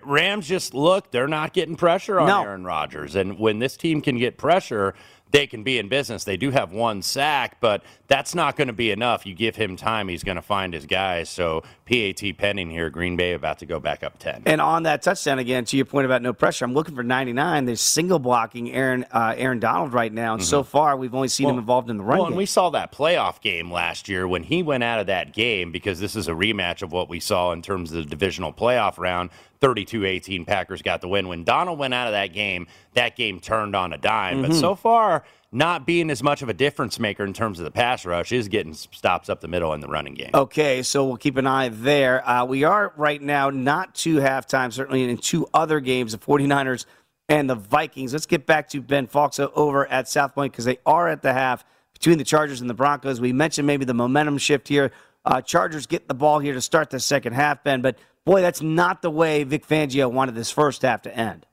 Rams 0.03 0.47
just 0.47 0.73
look, 0.73 1.11
they're 1.11 1.27
not 1.27 1.53
getting 1.53 1.75
pressure 1.75 2.19
on 2.19 2.27
no. 2.27 2.41
Aaron 2.41 2.63
Rodgers. 2.63 3.15
And 3.15 3.37
when 3.37 3.59
this 3.59 3.77
team 3.77 4.01
can 4.01 4.17
get 4.17 4.39
pressure, 4.39 4.95
they 5.35 5.47
can 5.47 5.63
be 5.63 5.77
in 5.77 5.89
business. 5.89 6.23
They 6.23 6.37
do 6.37 6.51
have 6.51 6.71
one 6.71 7.01
sack, 7.01 7.57
but 7.59 7.83
that's 8.07 8.33
not 8.33 8.55
going 8.55 8.67
to 8.69 8.73
be 8.73 8.89
enough. 8.91 9.25
You 9.25 9.35
give 9.35 9.57
him 9.57 9.75
time, 9.75 10.07
he's 10.07 10.23
going 10.23 10.37
to 10.37 10.41
find 10.41 10.73
his 10.73 10.85
guys. 10.85 11.29
So 11.29 11.63
PAT 11.85 12.23
pending 12.37 12.69
here. 12.69 12.89
Green 12.89 13.17
Bay 13.17 13.33
about 13.33 13.59
to 13.59 13.65
go 13.65 13.81
back 13.81 14.01
up 14.01 14.17
10. 14.17 14.43
And 14.45 14.61
on 14.61 14.83
that 14.83 15.01
touchdown 15.01 15.39
again, 15.39 15.65
to 15.65 15.75
your 15.75 15.85
point 15.85 16.05
about 16.05 16.21
no 16.21 16.31
pressure, 16.31 16.63
I'm 16.63 16.73
looking 16.73 16.95
for 16.95 17.03
99. 17.03 17.65
They're 17.65 17.75
single 17.75 18.19
blocking 18.19 18.71
Aaron 18.71 19.05
uh, 19.11 19.33
Aaron 19.35 19.59
Donald 19.59 19.91
right 19.91 20.13
now. 20.13 20.33
And 20.33 20.41
mm-hmm. 20.41 20.49
so 20.49 20.63
far, 20.63 20.95
we've 20.95 21.13
only 21.13 21.27
seen 21.27 21.47
well, 21.47 21.55
him 21.55 21.59
involved 21.59 21.89
in 21.89 21.97
the 21.97 22.03
run 22.03 22.17
well, 22.17 22.25
game. 22.27 22.33
and 22.33 22.37
we 22.37 22.45
saw 22.45 22.69
that 22.69 22.93
playoff 22.93 23.41
game 23.41 23.69
last 23.69 24.07
year 24.07 24.25
when 24.27 24.43
he 24.43 24.63
went 24.63 24.85
out 24.85 24.99
of 24.99 25.07
that 25.07 25.33
game 25.33 25.71
because 25.71 25.99
this 25.99 26.15
is 26.15 26.29
a 26.29 26.33
rematch 26.33 26.81
of 26.81 26.93
what 26.93 27.09
we 27.09 27.19
saw 27.19 27.51
in 27.51 27.61
terms 27.61 27.91
of 27.91 28.05
the 28.05 28.09
divisional 28.09 28.53
playoff 28.53 28.97
round. 28.97 29.29
32 29.65 30.05
18 30.05 30.45
Packers 30.45 30.83
got 30.83 31.01
the 31.01 31.07
win. 31.07 31.27
When 31.27 31.43
Donald 31.43 31.79
went 31.79 31.95
out 31.95 32.05
of 32.05 32.13
that 32.13 32.33
game, 32.33 32.67
that 32.93 33.15
game 33.15 33.39
turned 33.39 33.75
on 33.75 33.93
a 33.93 33.97
dime. 33.97 34.43
Mm-hmm. 34.43 34.51
But 34.51 34.59
so 34.59 34.75
far, 34.75 35.23
not 35.51 35.87
being 35.87 36.11
as 36.11 36.21
much 36.21 36.43
of 36.43 36.49
a 36.49 36.53
difference 36.53 36.99
maker 36.99 37.23
in 37.25 37.33
terms 37.33 37.57
of 37.57 37.65
the 37.65 37.71
pass 37.71 38.05
rush 38.05 38.31
is 38.31 38.47
getting 38.47 38.75
stops 38.75 39.27
up 39.27 39.41
the 39.41 39.47
middle 39.47 39.73
in 39.73 39.79
the 39.79 39.87
running 39.87 40.13
game. 40.13 40.29
Okay, 40.35 40.83
so 40.83 41.03
we'll 41.07 41.17
keep 41.17 41.35
an 41.37 41.47
eye 41.47 41.69
there. 41.69 42.29
Uh, 42.29 42.45
we 42.45 42.63
are 42.63 42.93
right 42.95 43.19
now 43.19 43.49
not 43.49 43.95
two 43.95 44.17
halftime, 44.17 44.71
certainly 44.71 45.03
in 45.03 45.17
two 45.17 45.47
other 45.51 45.79
games, 45.79 46.11
the 46.11 46.19
49ers 46.19 46.85
and 47.27 47.49
the 47.49 47.55
Vikings. 47.55 48.13
Let's 48.13 48.27
get 48.27 48.45
back 48.45 48.69
to 48.69 48.81
Ben 48.81 49.07
Fawkes 49.07 49.39
over 49.39 49.87
at 49.87 50.07
South 50.07 50.35
Point 50.35 50.53
because 50.53 50.65
they 50.65 50.77
are 50.85 51.07
at 51.07 51.23
the 51.23 51.33
half 51.33 51.65
between 51.91 52.19
the 52.19 52.23
Chargers 52.23 52.61
and 52.61 52.69
the 52.69 52.75
Broncos. 52.75 53.19
We 53.19 53.33
mentioned 53.33 53.65
maybe 53.65 53.83
the 53.85 53.95
momentum 53.95 54.37
shift 54.37 54.67
here. 54.67 54.91
Uh, 55.25 55.41
Chargers 55.41 55.87
get 55.87 56.07
the 56.07 56.13
ball 56.13 56.37
here 56.37 56.53
to 56.53 56.61
start 56.61 56.91
the 56.91 56.99
second 56.99 57.33
half, 57.33 57.63
Ben, 57.63 57.81
but 57.81 57.97
boy, 58.25 58.41
that's 58.41 58.61
not 58.61 59.01
the 59.01 59.11
way 59.11 59.43
Vic 59.43 59.65
Fangio 59.67 60.11
wanted 60.11 60.35
this 60.35 60.51
first 60.51 60.81
half 60.81 61.03
to 61.03 61.15
end. 61.15 61.45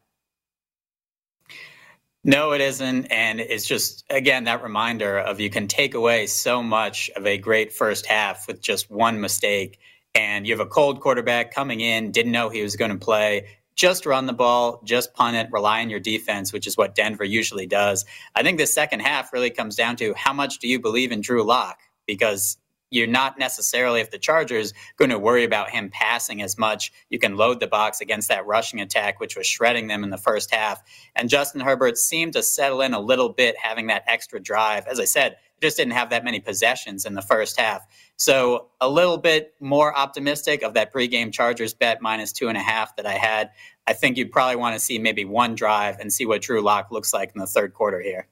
No, 2.25 2.53
it 2.53 2.61
isn't. 2.61 3.07
And 3.07 3.41
it's 3.41 3.67
just, 3.67 4.05
again, 4.09 4.45
that 4.45 4.63
reminder 4.63 5.19
of 5.19 5.41
you 5.41 5.51
can 5.51 5.67
take 5.67 5.95
away 5.95 6.27
so 6.27 6.63
much 6.63 7.11
of 7.17 7.27
a 7.27 7.37
great 7.37 7.73
first 7.73 8.07
half 8.07 8.47
with 8.47 8.61
just 8.61 8.91
one 8.91 9.21
mistake. 9.21 9.81
And 10.15 10.47
you 10.47 10.53
have 10.53 10.65
a 10.65 10.69
cold 10.69 11.01
quarterback 11.01 11.53
coming 11.53 11.81
in, 11.81 12.13
didn't 12.13 12.33
know 12.33 12.49
he 12.49 12.63
was 12.63 12.77
going 12.77 12.93
to 12.93 12.99
play. 12.99 13.49
Just 13.75 14.07
run 14.07 14.27
the 14.27 14.33
ball, 14.33 14.83
just 14.85 15.15
punt 15.15 15.37
it, 15.37 15.49
rely 15.51 15.81
on 15.81 15.91
your 15.91 15.99
defense, 15.99 16.53
which 16.53 16.67
is 16.67 16.77
what 16.77 16.95
Denver 16.95 17.25
usually 17.25 17.67
does. 17.67 18.05
I 18.35 18.43
think 18.43 18.59
the 18.59 18.67
second 18.67 19.01
half 19.01 19.33
really 19.33 19.51
comes 19.51 19.75
down 19.75 19.97
to 19.97 20.13
how 20.15 20.33
much 20.33 20.59
do 20.59 20.69
you 20.69 20.79
believe 20.79 21.11
in 21.11 21.23
Drew 21.23 21.43
Lock? 21.43 21.81
Because 22.07 22.59
you're 22.93 23.07
not 23.07 23.39
necessarily, 23.39 24.01
if 24.01 24.11
the 24.11 24.19
Chargers 24.19 24.75
going 24.97 25.11
to 25.11 25.19
worry 25.19 25.45
about 25.45 25.71
him 25.71 25.91
passing 25.91 26.43
as 26.43 26.59
much, 26.59 26.93
you 27.09 27.19
can 27.19 27.37
load 27.37 27.59
the 27.59 27.67
box 27.67 28.01
against 28.01 28.29
that 28.29 28.47
rushing 28.47 28.81
attack, 28.81 29.19
which 29.19 29.37
was 29.37 29.47
shredding 29.47 29.87
them 29.87 30.05
in 30.05 30.11
the 30.11 30.19
first 30.19 30.55
half. 30.55 30.83
And 31.17 31.31
Justin 31.31 31.63
Herbert 31.63 31.97
seemed 31.97 32.35
to 32.35 32.43
settle 32.43 32.83
in 32.83 32.93
a 32.93 33.01
little 33.01 33.31
bit, 33.31 33.57
having 33.57 33.87
that 33.87 34.05
extra 34.07 34.41
drive. 34.41 34.87
As 34.87 35.01
I 35.01 35.05
said, 35.05 35.37
just 35.63 35.77
didn't 35.77 35.93
have 35.93 36.11
that 36.11 36.25
many 36.25 36.41
possessions 36.41 37.07
in 37.07 37.15
the 37.15 37.23
first 37.23 37.59
half. 37.59 37.87
So 38.17 38.69
a 38.81 38.89
little 38.89 39.17
bit 39.17 39.55
more 39.59 39.97
optimistic 39.97 40.63
of 40.63 40.75
that 40.75 40.93
pregame 40.93 41.33
Chargers 41.33 41.73
bet 41.73 42.03
minus 42.03 42.33
two 42.33 42.49
and 42.49 42.59
a 42.59 42.63
half 42.63 42.95
that 42.97 43.07
I 43.07 43.15
had. 43.15 43.51
I 43.87 43.95
think 43.95 44.17
you'd 44.17 44.33
probably 44.33 44.57
want 44.57 44.75
to 44.75 44.81
see 44.81 44.99
maybe 44.99 45.25
one 45.25 45.55
drive 45.55 45.99
and 45.99 46.13
see 46.13 46.27
what 46.27 46.43
Drew 46.43 46.61
Lock 46.61 46.91
looks 46.91 47.15
like 47.15 47.33
in 47.35 47.41
the 47.41 47.47
third 47.47 47.75
quarter 47.75 48.01
here. 48.01 48.29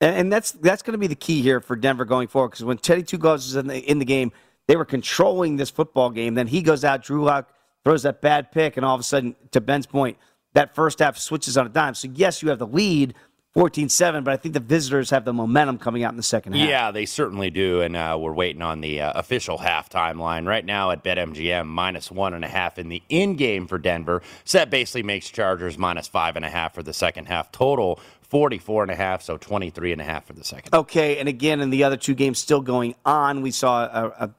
And, 0.00 0.16
and 0.16 0.32
that's 0.32 0.52
that's 0.52 0.82
going 0.82 0.92
to 0.92 0.98
be 0.98 1.06
the 1.06 1.14
key 1.14 1.42
here 1.42 1.60
for 1.60 1.76
Denver 1.76 2.04
going 2.04 2.28
forward 2.28 2.50
because 2.50 2.64
when 2.64 2.78
Teddy 2.78 3.02
Two 3.02 3.18
Gloves 3.18 3.46
was 3.46 3.56
in 3.56 3.66
the, 3.66 3.78
in 3.78 3.98
the 3.98 4.04
game, 4.04 4.32
they 4.66 4.76
were 4.76 4.84
controlling 4.84 5.56
this 5.56 5.70
football 5.70 6.10
game. 6.10 6.34
Then 6.34 6.46
he 6.46 6.62
goes 6.62 6.84
out, 6.84 7.02
Drew 7.02 7.24
Lock 7.24 7.52
throws 7.84 8.02
that 8.02 8.20
bad 8.20 8.50
pick, 8.50 8.76
and 8.76 8.84
all 8.84 8.94
of 8.94 9.00
a 9.00 9.04
sudden, 9.04 9.36
to 9.52 9.60
Ben's 9.60 9.86
point, 9.86 10.18
that 10.54 10.74
first 10.74 10.98
half 10.98 11.16
switches 11.16 11.56
on 11.56 11.66
a 11.66 11.68
dime. 11.68 11.94
So, 11.94 12.08
yes, 12.12 12.42
you 12.42 12.48
have 12.48 12.58
the 12.58 12.66
lead 12.66 13.14
14 13.56 13.88
7, 13.88 14.24
but 14.24 14.34
I 14.34 14.36
think 14.36 14.52
the 14.54 14.60
visitors 14.60 15.08
have 15.10 15.24
the 15.24 15.32
momentum 15.32 15.78
coming 15.78 16.02
out 16.02 16.12
in 16.12 16.18
the 16.18 16.22
second 16.22 16.54
half. 16.54 16.68
Yeah, 16.68 16.90
they 16.90 17.06
certainly 17.06 17.48
do. 17.48 17.80
And 17.80 17.96
uh, 17.96 18.18
we're 18.20 18.34
waiting 18.34 18.60
on 18.60 18.82
the 18.82 19.00
uh, 19.00 19.12
official 19.18 19.56
halftime 19.56 20.18
line 20.18 20.44
right 20.44 20.64
now 20.64 20.90
at 20.90 21.02
BetMGM, 21.02 21.66
minus 21.66 22.10
one 22.10 22.34
and 22.34 22.44
a 22.44 22.48
half 22.48 22.78
in 22.78 22.90
the 22.90 23.02
in 23.08 23.36
game 23.36 23.66
for 23.66 23.78
Denver. 23.78 24.20
So 24.44 24.58
that 24.58 24.68
basically 24.68 25.04
makes 25.04 25.30
Chargers 25.30 25.78
minus 25.78 26.06
five 26.06 26.36
and 26.36 26.44
a 26.44 26.50
half 26.50 26.74
for 26.74 26.82
the 26.82 26.92
second 26.92 27.28
half 27.28 27.50
total 27.50 27.98
44 28.28 28.82
and 28.82 28.92
a 28.92 28.96
half, 28.96 29.22
so 29.22 29.36
23 29.36 29.92
and 29.92 30.00
a 30.00 30.04
half 30.04 30.26
for 30.26 30.32
the 30.32 30.44
second. 30.44 30.74
Okay, 30.74 31.18
and 31.18 31.28
again, 31.28 31.60
in 31.60 31.70
the 31.70 31.84
other 31.84 31.96
two 31.96 32.14
games 32.14 32.38
still 32.38 32.60
going 32.60 32.94
on, 33.04 33.42
we 33.42 33.50
saw 33.50 33.84
a, 33.84 34.26
a 34.26 34.30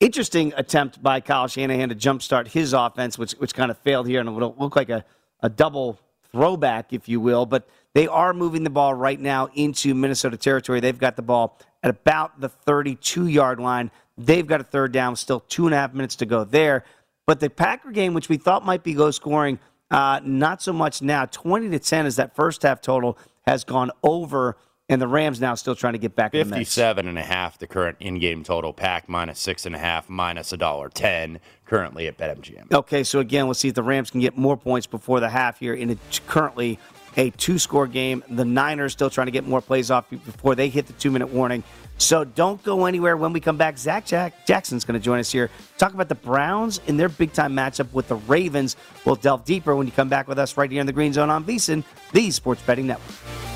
interesting 0.00 0.52
attempt 0.56 1.02
by 1.02 1.20
Kyle 1.20 1.48
Shanahan 1.48 1.88
to 1.88 1.94
jumpstart 1.94 2.48
his 2.48 2.72
offense, 2.72 3.18
which 3.18 3.32
which 3.32 3.54
kind 3.54 3.70
of 3.70 3.78
failed 3.78 4.06
here, 4.06 4.20
and 4.20 4.28
it 4.28 4.32
will 4.32 4.54
look 4.58 4.76
like 4.76 4.90
a, 4.90 5.04
a 5.40 5.48
double 5.48 5.98
throwback, 6.32 6.92
if 6.92 7.08
you 7.08 7.20
will. 7.20 7.46
But 7.46 7.68
they 7.94 8.06
are 8.06 8.34
moving 8.34 8.64
the 8.64 8.70
ball 8.70 8.94
right 8.94 9.18
now 9.18 9.48
into 9.54 9.94
Minnesota 9.94 10.36
territory. 10.36 10.80
They've 10.80 10.98
got 10.98 11.16
the 11.16 11.22
ball 11.22 11.58
at 11.82 11.90
about 11.90 12.40
the 12.40 12.48
32 12.48 13.28
yard 13.28 13.60
line. 13.60 13.90
They've 14.18 14.46
got 14.46 14.60
a 14.60 14.64
third 14.64 14.92
down, 14.92 15.16
still 15.16 15.40
two 15.40 15.66
and 15.66 15.74
a 15.74 15.78
half 15.78 15.94
minutes 15.94 16.16
to 16.16 16.26
go 16.26 16.44
there. 16.44 16.84
But 17.26 17.40
the 17.40 17.50
Packer 17.50 17.90
game, 17.90 18.14
which 18.14 18.28
we 18.28 18.36
thought 18.36 18.64
might 18.64 18.82
be 18.82 18.94
low 18.94 19.10
scoring, 19.10 19.58
uh, 19.90 20.20
not 20.24 20.62
so 20.62 20.72
much 20.72 21.02
now. 21.02 21.26
20 21.26 21.70
to 21.70 21.78
10 21.78 22.06
is 22.06 22.16
that 22.16 22.34
first 22.34 22.62
half 22.62 22.80
total 22.80 23.18
has 23.46 23.64
gone 23.64 23.90
over, 24.02 24.56
and 24.88 25.00
the 25.00 25.08
Rams 25.08 25.40
now 25.40 25.54
still 25.54 25.74
trying 25.74 25.94
to 25.94 25.98
get 25.98 26.14
back. 26.14 26.32
57 26.32 27.08
and 27.08 27.18
a 27.18 27.22
half, 27.22 27.58
the 27.58 27.66
current 27.66 27.96
in-game 28.00 28.42
total. 28.44 28.72
Pack 28.72 29.08
minus 29.08 29.38
six 29.38 29.66
and 29.66 29.74
a 29.74 29.78
half, 29.78 30.08
minus 30.08 30.52
a 30.52 30.56
dollar 30.56 30.88
ten 30.88 31.40
currently 31.64 32.06
at 32.06 32.18
BetMGM. 32.18 32.72
Okay, 32.72 33.02
so 33.04 33.18
again, 33.20 33.46
let's 33.46 33.60
see 33.60 33.68
if 33.68 33.74
the 33.74 33.82
Rams 33.82 34.10
can 34.10 34.20
get 34.20 34.36
more 34.36 34.56
points 34.56 34.86
before 34.86 35.20
the 35.20 35.28
half 35.28 35.58
here. 35.60 35.74
and 35.74 35.90
it's 35.90 36.20
currently 36.26 36.78
a 37.16 37.30
two-score 37.30 37.86
game. 37.86 38.22
The 38.28 38.44
Niners 38.44 38.92
still 38.92 39.10
trying 39.10 39.26
to 39.26 39.30
get 39.30 39.46
more 39.46 39.60
plays 39.60 39.90
off 39.90 40.08
before 40.10 40.54
they 40.54 40.68
hit 40.68 40.86
the 40.86 40.92
two-minute 40.94 41.28
warning. 41.28 41.62
So 41.98 42.24
don't 42.24 42.62
go 42.62 42.84
anywhere. 42.84 43.16
When 43.16 43.32
we 43.32 43.40
come 43.40 43.56
back, 43.56 43.78
Zach 43.78 44.04
Jack- 44.04 44.46
Jackson's 44.46 44.84
going 44.84 45.00
to 45.00 45.04
join 45.04 45.18
us 45.18 45.32
here. 45.32 45.50
Talk 45.78 45.94
about 45.94 46.08
the 46.08 46.14
Browns 46.14 46.80
in 46.86 46.96
their 46.98 47.08
big 47.08 47.32
time 47.32 47.54
matchup 47.54 47.90
with 47.92 48.08
the 48.08 48.16
Ravens. 48.16 48.76
We'll 49.04 49.16
delve 49.16 49.44
deeper 49.44 49.74
when 49.74 49.86
you 49.86 49.92
come 49.92 50.08
back 50.08 50.28
with 50.28 50.38
us 50.38 50.56
right 50.56 50.70
here 50.70 50.80
in 50.80 50.86
the 50.86 50.92
Green 50.92 51.12
Zone 51.12 51.30
on 51.30 51.44
VSiN, 51.44 51.84
the 52.12 52.30
Sports 52.30 52.62
Betting 52.62 52.86
Network. 52.86 53.55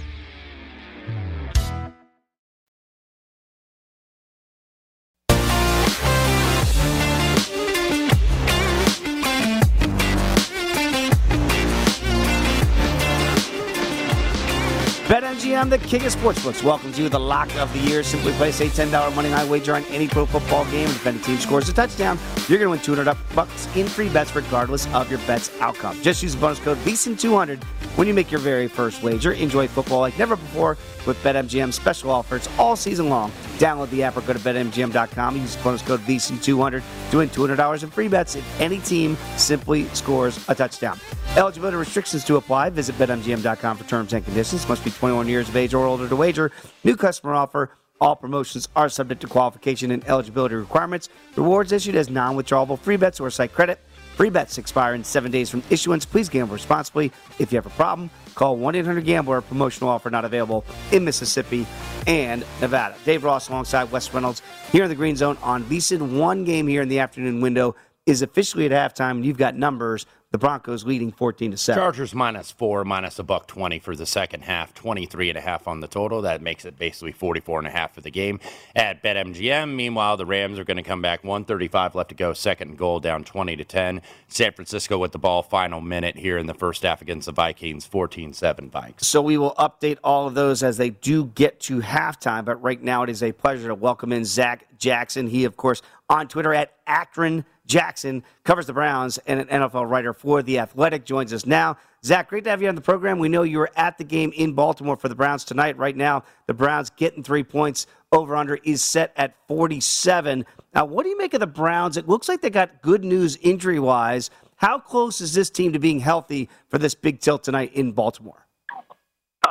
BetMGM, 15.51 15.69
the 15.69 15.77
king 15.79 16.05
of 16.05 16.15
sportsbooks, 16.15 16.63
welcomes 16.63 16.97
you 16.97 17.05
to 17.05 17.09
the 17.09 17.19
lock 17.19 17.53
of 17.57 17.71
the 17.73 17.79
year. 17.79 18.03
Simply 18.03 18.31
place 18.33 18.61
a 18.61 18.65
$10 18.65 19.15
money 19.15 19.29
line 19.29 19.49
wager 19.49 19.75
on 19.75 19.83
any 19.85 20.07
pro 20.07 20.25
football 20.25 20.63
game. 20.71 20.87
If 20.87 21.05
any 21.05 21.19
team 21.19 21.37
scores 21.37 21.67
a 21.67 21.73
touchdown, 21.73 22.17
you're 22.47 22.57
going 22.57 22.67
to 22.67 22.69
win 22.69 22.79
200 22.79 23.17
bucks 23.35 23.67
in 23.75 23.87
free 23.87 24.07
bets 24.09 24.33
regardless 24.33 24.87
of 24.93 25.09
your 25.09 25.19
bet's 25.27 25.51
outcome. 25.59 26.01
Just 26.01 26.23
use 26.23 26.35
the 26.35 26.41
bonus 26.41 26.59
code 26.59 26.77
VSIN200 26.79 27.63
when 27.97 28.07
you 28.07 28.13
make 28.13 28.31
your 28.31 28.39
very 28.39 28.67
first 28.67 29.03
wager. 29.03 29.33
Enjoy 29.33 29.67
football 29.67 29.99
like 29.99 30.17
never 30.17 30.35
before 30.37 30.77
with 31.05 31.21
BetMGM 31.23 31.73
special 31.73 32.11
offers 32.11 32.47
all 32.57 32.75
season 32.75 33.09
long. 33.09 33.31
Download 33.57 33.89
the 33.89 34.03
app 34.03 34.15
or 34.15 34.21
go 34.21 34.33
to 34.33 34.39
BetMGM.com. 34.39 35.35
Use 35.35 35.55
the 35.55 35.63
bonus 35.63 35.81
code 35.81 35.99
VSIN200 36.01 36.83
to 37.11 37.17
win 37.17 37.29
$200 37.29 37.83
in 37.83 37.89
free 37.89 38.07
bets 38.07 38.35
if 38.35 38.61
any 38.61 38.79
team 38.79 39.17
simply 39.35 39.85
scores 39.89 40.43
a 40.47 40.55
touchdown. 40.55 40.97
Eligibility 41.35 41.77
restrictions 41.77 42.23
to 42.25 42.35
apply. 42.35 42.69
Visit 42.69 42.97
BetMGM.com 42.97 43.77
for 43.77 43.83
terms 43.85 44.13
and 44.13 44.23
conditions. 44.23 44.67
Must 44.67 44.83
be 44.83 44.91
21 44.91 45.27
years 45.27 45.40
of 45.49 45.55
age 45.55 45.73
or 45.73 45.85
older 45.85 46.07
to 46.07 46.15
wager. 46.15 46.51
New 46.83 46.95
customer 46.95 47.33
offer. 47.33 47.71
All 47.99 48.15
promotions 48.15 48.67
are 48.75 48.89
subject 48.89 49.21
to 49.21 49.27
qualification 49.27 49.91
and 49.91 50.03
eligibility 50.07 50.55
requirements. 50.55 51.09
Rewards 51.35 51.71
issued 51.71 51.95
as 51.95 52.09
non 52.09 52.35
withdrawable 52.35 52.79
free 52.79 52.97
bets 52.97 53.19
or 53.19 53.29
site 53.29 53.53
credit. 53.53 53.79
Free 54.15 54.29
bets 54.29 54.57
expire 54.57 54.95
in 54.95 55.03
seven 55.03 55.31
days 55.31 55.49
from 55.49 55.63
issuance. 55.69 56.03
Please 56.03 56.27
gamble 56.27 56.53
responsibly. 56.53 57.11
If 57.39 57.51
you 57.51 57.57
have 57.57 57.65
a 57.65 57.71
problem, 57.71 58.09
call 58.33 58.57
1 58.57 58.75
800 58.75 59.05
Gambler. 59.05 59.41
Promotional 59.41 59.89
offer 59.89 60.09
not 60.09 60.25
available 60.25 60.65
in 60.91 61.05
Mississippi 61.05 61.65
and 62.07 62.43
Nevada. 62.59 62.95
Dave 63.05 63.23
Ross 63.23 63.49
alongside 63.49 63.91
Wes 63.91 64.11
Reynolds 64.13 64.41
here 64.71 64.83
in 64.83 64.89
the 64.89 64.95
Green 64.95 65.15
Zone 65.15 65.37
on 65.43 65.63
VSiN. 65.63 66.17
One 66.17 66.43
game 66.43 66.67
here 66.67 66.81
in 66.81 66.89
the 66.89 66.99
afternoon 66.99 67.39
window 67.39 67.75
is 68.05 68.21
officially 68.21 68.65
at 68.65 68.71
halftime, 68.95 69.23
you've 69.23 69.37
got 69.37 69.55
numbers. 69.55 70.05
The 70.31 70.37
Broncos 70.37 70.85
leading 70.85 71.11
14 71.11 71.51
to 71.51 71.57
7. 71.57 71.77
Chargers 71.77 72.15
minus 72.15 72.51
four, 72.51 72.85
minus 72.85 73.19
a 73.19 73.23
buck 73.23 73.47
20 73.47 73.79
for 73.79 73.97
the 73.97 74.05
second 74.05 74.43
half, 74.43 74.73
23 74.73 75.27
and 75.27 75.37
a 75.37 75.41
half 75.41 75.67
on 75.67 75.81
the 75.81 75.89
total. 75.89 76.21
That 76.21 76.41
makes 76.41 76.63
it 76.63 76.79
basically 76.79 77.11
44 77.11 77.59
and 77.59 77.67
a 77.67 77.71
half 77.71 77.93
for 77.93 77.99
the 77.99 78.11
game 78.11 78.39
at 78.73 79.03
BetMGM. 79.03 79.75
Meanwhile, 79.75 80.15
the 80.15 80.25
Rams 80.25 80.57
are 80.57 80.63
going 80.63 80.77
to 80.77 80.83
come 80.83 81.01
back 81.01 81.25
135 81.25 81.95
left 81.95 82.09
to 82.09 82.15
go, 82.15 82.31
second 82.31 82.77
goal 82.77 83.01
down 83.01 83.25
20 83.25 83.57
to 83.57 83.65
10. 83.65 84.01
San 84.29 84.53
Francisco 84.53 84.97
with 84.97 85.11
the 85.11 85.19
ball, 85.19 85.43
final 85.43 85.81
minute 85.81 86.15
here 86.15 86.37
in 86.37 86.47
the 86.47 86.53
first 86.53 86.83
half 86.83 87.01
against 87.01 87.25
the 87.25 87.33
Vikings, 87.33 87.85
14 87.85 88.31
7 88.31 88.69
Vikes. 88.69 89.03
So 89.03 89.21
we 89.21 89.37
will 89.37 89.55
update 89.55 89.97
all 90.01 90.27
of 90.27 90.33
those 90.33 90.63
as 90.63 90.77
they 90.77 90.91
do 90.91 91.25
get 91.25 91.59
to 91.61 91.81
halftime. 91.81 92.45
But 92.45 92.61
right 92.61 92.81
now, 92.81 93.03
it 93.03 93.09
is 93.09 93.21
a 93.21 93.33
pleasure 93.33 93.67
to 93.67 93.75
welcome 93.75 94.13
in 94.13 94.23
Zach 94.23 94.65
Jackson. 94.77 95.27
He, 95.27 95.43
of 95.43 95.57
course, 95.57 95.81
on 96.09 96.29
Twitter 96.29 96.53
at 96.53 96.73
Akron 96.87 97.43
Jackson 97.71 98.21
covers 98.43 98.65
the 98.65 98.73
Browns 98.73 99.17
and 99.27 99.39
an 99.39 99.47
NFL 99.47 99.89
writer 99.89 100.11
for 100.11 100.43
The 100.43 100.59
Athletic 100.59 101.05
joins 101.05 101.31
us 101.31 101.45
now. 101.45 101.77
Zach, 102.03 102.27
great 102.27 102.43
to 102.43 102.49
have 102.49 102.61
you 102.61 102.67
on 102.67 102.75
the 102.75 102.81
program. 102.81 103.17
We 103.17 103.29
know 103.29 103.43
you 103.43 103.59
were 103.59 103.71
at 103.77 103.97
the 103.97 104.03
game 104.03 104.33
in 104.35 104.51
Baltimore 104.51 104.97
for 104.97 105.07
the 105.07 105.15
Browns 105.15 105.45
tonight. 105.45 105.77
Right 105.77 105.95
now, 105.95 106.25
the 106.47 106.53
Browns 106.53 106.89
getting 106.89 107.23
three 107.23 107.45
points. 107.45 107.87
Over 108.11 108.35
under 108.35 108.55
is 108.55 108.83
set 108.83 109.13
at 109.15 109.35
47. 109.47 110.45
Now, 110.75 110.83
what 110.83 111.03
do 111.03 111.09
you 111.09 111.17
make 111.17 111.33
of 111.33 111.39
the 111.39 111.47
Browns? 111.47 111.95
It 111.95 112.09
looks 112.09 112.27
like 112.27 112.41
they 112.41 112.49
got 112.49 112.81
good 112.81 113.05
news 113.05 113.37
injury 113.37 113.79
wise. 113.79 114.29
How 114.57 114.77
close 114.77 115.21
is 115.21 115.33
this 115.33 115.49
team 115.49 115.71
to 115.71 115.79
being 115.79 116.01
healthy 116.01 116.49
for 116.67 116.77
this 116.77 116.93
big 116.93 117.21
tilt 117.21 117.45
tonight 117.45 117.71
in 117.73 117.93
Baltimore? 117.93 118.47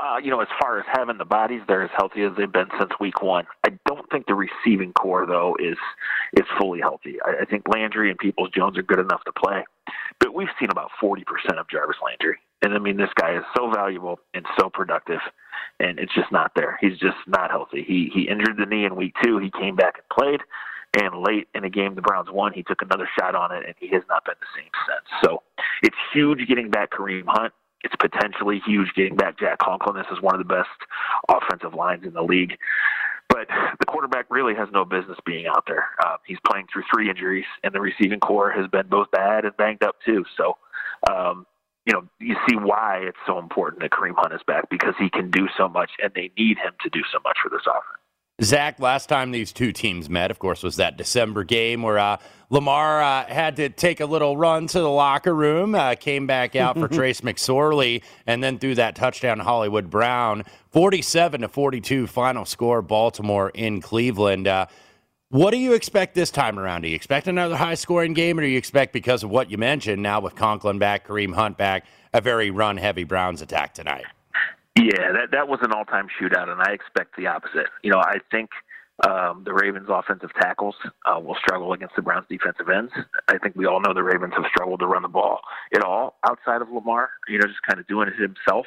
Uh, 0.01 0.17
you 0.17 0.31
know, 0.31 0.41
as 0.41 0.49
far 0.59 0.79
as 0.79 0.87
having 0.91 1.19
the 1.19 1.25
bodies, 1.27 1.61
they're 1.69 1.83
as 1.83 1.91
healthy 1.95 2.23
as 2.23 2.33
they've 2.39 2.51
been 2.51 2.69
since 2.79 2.91
week 3.01 3.23
one. 3.23 3.45
I 3.67 3.71
don't 3.87 4.09
think 4.11 4.27
the 4.27 4.35
receiving 4.35 4.93
core 4.95 5.27
though 5.27 5.57
is 5.61 5.77
is 6.35 6.47
fully 6.59 6.81
healthy. 6.81 7.17
I, 7.25 7.43
I 7.43 7.45
think 7.45 7.65
Landry 7.69 8.09
and 8.09 8.19
Peoples 8.19 8.51
Jones 8.55 8.79
are 8.79 8.83
good 8.83 8.99
enough 8.99 9.23
to 9.25 9.33
play, 9.33 9.65
but 10.19 10.33
we've 10.33 10.49
seen 10.59 10.71
about 10.71 10.91
forty 10.99 11.25
percent 11.25 11.59
of 11.59 11.69
Jarvis 11.69 11.97
Landry, 12.03 12.39
and 12.63 12.73
I 12.73 12.79
mean 12.79 12.97
this 12.97 13.11
guy 13.21 13.37
is 13.37 13.45
so 13.55 13.71
valuable 13.71 14.21
and 14.33 14.47
so 14.59 14.71
productive, 14.71 15.21
and 15.81 15.99
it's 15.99 16.15
just 16.15 16.33
not 16.33 16.53
there. 16.57 16.79
He's 16.81 16.99
just 16.99 17.19
not 17.27 17.51
healthy. 17.51 17.85
He 17.87 18.11
he 18.15 18.23
injured 18.23 18.57
the 18.57 18.67
knee 18.67 18.87
in 18.87 18.97
week 18.97 19.15
two. 19.23 19.37
He 19.39 19.51
came 19.51 19.77
back 19.77 19.97
and 19.99 20.09
played. 20.09 20.41
And 21.01 21.23
late 21.23 21.47
in 21.55 21.63
a 21.63 21.71
game 21.71 21.95
the 21.95 22.03
Browns 22.03 22.31
won, 22.33 22.53
he 22.53 22.65
took 22.65 22.83
another 22.83 23.09
shot 23.17 23.37
on 23.37 23.55
it, 23.55 23.63
and 23.65 23.77
he 23.79 23.87
has 23.95 24.03
not 24.09 24.25
been 24.25 24.35
the 24.41 24.61
same 24.61 24.73
since. 24.89 25.23
So 25.23 25.41
it's 25.85 25.95
huge 26.13 26.49
getting 26.49 26.69
back 26.69 26.91
Kareem 26.91 27.23
Hunt 27.29 27.53
it's 27.83 27.95
potentially 27.97 28.61
huge 28.67 28.93
getting 28.95 29.17
back 29.17 29.39
Jack 29.39 29.59
Conklin. 29.59 29.97
This 29.97 30.07
is 30.13 30.23
one 30.23 30.35
of 30.35 30.47
the 30.47 30.55
best 30.55 30.69
offensive 31.29 31.75
lines 31.75 32.05
in 32.05 32.13
the 32.13 32.23
league. 32.23 32.57
But 33.29 33.47
the 33.79 33.87
quarterback 33.87 34.27
really 34.29 34.55
has 34.55 34.69
no 34.73 34.85
business 34.85 35.17
being 35.25 35.47
out 35.47 35.65
there. 35.67 35.85
Uh, 36.05 36.17
he's 36.27 36.39
playing 36.47 36.67
through 36.73 36.83
three 36.93 37.09
injuries, 37.09 37.45
and 37.63 37.73
the 37.73 37.81
receiving 37.81 38.19
core 38.19 38.51
has 38.51 38.67
been 38.67 38.89
both 38.89 39.11
bad 39.13 39.45
and 39.45 39.57
banged 39.57 39.85
up 39.85 39.97
too. 40.05 40.25
So, 40.37 40.59
um, 41.09 41.47
you 41.87 41.93
know, 41.93 42.03
you 42.19 42.37
see 42.49 42.57
why 42.57 42.99
it's 43.05 43.19
so 43.27 43.39
important 43.39 43.83
that 43.83 43.93
Kareem 43.93 44.15
Hunt 44.17 44.35
is 44.35 44.41
back 44.47 44.69
because 44.69 44.95
he 44.99 45.09
can 45.09 45.31
do 45.31 45.47
so 45.57 45.69
much, 45.69 45.93
and 46.03 46.13
they 46.15 46.33
need 46.37 46.59
him 46.59 46.73
to 46.83 46.91
do 46.91 47.03
so 47.13 47.19
much 47.25 47.39
for 47.43 47.49
this 47.49 47.63
offense. 47.67 48.01
Zach, 48.43 48.81
last 48.81 49.09
time 49.09 49.33
these 49.33 49.53
two 49.53 49.71
teams 49.71 50.09
met, 50.09 50.31
of 50.31 50.39
course, 50.39 50.63
was 50.63 50.77
that 50.77 50.97
December 50.97 51.45
game 51.45 51.83
where 51.83 51.99
uh, 51.99 52.17
Lamar 52.53 53.01
uh, 53.01 53.27
had 53.27 53.57
to 53.57 53.69
take 53.69 54.01
a 54.01 54.07
little 54.07 54.37
run 54.37 54.67
to 54.67 54.81
the 54.81 54.91
locker 54.91 55.35
room, 55.35 55.77
uh, 55.77 55.95
came 55.95 56.27
back 56.27 56.57
out 56.57 56.77
for 56.77 56.89
Trace 56.93 57.21
McSorley, 57.21 58.03
and 58.27 58.43
then 58.43 58.59
threw 58.59 58.75
that 58.75 58.97
touchdown 58.97 59.39
Hollywood 59.39 59.89
Brown. 59.89 60.43
47 60.71 61.43
to 61.43 61.49
42 61.49 62.09
final 62.09 62.45
score, 62.45 62.83
Baltimore 62.83 63.51
in 63.51 63.81
Cleveland. 63.81 64.49
Uh, 64.49 64.67
what 65.29 65.53
do 65.53 65.59
you 65.59 65.75
expect 65.75 66.17
this 66.17 66.33
time 66.33 66.59
around? 66.59 66.83
Do 66.83 66.89
you 66.89 66.97
expect 66.97 67.29
another 67.29 67.55
high 67.55 67.75
scoring 67.75 68.15
game, 68.15 68.37
or 68.37 68.43
do 68.43 68.49
you 68.49 68.59
expect, 68.59 68.93
because 68.93 69.23
of 69.23 69.31
what 69.31 69.49
you 69.49 69.57
mentioned, 69.57 70.03
now 70.03 70.21
with 70.21 70.35
Conklin 70.35 70.81
back, 70.81 71.07
Kareem 71.07 71.33
Hunt 71.33 71.57
back, 71.57 71.87
a 72.13 72.21
very 72.21 72.51
run 72.51 72.77
heavy 72.77 73.05
Browns 73.05 73.41
attack 73.41 73.75
tonight? 73.75 74.07
Yeah, 74.77 75.13
that 75.13 75.31
that 75.31 75.47
was 75.47 75.61
an 75.63 75.73
all-time 75.73 76.09
shootout, 76.21 76.49
and 76.49 76.61
I 76.61 76.73
expect 76.73 77.17
the 77.17 77.29
opposite. 77.29 77.67
You 77.83 77.91
know, 77.91 77.99
I 77.99 78.19
think 78.31 78.51
um, 79.09 79.43
the 79.45 79.53
Ravens' 79.53 79.89
offensive 79.89 80.31
tackles 80.41 80.75
uh, 81.07 81.19
will 81.19 81.37
struggle 81.37 81.73
against 81.73 81.97
the 81.97 82.03
Browns' 82.03 82.27
defensive 82.29 82.69
ends. 82.69 82.93
I 83.29 83.39
think 83.39 83.57
we 83.57 83.67
all 83.67 83.81
know 83.81 83.95
the 83.95 84.03
Ravens 84.03 84.35
have 84.37 84.45
struggled 84.53 84.81
to 84.81 84.87
run 84.87 85.03
the 85.03 85.09
ball 85.09 85.41
at 85.75 85.83
all 85.83 86.19
outside 86.29 86.63
of 86.63 86.71
Lamar. 86.71 87.11
You 87.29 87.39
know, 87.39 87.47
just 87.47 87.63
kind 87.63 87.81
of 87.81 87.87
doing 87.87 88.09
it 88.09 88.15
himself. 88.15 88.67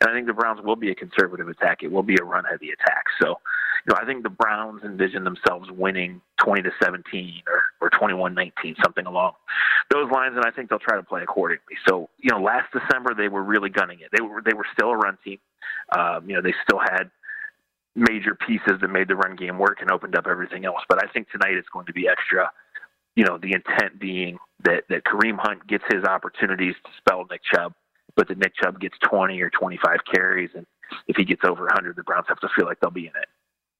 And 0.00 0.10
I 0.10 0.14
think 0.14 0.26
the 0.26 0.32
Browns 0.32 0.60
will 0.62 0.76
be 0.76 0.90
a 0.90 0.94
conservative 0.94 1.48
attack. 1.48 1.82
It 1.82 1.92
will 1.92 2.02
be 2.02 2.16
a 2.20 2.24
run-heavy 2.24 2.70
attack. 2.70 3.04
So, 3.20 3.28
you 3.28 3.94
know, 3.94 3.96
I 4.00 4.04
think 4.04 4.22
the 4.22 4.30
Browns 4.30 4.82
envision 4.84 5.24
themselves 5.24 5.68
winning 5.70 6.20
20 6.44 6.62
to 6.62 6.70
17 6.82 7.42
or 7.46 7.62
or 7.80 7.90
21-19, 7.90 8.50
something 8.82 9.06
along 9.06 9.32
those 9.90 10.10
lines, 10.10 10.34
and 10.36 10.44
I 10.44 10.50
think 10.50 10.68
they'll 10.68 10.78
try 10.78 10.96
to 10.96 11.02
play 11.02 11.22
accordingly. 11.22 11.76
So, 11.88 12.08
you 12.18 12.30
know, 12.30 12.40
last 12.40 12.72
December 12.72 13.14
they 13.16 13.28
were 13.28 13.42
really 13.42 13.70
gunning 13.70 14.00
it. 14.00 14.10
They 14.12 14.22
were 14.22 14.42
they 14.42 14.54
were 14.54 14.66
still 14.72 14.90
a 14.90 14.96
run 14.96 15.16
team. 15.24 15.38
Um, 15.96 16.28
you 16.28 16.36
know, 16.36 16.42
they 16.42 16.54
still 16.62 16.78
had 16.78 17.10
major 17.98 18.34
pieces 18.34 18.80
that 18.80 18.88
made 18.88 19.08
the 19.08 19.16
run 19.16 19.36
game 19.36 19.58
work 19.58 19.78
and 19.80 19.90
opened 19.90 20.16
up 20.16 20.26
everything 20.26 20.64
else. 20.64 20.82
But 20.88 21.04
I 21.04 21.10
think 21.12 21.30
tonight 21.30 21.54
it's 21.54 21.68
going 21.68 21.86
to 21.86 21.92
be 21.92 22.08
extra. 22.08 22.50
You 23.16 23.24
know, 23.24 23.38
the 23.38 23.52
intent 23.52 23.98
being 23.98 24.38
that 24.64 24.84
that 24.88 25.04
Kareem 25.04 25.38
Hunt 25.38 25.66
gets 25.66 25.84
his 25.92 26.04
opportunities 26.04 26.74
to 26.84 26.90
spell 26.96 27.26
Nick 27.30 27.42
Chubb, 27.52 27.74
but 28.16 28.28
that 28.28 28.38
Nick 28.38 28.52
Chubb 28.62 28.80
gets 28.80 28.96
20 29.10 29.40
or 29.40 29.50
25 29.50 29.98
carries, 30.12 30.50
and 30.54 30.66
if 31.08 31.16
he 31.16 31.24
gets 31.24 31.42
over 31.44 31.62
100, 31.62 31.96
the 31.96 32.02
Browns 32.02 32.26
have 32.28 32.40
to 32.40 32.48
feel 32.56 32.66
like 32.66 32.78
they'll 32.80 32.90
be 32.90 33.06
in 33.06 33.12
it. 33.20 33.28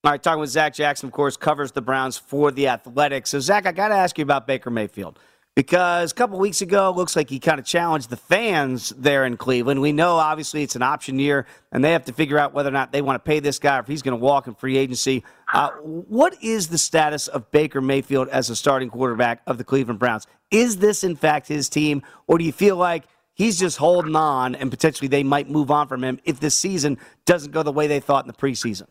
All 0.04 0.12
right, 0.12 0.22
talking 0.22 0.40
with 0.40 0.50
Zach 0.50 0.74
Jackson, 0.74 1.08
of 1.08 1.12
course, 1.12 1.36
covers 1.36 1.72
the 1.72 1.82
Browns 1.82 2.16
for 2.16 2.52
the 2.52 2.68
Athletics. 2.68 3.30
So, 3.30 3.40
Zach, 3.40 3.66
I 3.66 3.72
got 3.72 3.88
to 3.88 3.94
ask 3.94 4.16
you 4.16 4.22
about 4.22 4.46
Baker 4.46 4.70
Mayfield 4.70 5.18
because 5.58 6.12
a 6.12 6.14
couple 6.14 6.38
weeks 6.38 6.62
ago, 6.62 6.92
looks 6.92 7.16
like 7.16 7.28
he 7.28 7.40
kind 7.40 7.58
of 7.58 7.66
challenged 7.66 8.10
the 8.10 8.16
fans 8.16 8.90
there 8.90 9.24
in 9.24 9.36
Cleveland. 9.36 9.80
We 9.80 9.90
know, 9.90 10.14
obviously, 10.14 10.62
it's 10.62 10.76
an 10.76 10.84
option 10.84 11.18
year, 11.18 11.46
and 11.72 11.82
they 11.82 11.90
have 11.90 12.04
to 12.04 12.12
figure 12.12 12.38
out 12.38 12.54
whether 12.54 12.68
or 12.68 12.72
not 12.72 12.92
they 12.92 13.02
want 13.02 13.16
to 13.16 13.28
pay 13.28 13.40
this 13.40 13.58
guy 13.58 13.76
or 13.76 13.80
if 13.80 13.88
he's 13.88 14.00
going 14.00 14.16
to 14.16 14.24
walk 14.24 14.46
in 14.46 14.54
free 14.54 14.76
agency. 14.76 15.24
Uh, 15.52 15.70
what 15.80 16.40
is 16.44 16.68
the 16.68 16.78
status 16.78 17.26
of 17.26 17.50
Baker 17.50 17.80
Mayfield 17.80 18.28
as 18.28 18.50
a 18.50 18.54
starting 18.54 18.88
quarterback 18.88 19.42
of 19.48 19.58
the 19.58 19.64
Cleveland 19.64 19.98
Browns? 19.98 20.28
Is 20.52 20.76
this, 20.76 21.02
in 21.02 21.16
fact, 21.16 21.48
his 21.48 21.68
team, 21.68 22.04
or 22.28 22.38
do 22.38 22.44
you 22.44 22.52
feel 22.52 22.76
like 22.76 23.02
he's 23.34 23.58
just 23.58 23.78
holding 23.78 24.14
on 24.14 24.54
and 24.54 24.70
potentially 24.70 25.08
they 25.08 25.24
might 25.24 25.50
move 25.50 25.72
on 25.72 25.88
from 25.88 26.04
him 26.04 26.20
if 26.22 26.38
this 26.38 26.56
season 26.56 26.98
doesn't 27.26 27.50
go 27.50 27.64
the 27.64 27.72
way 27.72 27.88
they 27.88 27.98
thought 27.98 28.24
in 28.24 28.28
the 28.28 28.32
preseason? 28.32 28.86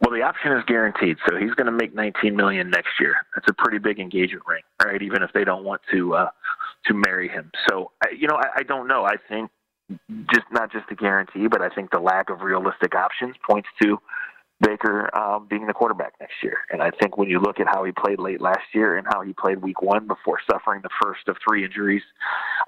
Well, 0.00 0.14
the 0.14 0.22
option 0.22 0.52
is 0.52 0.64
guaranteed, 0.66 1.16
so 1.28 1.36
he's 1.36 1.52
going 1.54 1.66
to 1.66 1.72
make 1.72 1.94
19 1.94 2.36
million 2.36 2.70
next 2.70 3.00
year. 3.00 3.16
That's 3.34 3.48
a 3.48 3.52
pretty 3.52 3.78
big 3.78 3.98
engagement 3.98 4.44
ring, 4.46 4.62
right? 4.84 5.02
Even 5.02 5.22
if 5.22 5.32
they 5.32 5.44
don't 5.44 5.64
want 5.64 5.80
to 5.92 6.14
uh, 6.14 6.30
to 6.86 6.94
marry 6.94 7.28
him. 7.28 7.50
So, 7.68 7.90
you 8.16 8.28
know, 8.28 8.36
I, 8.36 8.60
I 8.60 8.62
don't 8.62 8.86
know. 8.86 9.04
I 9.04 9.16
think 9.28 9.50
just 10.32 10.46
not 10.52 10.70
just 10.70 10.88
the 10.88 10.94
guarantee, 10.94 11.48
but 11.48 11.62
I 11.62 11.68
think 11.68 11.90
the 11.90 11.98
lack 11.98 12.30
of 12.30 12.42
realistic 12.42 12.94
options 12.94 13.34
points 13.48 13.68
to 13.82 13.98
Baker 14.60 15.16
um, 15.16 15.46
being 15.48 15.66
the 15.66 15.72
quarterback 15.72 16.14
next 16.20 16.34
year. 16.42 16.58
And 16.70 16.82
I 16.82 16.90
think 16.90 17.16
when 17.16 17.28
you 17.28 17.40
look 17.40 17.60
at 17.60 17.66
how 17.66 17.84
he 17.84 17.92
played 17.92 18.18
late 18.18 18.40
last 18.40 18.74
year 18.74 18.96
and 18.96 19.06
how 19.10 19.22
he 19.22 19.32
played 19.32 19.62
Week 19.62 19.80
One 19.82 20.06
before 20.06 20.38
suffering 20.50 20.82
the 20.82 20.90
first 21.02 21.28
of 21.28 21.36
three 21.46 21.64
injuries 21.64 22.02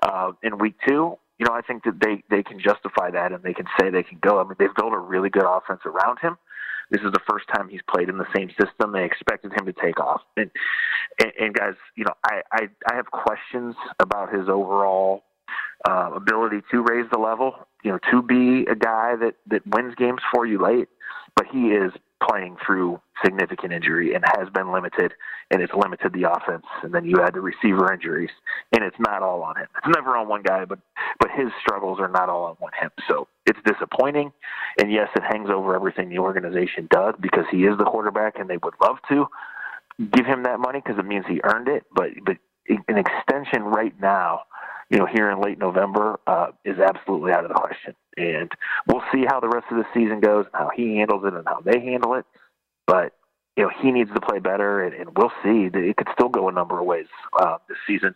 uh, 0.02 0.32
in 0.42 0.58
Week 0.58 0.76
Two, 0.86 1.16
you 1.38 1.46
know, 1.46 1.52
I 1.52 1.62
think 1.62 1.84
that 1.84 2.00
they 2.00 2.22
they 2.30 2.42
can 2.42 2.60
justify 2.60 3.10
that 3.10 3.32
and 3.32 3.42
they 3.42 3.54
can 3.54 3.66
say 3.78 3.90
they 3.90 4.02
can 4.02 4.18
go. 4.20 4.40
I 4.40 4.44
mean, 4.44 4.56
they've 4.58 4.74
built 4.74 4.92
a 4.92 4.98
really 4.98 5.30
good 5.30 5.46
offense 5.46 5.80
around 5.84 6.18
him. 6.20 6.36
This 6.90 7.00
is 7.02 7.12
the 7.12 7.20
first 7.28 7.46
time 7.54 7.68
he's 7.68 7.80
played 7.88 8.08
in 8.08 8.18
the 8.18 8.26
same 8.34 8.50
system. 8.60 8.92
They 8.92 9.04
expected 9.04 9.52
him 9.52 9.66
to 9.66 9.72
take 9.72 10.00
off. 10.00 10.22
And, 10.36 10.50
and, 11.20 11.32
and 11.40 11.54
guys, 11.54 11.74
you 11.96 12.04
know, 12.04 12.14
I, 12.24 12.42
I, 12.52 12.68
I 12.90 12.94
have 12.94 13.06
questions 13.06 13.74
about 14.00 14.34
his 14.34 14.48
overall 14.48 15.24
uh, 15.88 16.10
ability 16.14 16.62
to 16.70 16.82
raise 16.82 17.06
the 17.10 17.18
level, 17.18 17.54
you 17.84 17.92
know, 17.92 17.98
to 18.10 18.22
be 18.22 18.66
a 18.70 18.74
guy 18.74 19.16
that, 19.16 19.34
that 19.46 19.66
wins 19.66 19.94
games 19.94 20.20
for 20.32 20.46
you 20.46 20.60
late. 20.60 20.88
But 21.36 21.46
he 21.46 21.68
is 21.68 21.92
playing 22.26 22.56
through 22.64 23.00
significant 23.24 23.72
injury 23.72 24.14
and 24.14 24.24
has 24.36 24.48
been 24.50 24.72
limited, 24.72 25.12
and 25.50 25.62
it's 25.62 25.72
limited 25.74 26.12
the 26.12 26.30
offense. 26.30 26.64
And 26.82 26.94
then 26.94 27.04
you 27.04 27.20
add 27.22 27.34
the 27.34 27.40
receiver 27.40 27.92
injuries, 27.92 28.30
and 28.72 28.84
it's 28.84 28.96
not 28.98 29.22
all 29.22 29.42
on 29.42 29.56
him. 29.56 29.66
It's 29.78 29.94
never 29.94 30.16
on 30.16 30.28
one 30.28 30.42
guy, 30.42 30.64
but 30.64 30.78
but 31.18 31.30
his 31.30 31.48
struggles 31.60 31.98
are 32.00 32.08
not 32.08 32.28
all 32.28 32.44
on 32.44 32.56
one 32.58 32.72
him. 32.80 32.90
So 33.08 33.28
it's 33.46 33.58
disappointing, 33.64 34.32
and 34.78 34.92
yes, 34.92 35.08
it 35.16 35.22
hangs 35.22 35.50
over 35.50 35.74
everything 35.74 36.08
the 36.08 36.18
organization 36.18 36.88
does 36.90 37.14
because 37.20 37.44
he 37.50 37.64
is 37.64 37.76
the 37.78 37.84
quarterback, 37.84 38.38
and 38.38 38.48
they 38.48 38.58
would 38.58 38.74
love 38.82 38.96
to 39.08 39.26
give 40.12 40.26
him 40.26 40.44
that 40.44 40.60
money 40.60 40.80
because 40.84 40.98
it 40.98 41.06
means 41.06 41.24
he 41.28 41.40
earned 41.44 41.68
it. 41.68 41.84
But 41.94 42.10
but 42.24 42.36
an 42.68 42.98
extension 42.98 43.64
right 43.64 43.94
now 44.00 44.42
you 44.90 44.98
know, 44.98 45.06
here 45.06 45.30
in 45.30 45.40
late 45.40 45.58
November 45.58 46.18
uh, 46.26 46.48
is 46.64 46.78
absolutely 46.78 47.32
out 47.32 47.44
of 47.44 47.48
the 47.48 47.54
question. 47.54 47.94
And 48.16 48.50
we'll 48.86 49.02
see 49.12 49.24
how 49.26 49.40
the 49.40 49.48
rest 49.48 49.66
of 49.70 49.76
the 49.78 49.86
season 49.94 50.20
goes, 50.20 50.46
how 50.52 50.70
he 50.74 50.96
handles 50.96 51.24
it, 51.24 51.32
and 51.32 51.46
how 51.46 51.60
they 51.60 51.80
handle 51.80 52.14
it. 52.14 52.26
But 52.86 53.12
you 53.56 53.64
know, 53.64 53.70
he 53.80 53.92
needs 53.92 54.10
to 54.14 54.20
play 54.20 54.38
better, 54.38 54.82
and, 54.82 54.94
and 54.94 55.16
we'll 55.16 55.32
see. 55.42 55.70
It 55.72 55.96
could 55.96 56.08
still 56.12 56.28
go 56.28 56.48
a 56.48 56.52
number 56.52 56.78
of 56.78 56.86
ways 56.86 57.06
uh, 57.38 57.58
this 57.68 57.78
season, 57.86 58.14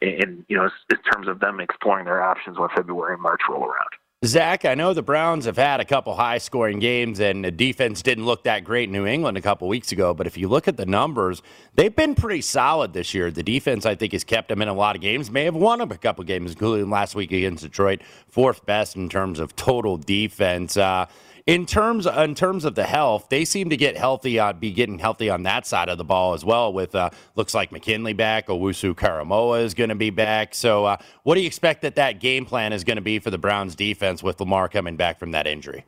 and 0.00 0.44
you 0.48 0.56
know, 0.56 0.68
in 0.90 0.98
terms 1.12 1.28
of 1.28 1.40
them 1.40 1.60
exploring 1.60 2.06
their 2.06 2.22
options 2.22 2.58
when 2.58 2.68
February 2.74 3.14
and 3.14 3.22
March 3.22 3.40
roll 3.48 3.64
around. 3.64 3.90
Zach, 4.24 4.64
I 4.64 4.74
know 4.74 4.94
the 4.94 5.02
Browns 5.02 5.44
have 5.44 5.56
had 5.56 5.80
a 5.80 5.84
couple 5.84 6.14
high 6.14 6.38
scoring 6.38 6.78
games 6.78 7.20
and 7.20 7.44
the 7.44 7.50
defense 7.50 8.00
didn't 8.00 8.24
look 8.24 8.44
that 8.44 8.64
great 8.64 8.88
in 8.88 8.92
New 8.92 9.06
England 9.06 9.36
a 9.36 9.42
couple 9.42 9.68
weeks 9.68 9.92
ago. 9.92 10.14
But 10.14 10.26
if 10.26 10.38
you 10.38 10.48
look 10.48 10.66
at 10.66 10.76
the 10.76 10.86
numbers, 10.86 11.42
they've 11.74 11.94
been 11.94 12.14
pretty 12.14 12.40
solid 12.40 12.94
this 12.94 13.12
year. 13.12 13.30
The 13.30 13.42
defense, 13.42 13.84
I 13.84 13.94
think, 13.94 14.12
has 14.12 14.24
kept 14.24 14.48
them 14.48 14.62
in 14.62 14.68
a 14.68 14.72
lot 14.72 14.96
of 14.96 15.02
games, 15.02 15.30
may 15.30 15.44
have 15.44 15.54
won 15.54 15.78
them 15.78 15.90
a 15.90 15.98
couple 15.98 16.24
games, 16.24 16.52
including 16.52 16.88
last 16.88 17.14
week 17.14 17.32
against 17.32 17.64
Detroit, 17.64 18.00
fourth 18.28 18.64
best 18.64 18.96
in 18.96 19.08
terms 19.08 19.40
of 19.40 19.54
total 19.56 19.98
defense. 19.98 20.76
Uh, 20.76 21.06
in 21.46 21.66
terms 21.66 22.06
in 22.06 22.34
terms 22.34 22.64
of 22.64 22.74
the 22.74 22.84
health, 22.84 23.28
they 23.28 23.44
seem 23.44 23.68
to 23.70 23.76
get 23.76 23.96
healthy 23.96 24.38
on 24.38 24.58
be 24.58 24.72
getting 24.72 24.98
healthy 24.98 25.28
on 25.28 25.42
that 25.42 25.66
side 25.66 25.88
of 25.88 25.98
the 25.98 26.04
ball 26.04 26.32
as 26.32 26.44
well. 26.44 26.72
With 26.72 26.94
uh, 26.94 27.10
looks 27.36 27.54
like 27.54 27.70
McKinley 27.70 28.14
back, 28.14 28.48
Owusu 28.48 28.94
Koramoah 28.94 29.62
is 29.62 29.74
going 29.74 29.90
to 29.90 29.94
be 29.94 30.10
back. 30.10 30.54
So, 30.54 30.86
uh, 30.86 30.96
what 31.22 31.34
do 31.34 31.42
you 31.42 31.46
expect 31.46 31.82
that 31.82 31.96
that 31.96 32.18
game 32.20 32.46
plan 32.46 32.72
is 32.72 32.82
going 32.82 32.96
to 32.96 33.02
be 33.02 33.18
for 33.18 33.30
the 33.30 33.38
Browns 33.38 33.74
defense 33.74 34.22
with 34.22 34.40
Lamar 34.40 34.68
coming 34.68 34.96
back 34.96 35.18
from 35.18 35.32
that 35.32 35.46
injury? 35.46 35.84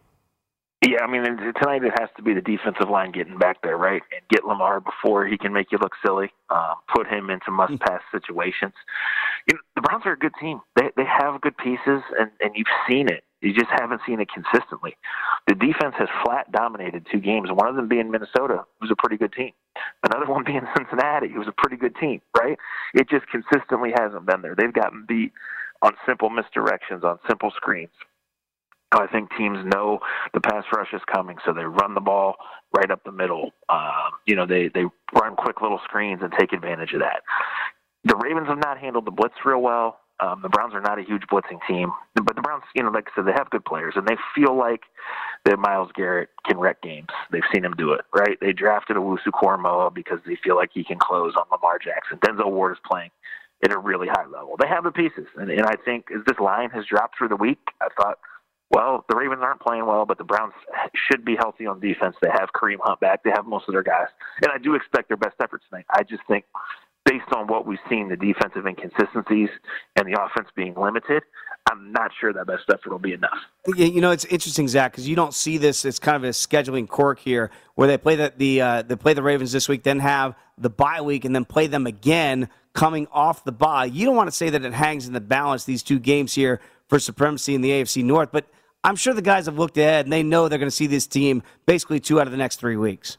Yeah, 0.87 1.03
I 1.03 1.11
mean 1.11 1.25
tonight 1.25 1.83
it 1.85 1.99
has 1.99 2.11
to 2.19 2.23
be 2.23 2.35
the 2.35 2.43
defensive 2.43 2.91
line 2.91 3.11
getting 3.11 3.39
back 3.39 3.63
there, 3.63 3.79
right, 3.79 4.03
and 4.13 4.21
get 4.29 4.45
Lamar 4.45 4.81
before 4.81 5.27
he 5.27 5.39
can 5.39 5.55
make 5.55 5.73
you 5.73 5.79
look 5.81 5.93
silly. 6.05 6.31
Um, 6.51 6.75
put 6.95 7.07
him 7.07 7.31
into 7.31 7.51
must-pass 7.51 8.03
situations. 8.13 8.75
You 9.49 9.55
know, 9.55 9.61
the 9.75 9.81
Browns 9.81 10.03
are 10.05 10.13
a 10.13 10.19
good 10.19 10.35
team. 10.39 10.61
They 10.77 10.91
they 10.97 11.05
have 11.05 11.41
good 11.41 11.57
pieces, 11.57 12.03
and 12.21 12.31
and 12.41 12.53
you've 12.55 12.67
seen 12.87 13.09
it. 13.09 13.25
You 13.43 13.53
just 13.53 13.71
haven't 13.71 14.01
seen 14.07 14.21
it 14.21 14.29
consistently. 14.33 14.97
The 15.47 15.55
defense 15.55 15.95
has 15.99 16.09
flat 16.25 16.51
dominated 16.53 17.07
two 17.13 17.21
games, 17.21 17.51
one 17.53 17.69
of 17.69 17.77
them 17.77 17.89
being 17.89 18.11
Minnesota, 18.11 18.65
who's 18.81 18.91
a 18.91 18.97
pretty 18.97 19.19
good 19.19 19.33
team. 19.33 19.53
Another 20.03 20.31
one 20.31 20.45
being 20.45 20.63
Cincinnati, 20.77 21.29
who's 21.29 21.49
a 21.49 21.53
pretty 21.53 21.77
good 21.77 21.95
team, 21.97 22.21
right? 22.37 22.59
It 22.95 23.09
just 23.09 23.27
consistently 23.29 23.93
hasn't 23.99 24.27
been 24.27 24.43
there. 24.43 24.55
They've 24.57 24.73
gotten 24.73 25.05
beat 25.07 25.33
on 25.83 25.93
simple 26.07 26.31
misdirections, 26.31 27.05
on 27.05 27.19
simple 27.29 27.53
screens. 27.57 27.91
I 28.93 29.07
think 29.09 29.31
teams 29.37 29.59
know 29.65 29.99
the 30.33 30.41
pass 30.41 30.65
rush 30.75 30.93
is 30.93 31.03
coming, 31.13 31.37
so 31.45 31.53
they 31.53 31.65
run 31.65 31.95
the 31.95 32.01
ball 32.01 32.37
right 32.75 32.91
up 32.91 33.03
the 33.05 33.13
middle. 33.13 33.51
Um, 33.69 34.13
you 34.27 34.37
know, 34.37 34.47
they 34.47 34.69
they 34.69 34.85
run 35.21 35.37
quick 35.37 35.61
little 35.61 35.81
screens 35.85 36.21
and 36.23 36.33
take 36.39 36.53
advantage 36.53 36.93
of 36.93 37.01
that. 37.01 37.23
The 38.05 38.17
Ravens 38.17 38.49
have 38.49 38.59
not 38.59 38.79
handled 38.79 39.05
the 39.05 39.11
blitz 39.11 39.35
real 39.45 39.61
well. 39.61 39.99
Um, 40.19 40.41
the 40.43 40.49
Browns 40.49 40.73
are 40.73 40.81
not 40.81 40.99
a 40.99 41.03
huge 41.03 41.23
blitzing 41.31 41.61
team, 41.69 41.93
but 42.15 42.37
the 42.37 42.43
Browns, 42.43 42.65
you 42.75 42.83
know, 42.83 42.91
like 42.91 43.09
I 43.09 43.17
said, 43.17 43.27
they 43.27 43.37
have 43.37 43.51
good 43.51 43.65
players, 43.65 43.95
and 43.97 44.07
they 44.07 44.17
feel 44.35 44.57
like 44.57 44.83
that 45.45 45.59
Myles 45.59 45.91
Garrett 45.95 46.31
can 46.47 46.59
wreck 46.59 46.81
games. 46.81 47.09
They've 47.31 47.43
seen 47.53 47.65
him 47.65 47.75
do 47.77 47.93
it, 47.93 48.01
right? 48.15 48.39
They 48.41 48.53
drafted 48.53 48.97
Owusu 48.97 49.29
Koramoah 49.35 49.93
because 49.93 50.19
they 50.27 50.37
feel 50.43 50.57
like 50.57 50.71
he 50.73 50.85
can 50.85 50.99
close 50.99 51.35
on 51.37 51.45
Lamar 51.51 51.79
Jackson. 51.79 52.19
Denzel 52.19 52.51
Ward 52.51 52.73
is 52.73 52.79
playing 52.87 53.11
at 53.63 53.73
a 53.73 53.79
really 53.79 54.09
high 54.09 54.27
level. 54.27 54.57
They 54.59 54.69
have 54.69 54.85
the 54.85 54.91
pieces, 54.91 55.27
and, 55.37 55.51
and 55.51 55.67
I 55.67 55.77
think 55.85 56.07
as 56.15 56.25
this 56.27 56.39
line 56.39 56.71
has 56.71 56.87
dropped 56.87 57.19
through 57.19 57.29
the 57.29 57.37
week, 57.37 57.61
I 57.83 57.89
thought, 58.01 58.19
well, 58.71 59.05
the 59.09 59.17
Ravens 59.17 59.43
aren't 59.43 59.61
playing 59.61 59.87
well, 59.87 60.07
but 60.07 60.19
the 60.19 60.25
Browns 60.25 60.53
should 60.95 61.25
be 61.25 61.37
healthy 61.37 61.67
on 61.67 61.79
defense. 61.79 62.17
They 62.21 62.31
have 62.31 62.49
Kareem 62.55 62.79
Hunt 62.81 63.01
back. 63.01 63.23
They 63.23 63.31
have 63.31 63.47
most 63.47 63.69
of 63.69 63.75
their 63.75 63.83
guys, 63.83 64.09
and 64.43 64.51
I 64.51 64.59
do 64.59 64.75
expect 64.75 65.09
their 65.09 65.17
best 65.17 65.37
effort 65.43 65.63
tonight. 65.69 65.85
I 65.91 66.03
just 66.03 66.23
think 66.27 66.45
based 67.17 67.33
on 67.33 67.47
what 67.47 67.67
we've 67.67 67.79
seen, 67.89 68.09
the 68.09 68.17
defensive 68.17 68.67
inconsistencies 68.67 69.49
and 69.97 70.07
the 70.07 70.21
offense 70.21 70.49
being 70.55 70.75
limited, 70.75 71.23
I'm 71.71 71.93
not 71.93 72.11
sure 72.19 72.33
that 72.33 72.47
best 72.47 72.65
effort 72.69 72.91
will 72.91 72.99
be 72.99 73.13
enough. 73.13 73.39
You 73.77 74.01
know, 74.01 74.11
it's 74.11 74.25
interesting, 74.27 74.69
Zach, 74.69 74.93
because 74.93 75.09
you 75.09 75.17
don't 75.17 75.35
see 75.35 75.59
this. 75.59 75.85
It's 75.85 75.99
kind 75.99 76.17
of 76.17 76.25
a 76.25 76.29
scheduling 76.29 76.89
quirk 76.89 77.19
here, 77.19 77.51
where 77.75 77.89
they 77.89 77.99
play 77.99 78.17
the, 78.17 78.33
the 78.37 78.61
uh, 78.61 78.83
they 78.83 78.97
play 78.97 79.15
the 79.15 79.23
Ravens 79.23 79.53
this 79.53 79.69
week, 79.69 79.83
then 79.83 80.01
have 80.01 80.35
the 80.59 80.71
bye 80.71 81.01
week, 81.01 81.25
and 81.25 81.35
then 81.35 81.45
play 81.45 81.67
them 81.67 81.87
again 81.87 82.49
coming 82.73 83.09
off 83.11 83.45
the 83.45 83.53
bye. 83.53 83.87
You 83.87 84.07
don't 84.07 84.17
want 84.17 84.29
to 84.29 84.37
say 84.37 84.51
that 84.51 84.65
it 84.65 84.73
hangs 84.73 85.07
in 85.07 85.13
the 85.13 85.21
balance 85.21 85.65
these 85.65 85.83
two 85.83 85.99
games 85.99 86.35
here 86.35 86.61
for 86.89 86.99
supremacy 86.99 87.55
in 87.55 87.63
the 87.63 87.71
AFC 87.71 88.05
North, 88.05 88.31
but 88.31 88.47
I'm 88.85 88.95
sure 88.95 89.15
the 89.15 89.23
guys 89.23 89.47
have 89.47 89.59
looked 89.59 89.77
ahead 89.79 90.07
and 90.07 90.13
they 90.13 90.23
know 90.23 90.49
they're 90.49 90.59
going 90.59 90.69
to 90.69 90.77
see 90.77 90.87
this 90.87 91.07
team 91.07 91.43
basically 91.65 91.99
two 91.99 92.21
out 92.21 92.29
of 92.29 92.31
the 92.31 92.37
next 92.37 92.61
three 92.61 92.77
weeks. 92.77 93.19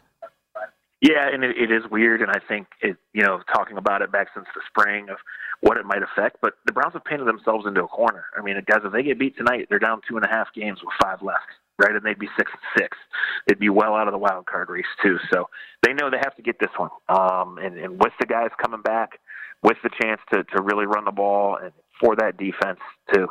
Yeah, 1.01 1.29
and 1.31 1.43
it, 1.43 1.55
it 1.57 1.71
is 1.71 1.83
weird, 1.91 2.21
and 2.21 2.31
I 2.31 2.39
think 2.47 2.67
it, 2.81 2.97
you 3.13 3.23
know, 3.23 3.41
talking 3.53 3.77
about 3.77 4.01
it 4.01 4.11
back 4.11 4.29
since 4.33 4.47
the 4.55 4.61
spring 4.67 5.09
of 5.09 5.17
what 5.61 5.77
it 5.77 5.85
might 5.85 6.01
affect. 6.01 6.37
But 6.41 6.53
the 6.65 6.71
Browns 6.71 6.93
have 6.93 7.05
painted 7.05 7.27
themselves 7.27 7.65
into 7.67 7.83
a 7.83 7.87
corner. 7.87 8.25
I 8.37 8.41
mean, 8.41 8.55
guys, 8.65 8.81
if 8.83 8.91
they 8.91 9.03
get 9.03 9.19
beat 9.19 9.37
tonight, 9.37 9.67
they're 9.69 9.79
down 9.79 10.01
two 10.09 10.17
and 10.17 10.25
a 10.25 10.29
half 10.29 10.47
games 10.55 10.79
with 10.81 10.93
five 10.99 11.21
left, 11.21 11.45
right? 11.77 11.91
And 11.95 12.03
they'd 12.03 12.17
be 12.17 12.29
six 12.35 12.51
and 12.51 12.81
six. 12.81 12.97
They'd 13.47 13.59
be 13.59 13.69
well 13.69 13.93
out 13.93 14.07
of 14.07 14.11
the 14.11 14.17
wild 14.17 14.47
card 14.47 14.69
race 14.69 14.85
too. 15.03 15.17
So 15.31 15.49
they 15.85 15.93
know 15.93 16.09
they 16.09 16.17
have 16.17 16.35
to 16.35 16.41
get 16.41 16.59
this 16.59 16.73
one. 16.77 16.89
Um, 17.09 17.59
and, 17.59 17.77
and 17.77 17.99
with 17.99 18.13
the 18.19 18.25
guys 18.25 18.49
coming 18.59 18.81
back, 18.81 19.19
with 19.63 19.77
the 19.83 19.89
chance 20.01 20.21
to 20.33 20.43
to 20.43 20.61
really 20.61 20.85
run 20.85 21.05
the 21.05 21.11
ball, 21.11 21.57
and 21.61 21.71
for 21.99 22.15
that 22.15 22.37
defense 22.37 22.79
to 23.13 23.27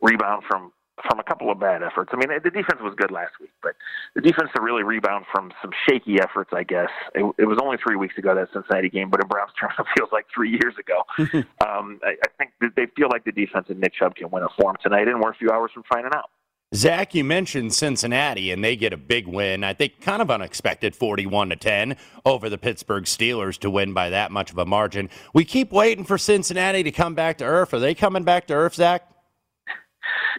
rebound 0.00 0.44
from 0.48 0.72
from 1.06 1.18
a 1.18 1.22
couple 1.22 1.50
of 1.50 1.58
bad 1.58 1.82
efforts. 1.82 2.10
I 2.12 2.16
mean, 2.16 2.28
the 2.42 2.50
defense 2.50 2.80
was 2.80 2.94
good 2.96 3.10
last 3.10 3.32
week, 3.40 3.52
but 3.62 3.74
the 4.14 4.20
defense 4.20 4.50
to 4.56 4.62
really 4.62 4.82
rebound 4.82 5.26
from 5.32 5.52
some 5.62 5.70
shaky 5.88 6.20
efforts, 6.20 6.50
I 6.52 6.62
guess. 6.62 6.90
It, 7.14 7.24
it 7.38 7.44
was 7.44 7.58
only 7.62 7.76
three 7.76 7.96
weeks 7.96 8.16
ago 8.18 8.34
that 8.34 8.48
Cincinnati 8.52 8.88
game, 8.88 9.10
but 9.10 9.20
in 9.22 9.28
Browns 9.28 9.52
terms, 9.60 9.74
it 9.78 9.86
feels 9.96 10.10
like 10.12 10.26
three 10.34 10.50
years 10.50 10.74
ago. 10.78 11.02
um, 11.66 12.00
I, 12.02 12.16
I 12.22 12.28
think 12.38 12.52
they 12.76 12.86
feel 12.96 13.08
like 13.10 13.24
the 13.24 13.32
defense 13.32 13.66
and 13.68 13.80
Nick 13.80 13.94
Chubb 13.94 14.14
can 14.14 14.30
win 14.30 14.42
it 14.42 14.50
for 14.56 14.72
them 14.72 14.76
tonight, 14.82 15.08
and 15.08 15.20
we're 15.20 15.30
a 15.30 15.36
few 15.36 15.50
hours 15.50 15.70
from 15.72 15.84
finding 15.90 16.12
out. 16.14 16.30
Zach, 16.74 17.14
you 17.14 17.24
mentioned 17.24 17.72
Cincinnati, 17.72 18.50
and 18.50 18.62
they 18.62 18.76
get 18.76 18.92
a 18.92 18.98
big 18.98 19.26
win. 19.26 19.64
I 19.64 19.72
think 19.72 20.02
kind 20.02 20.20
of 20.20 20.30
unexpected, 20.30 20.94
forty-one 20.94 21.48
to 21.48 21.56
ten 21.56 21.96
over 22.26 22.50
the 22.50 22.58
Pittsburgh 22.58 23.04
Steelers 23.04 23.58
to 23.60 23.70
win 23.70 23.94
by 23.94 24.10
that 24.10 24.30
much 24.30 24.50
of 24.50 24.58
a 24.58 24.66
margin. 24.66 25.08
We 25.32 25.46
keep 25.46 25.72
waiting 25.72 26.04
for 26.04 26.18
Cincinnati 26.18 26.82
to 26.82 26.90
come 26.90 27.14
back 27.14 27.38
to 27.38 27.44
earth. 27.44 27.72
Are 27.72 27.78
they 27.78 27.94
coming 27.94 28.22
back 28.22 28.48
to 28.48 28.54
earth, 28.54 28.74
Zach? 28.74 29.02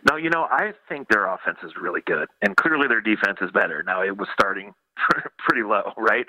No, 0.10 0.18
you 0.18 0.30
know, 0.30 0.44
I 0.44 0.74
think 0.88 1.08
their 1.10 1.26
offense 1.26 1.58
is 1.64 1.72
really 1.80 2.02
good, 2.06 2.28
and 2.42 2.56
clearly 2.56 2.88
their 2.88 3.02
defense 3.02 3.38
is 3.42 3.52
better. 3.52 3.84
Now 3.84 4.04
it 4.04 4.18
was 4.18 4.28
starting 4.34 4.74
pretty 5.40 5.64
low, 5.64 5.94
right? 5.98 6.26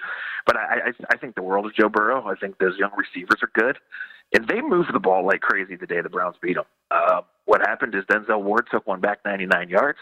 But 0.47 0.57
I, 0.57 0.61
I, 0.89 0.93
I 1.13 1.17
think 1.17 1.35
the 1.35 1.43
world 1.43 1.67
of 1.67 1.75
Joe 1.75 1.89
Burrow. 1.89 2.27
I 2.27 2.35
think 2.35 2.59
those 2.59 2.77
young 2.79 2.93
receivers 2.97 3.41
are 3.43 3.51
good, 3.55 3.79
and 4.33 4.47
they 4.49 4.61
moved 4.61 4.93
the 4.93 5.01
ball 5.01 5.27
like 5.27 5.41
crazy 5.41 5.77
the 5.77 5.87
day 5.87 6.01
the 6.01 6.09
Browns 6.09 6.37
beat 6.41 6.55
them. 6.55 6.65
Uh, 6.91 7.23
what 7.45 7.61
happened 7.61 7.95
is 7.95 8.05
Denzel 8.05 8.43
Ward 8.43 8.67
took 8.71 8.87
one 8.87 9.01
back 9.01 9.19
99 9.25 9.69
yards. 9.69 9.99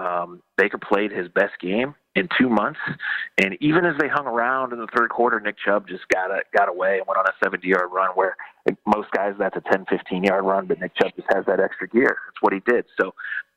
Um, 0.00 0.42
Baker 0.56 0.78
played 0.78 1.12
his 1.12 1.28
best 1.28 1.58
game 1.60 1.94
in 2.18 2.28
two 2.38 2.48
months, 2.48 2.80
and 3.38 3.56
even 3.60 3.84
as 3.84 3.94
they 4.00 4.08
hung 4.08 4.26
around 4.26 4.72
in 4.72 4.78
the 4.80 4.88
third 4.96 5.10
quarter, 5.10 5.38
Nick 5.38 5.56
Chubb 5.64 5.86
just 5.86 6.06
got 6.08 6.30
a, 6.30 6.42
got 6.56 6.68
away 6.68 6.98
and 6.98 7.06
went 7.06 7.18
on 7.18 7.26
a 7.26 7.32
70 7.42 7.66
yard 7.66 7.90
run 7.92 8.10
where 8.14 8.36
most 8.86 9.10
guys 9.12 9.34
that's 9.38 9.56
a 9.56 9.62
10, 9.72 9.86
15 9.88 10.24
yard 10.24 10.44
run, 10.44 10.66
but 10.66 10.80
Nick 10.80 10.92
Chubb 10.96 11.12
just 11.14 11.28
has 11.32 11.46
that 11.46 11.60
extra 11.60 11.88
gear. 11.88 12.18
That's 12.26 12.42
what 12.42 12.52
he 12.52 12.60
did. 12.66 12.86
So 13.00 13.14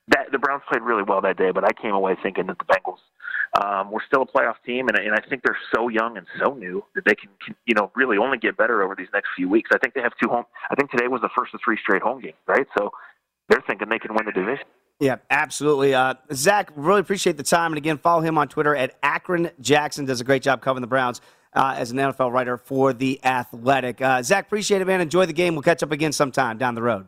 that 0.09 0.32
the 0.32 0.38
Browns 0.38 0.64
played 0.70 0.84
really 0.84 1.03
well 1.03 1.22
that 1.22 1.38
day, 1.38 1.51
but 1.51 1.64
I 1.64 1.72
came 1.74 1.93
away 1.93 2.16
thinking 2.22 2.47
that 2.47 2.57
the 2.59 2.66
Bengals 2.66 3.01
um, 3.64 3.91
were 3.91 4.03
still 4.05 4.24
a 4.24 4.26
playoff 4.26 4.55
team, 4.66 4.88
and, 4.88 4.97
and 4.97 5.14
I 5.14 5.22
think 5.28 5.41
they're 5.43 5.57
so 5.74 5.89
young 5.89 6.18
and 6.18 6.28
so 6.39 6.53
new 6.53 6.84
that 6.95 7.05
they 7.05 7.16
can, 7.16 7.30
can, 7.43 7.55
you 7.66 7.74
know, 7.74 7.91
really 7.95 8.18
only 8.18 8.38
get 8.38 8.57
better 8.57 8.84
over 8.84 8.95
these 8.95 9.09
next 9.14 9.30
few 9.36 9.49
weeks. 9.49 9.70
I 9.74 9.78
think 9.78 9.93
they 9.93 10.01
have 10.01 10.14
two 10.22 10.30
home. 10.30 10.45
I 10.70 10.76
think 10.76 10.91
today 10.91 11.07
was 11.07 11.22
the 11.22 11.30
first 11.36 11.53
of 11.53 11.59
three 11.64 11.78
straight 11.82 12.01
home 12.01 12.22
games, 12.22 12.38
right? 12.47 12.68
So 12.78 12.91
they're 13.49 13.64
thinking 13.68 13.89
they 13.89 13.99
can 13.99 14.14
win 14.14 14.26
the 14.26 14.32
division. 14.32 14.66
Yeah, 15.02 15.16
absolutely. 15.32 15.95
Uh, 15.95 16.14
Zach, 16.32 16.72
really 16.76 16.99
appreciate 17.02 17.36
the 17.36 17.43
time. 17.43 17.72
And 17.72 17.78
again, 17.78 17.97
follow 17.97 18.22
him 18.22 18.38
on 18.38 18.47
Twitter 18.47 18.76
at 18.76 18.95
Akron 19.02 19.49
Jackson. 19.60 20.06
Does 20.06 20.22
a 20.22 20.24
great 20.24 20.43
job 20.43 20.62
covering 20.62 20.82
the 20.82 20.88
Browns 20.88 21.22
uh, 21.54 21.74
as 21.76 21.89
an 21.91 21.97
NFL 21.97 22.32
writer 22.32 22.56
for 22.56 22.93
The 22.93 23.20
Athletic. 23.26 23.99
Uh, 23.99 24.22
Zach, 24.22 24.45
appreciate 24.45 24.80
it, 24.80 24.86
man. 24.86 25.02
Enjoy 25.02 25.26
the 25.26 25.34
game. 25.34 25.56
We'll 25.56 25.64
catch 25.64 25.82
up 25.82 25.91
again 25.91 26.12
sometime 26.12 26.60
down 26.60 26.76
the 26.76 26.84
road. 26.84 27.08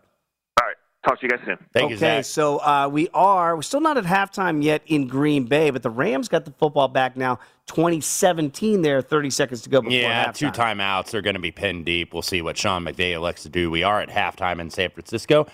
All 0.59 0.67
right. 0.67 0.75
Talk 1.07 1.19
to 1.19 1.25
you 1.27 1.29
guys 1.29 1.41
soon. 1.45 1.57
Thank 1.71 1.85
okay, 1.85 1.91
you, 1.93 1.97
Zach. 1.97 2.25
so 2.25 2.57
uh, 2.59 2.89
we 2.91 3.09
are, 3.13 3.55
we're 3.55 3.61
still 3.61 3.79
not 3.79 3.97
at 3.97 4.05
halftime 4.05 4.63
yet 4.63 4.81
in 4.87 5.07
Green 5.07 5.45
Bay, 5.45 5.69
but 5.69 5.83
the 5.83 5.89
Rams 5.91 6.27
got 6.29 6.45
the 6.45 6.51
football 6.51 6.87
back 6.87 7.15
now. 7.15 7.37
2017 7.67 8.81
there, 8.81 9.01
30 9.01 9.29
seconds 9.29 9.61
to 9.61 9.69
go 9.69 9.81
before 9.81 9.93
Yeah, 9.97 10.25
halftime. 10.31 10.33
two 10.33 10.47
timeouts. 10.51 11.11
They're 11.11 11.21
going 11.21 11.35
to 11.35 11.39
be 11.39 11.51
pinned 11.51 11.85
deep. 11.85 12.11
We'll 12.13 12.21
see 12.23 12.41
what 12.41 12.57
Sean 12.57 12.83
McVay 12.83 13.11
elects 13.13 13.43
to 13.43 13.49
do. 13.49 13.69
We 13.69 13.83
are 13.83 14.01
at 14.01 14.09
halftime 14.09 14.59
in 14.59 14.69
San 14.69 14.89
Francisco. 14.89 15.45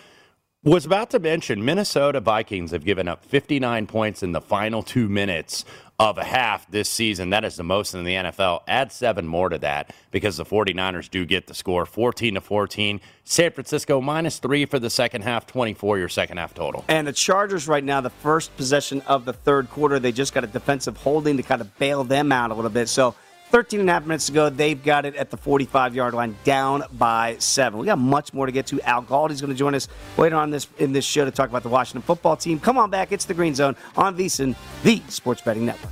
Was 0.66 0.86
about 0.86 1.10
to 1.12 1.20
mention 1.20 1.64
Minnesota 1.64 2.20
Vikings 2.20 2.72
have 2.72 2.84
given 2.84 3.08
up 3.08 3.24
59 3.24 3.88
points 3.88 4.24
in 4.24 4.34
the 4.34 4.42
final 4.42 4.84
two 4.84 5.08
minutes 5.08 5.64
of 5.98 6.18
a 6.18 6.24
half 6.26 6.70
this 6.70 6.90
season. 6.90 7.30
That 7.30 7.46
is 7.46 7.56
the 7.56 7.64
most 7.64 7.94
in 7.94 8.04
the 8.04 8.16
NFL. 8.16 8.64
Add 8.68 8.92
seven 8.92 9.26
more 9.26 9.48
to 9.48 9.58
that 9.60 9.96
because 10.12 10.36
the 10.36 10.44
49ers 10.44 11.10
do 11.10 11.26
get 11.26 11.48
the 11.48 11.54
score 11.54 11.86
14 11.86 12.34
to 12.34 12.42
14. 12.42 13.00
San 13.24 13.52
Francisco 13.54 14.02
minus 14.02 14.40
three 14.40 14.66
for 14.66 14.80
the 14.80 14.90
second 14.90 15.22
half, 15.22 15.48
24 15.48 15.98
your 15.98 16.10
second 16.10 16.36
half 16.36 16.54
total. 16.54 16.84
And 16.90 17.08
the 17.08 17.14
Chargers 17.14 17.70
right 17.70 17.84
now, 17.84 18.02
the 18.02 18.10
first 18.10 18.54
possession 18.58 19.02
of 19.08 19.24
the 19.24 19.32
third 19.32 19.70
quarter, 19.70 19.98
they 19.98 20.12
just 20.12 20.34
got 20.34 20.44
a 20.44 20.48
defensive 20.48 20.98
holding 20.98 21.38
to 21.38 21.44
kind 21.44 21.62
of 21.62 21.80
bail 21.80 22.04
them 22.04 22.34
out 22.34 22.52
a 22.52 22.54
little 22.54 22.70
bit. 22.70 22.90
So 22.90 23.16
13 23.52 23.80
and 23.80 23.90
a 23.90 23.94
half 23.94 24.06
minutes 24.06 24.30
ago, 24.30 24.50
they've 24.50 24.82
got 24.84 25.06
it 25.06 25.16
at 25.16 25.30
the 25.30 25.38
45 25.38 25.96
yard 25.96 26.14
line, 26.14 26.36
down 26.44 26.84
by 26.94 27.36
seven. 27.40 27.80
We 27.80 27.86
got 27.86 28.00
much 28.00 28.34
more 28.34 28.46
to 28.46 28.52
get 28.52 28.68
to. 28.68 28.82
Al 28.82 29.04
Galdi's 29.04 29.42
going 29.42 29.54
to 29.54 29.58
join 29.58 29.76
us 29.76 29.88
later 30.18 30.36
on 30.36 30.52
this 30.52 30.68
in 30.78 30.92
this 30.92 31.06
show 31.06 31.26
to 31.26 31.32
talk 31.32 31.50
about 31.50 31.64
the 31.64 31.70
Washington 31.70 32.02
football 32.02 32.38
team. 32.38 32.60
Come 32.60 32.78
on 32.78 32.90
back. 32.90 33.12
It's 33.12 33.26
the 33.26 33.34
Green 33.34 33.56
Zone 33.56 33.76
on 33.98 34.18
VSiN, 34.18 34.56
the 34.84 35.02
Sports 35.08 35.42
Betting 35.42 35.66
Network. 35.66 35.92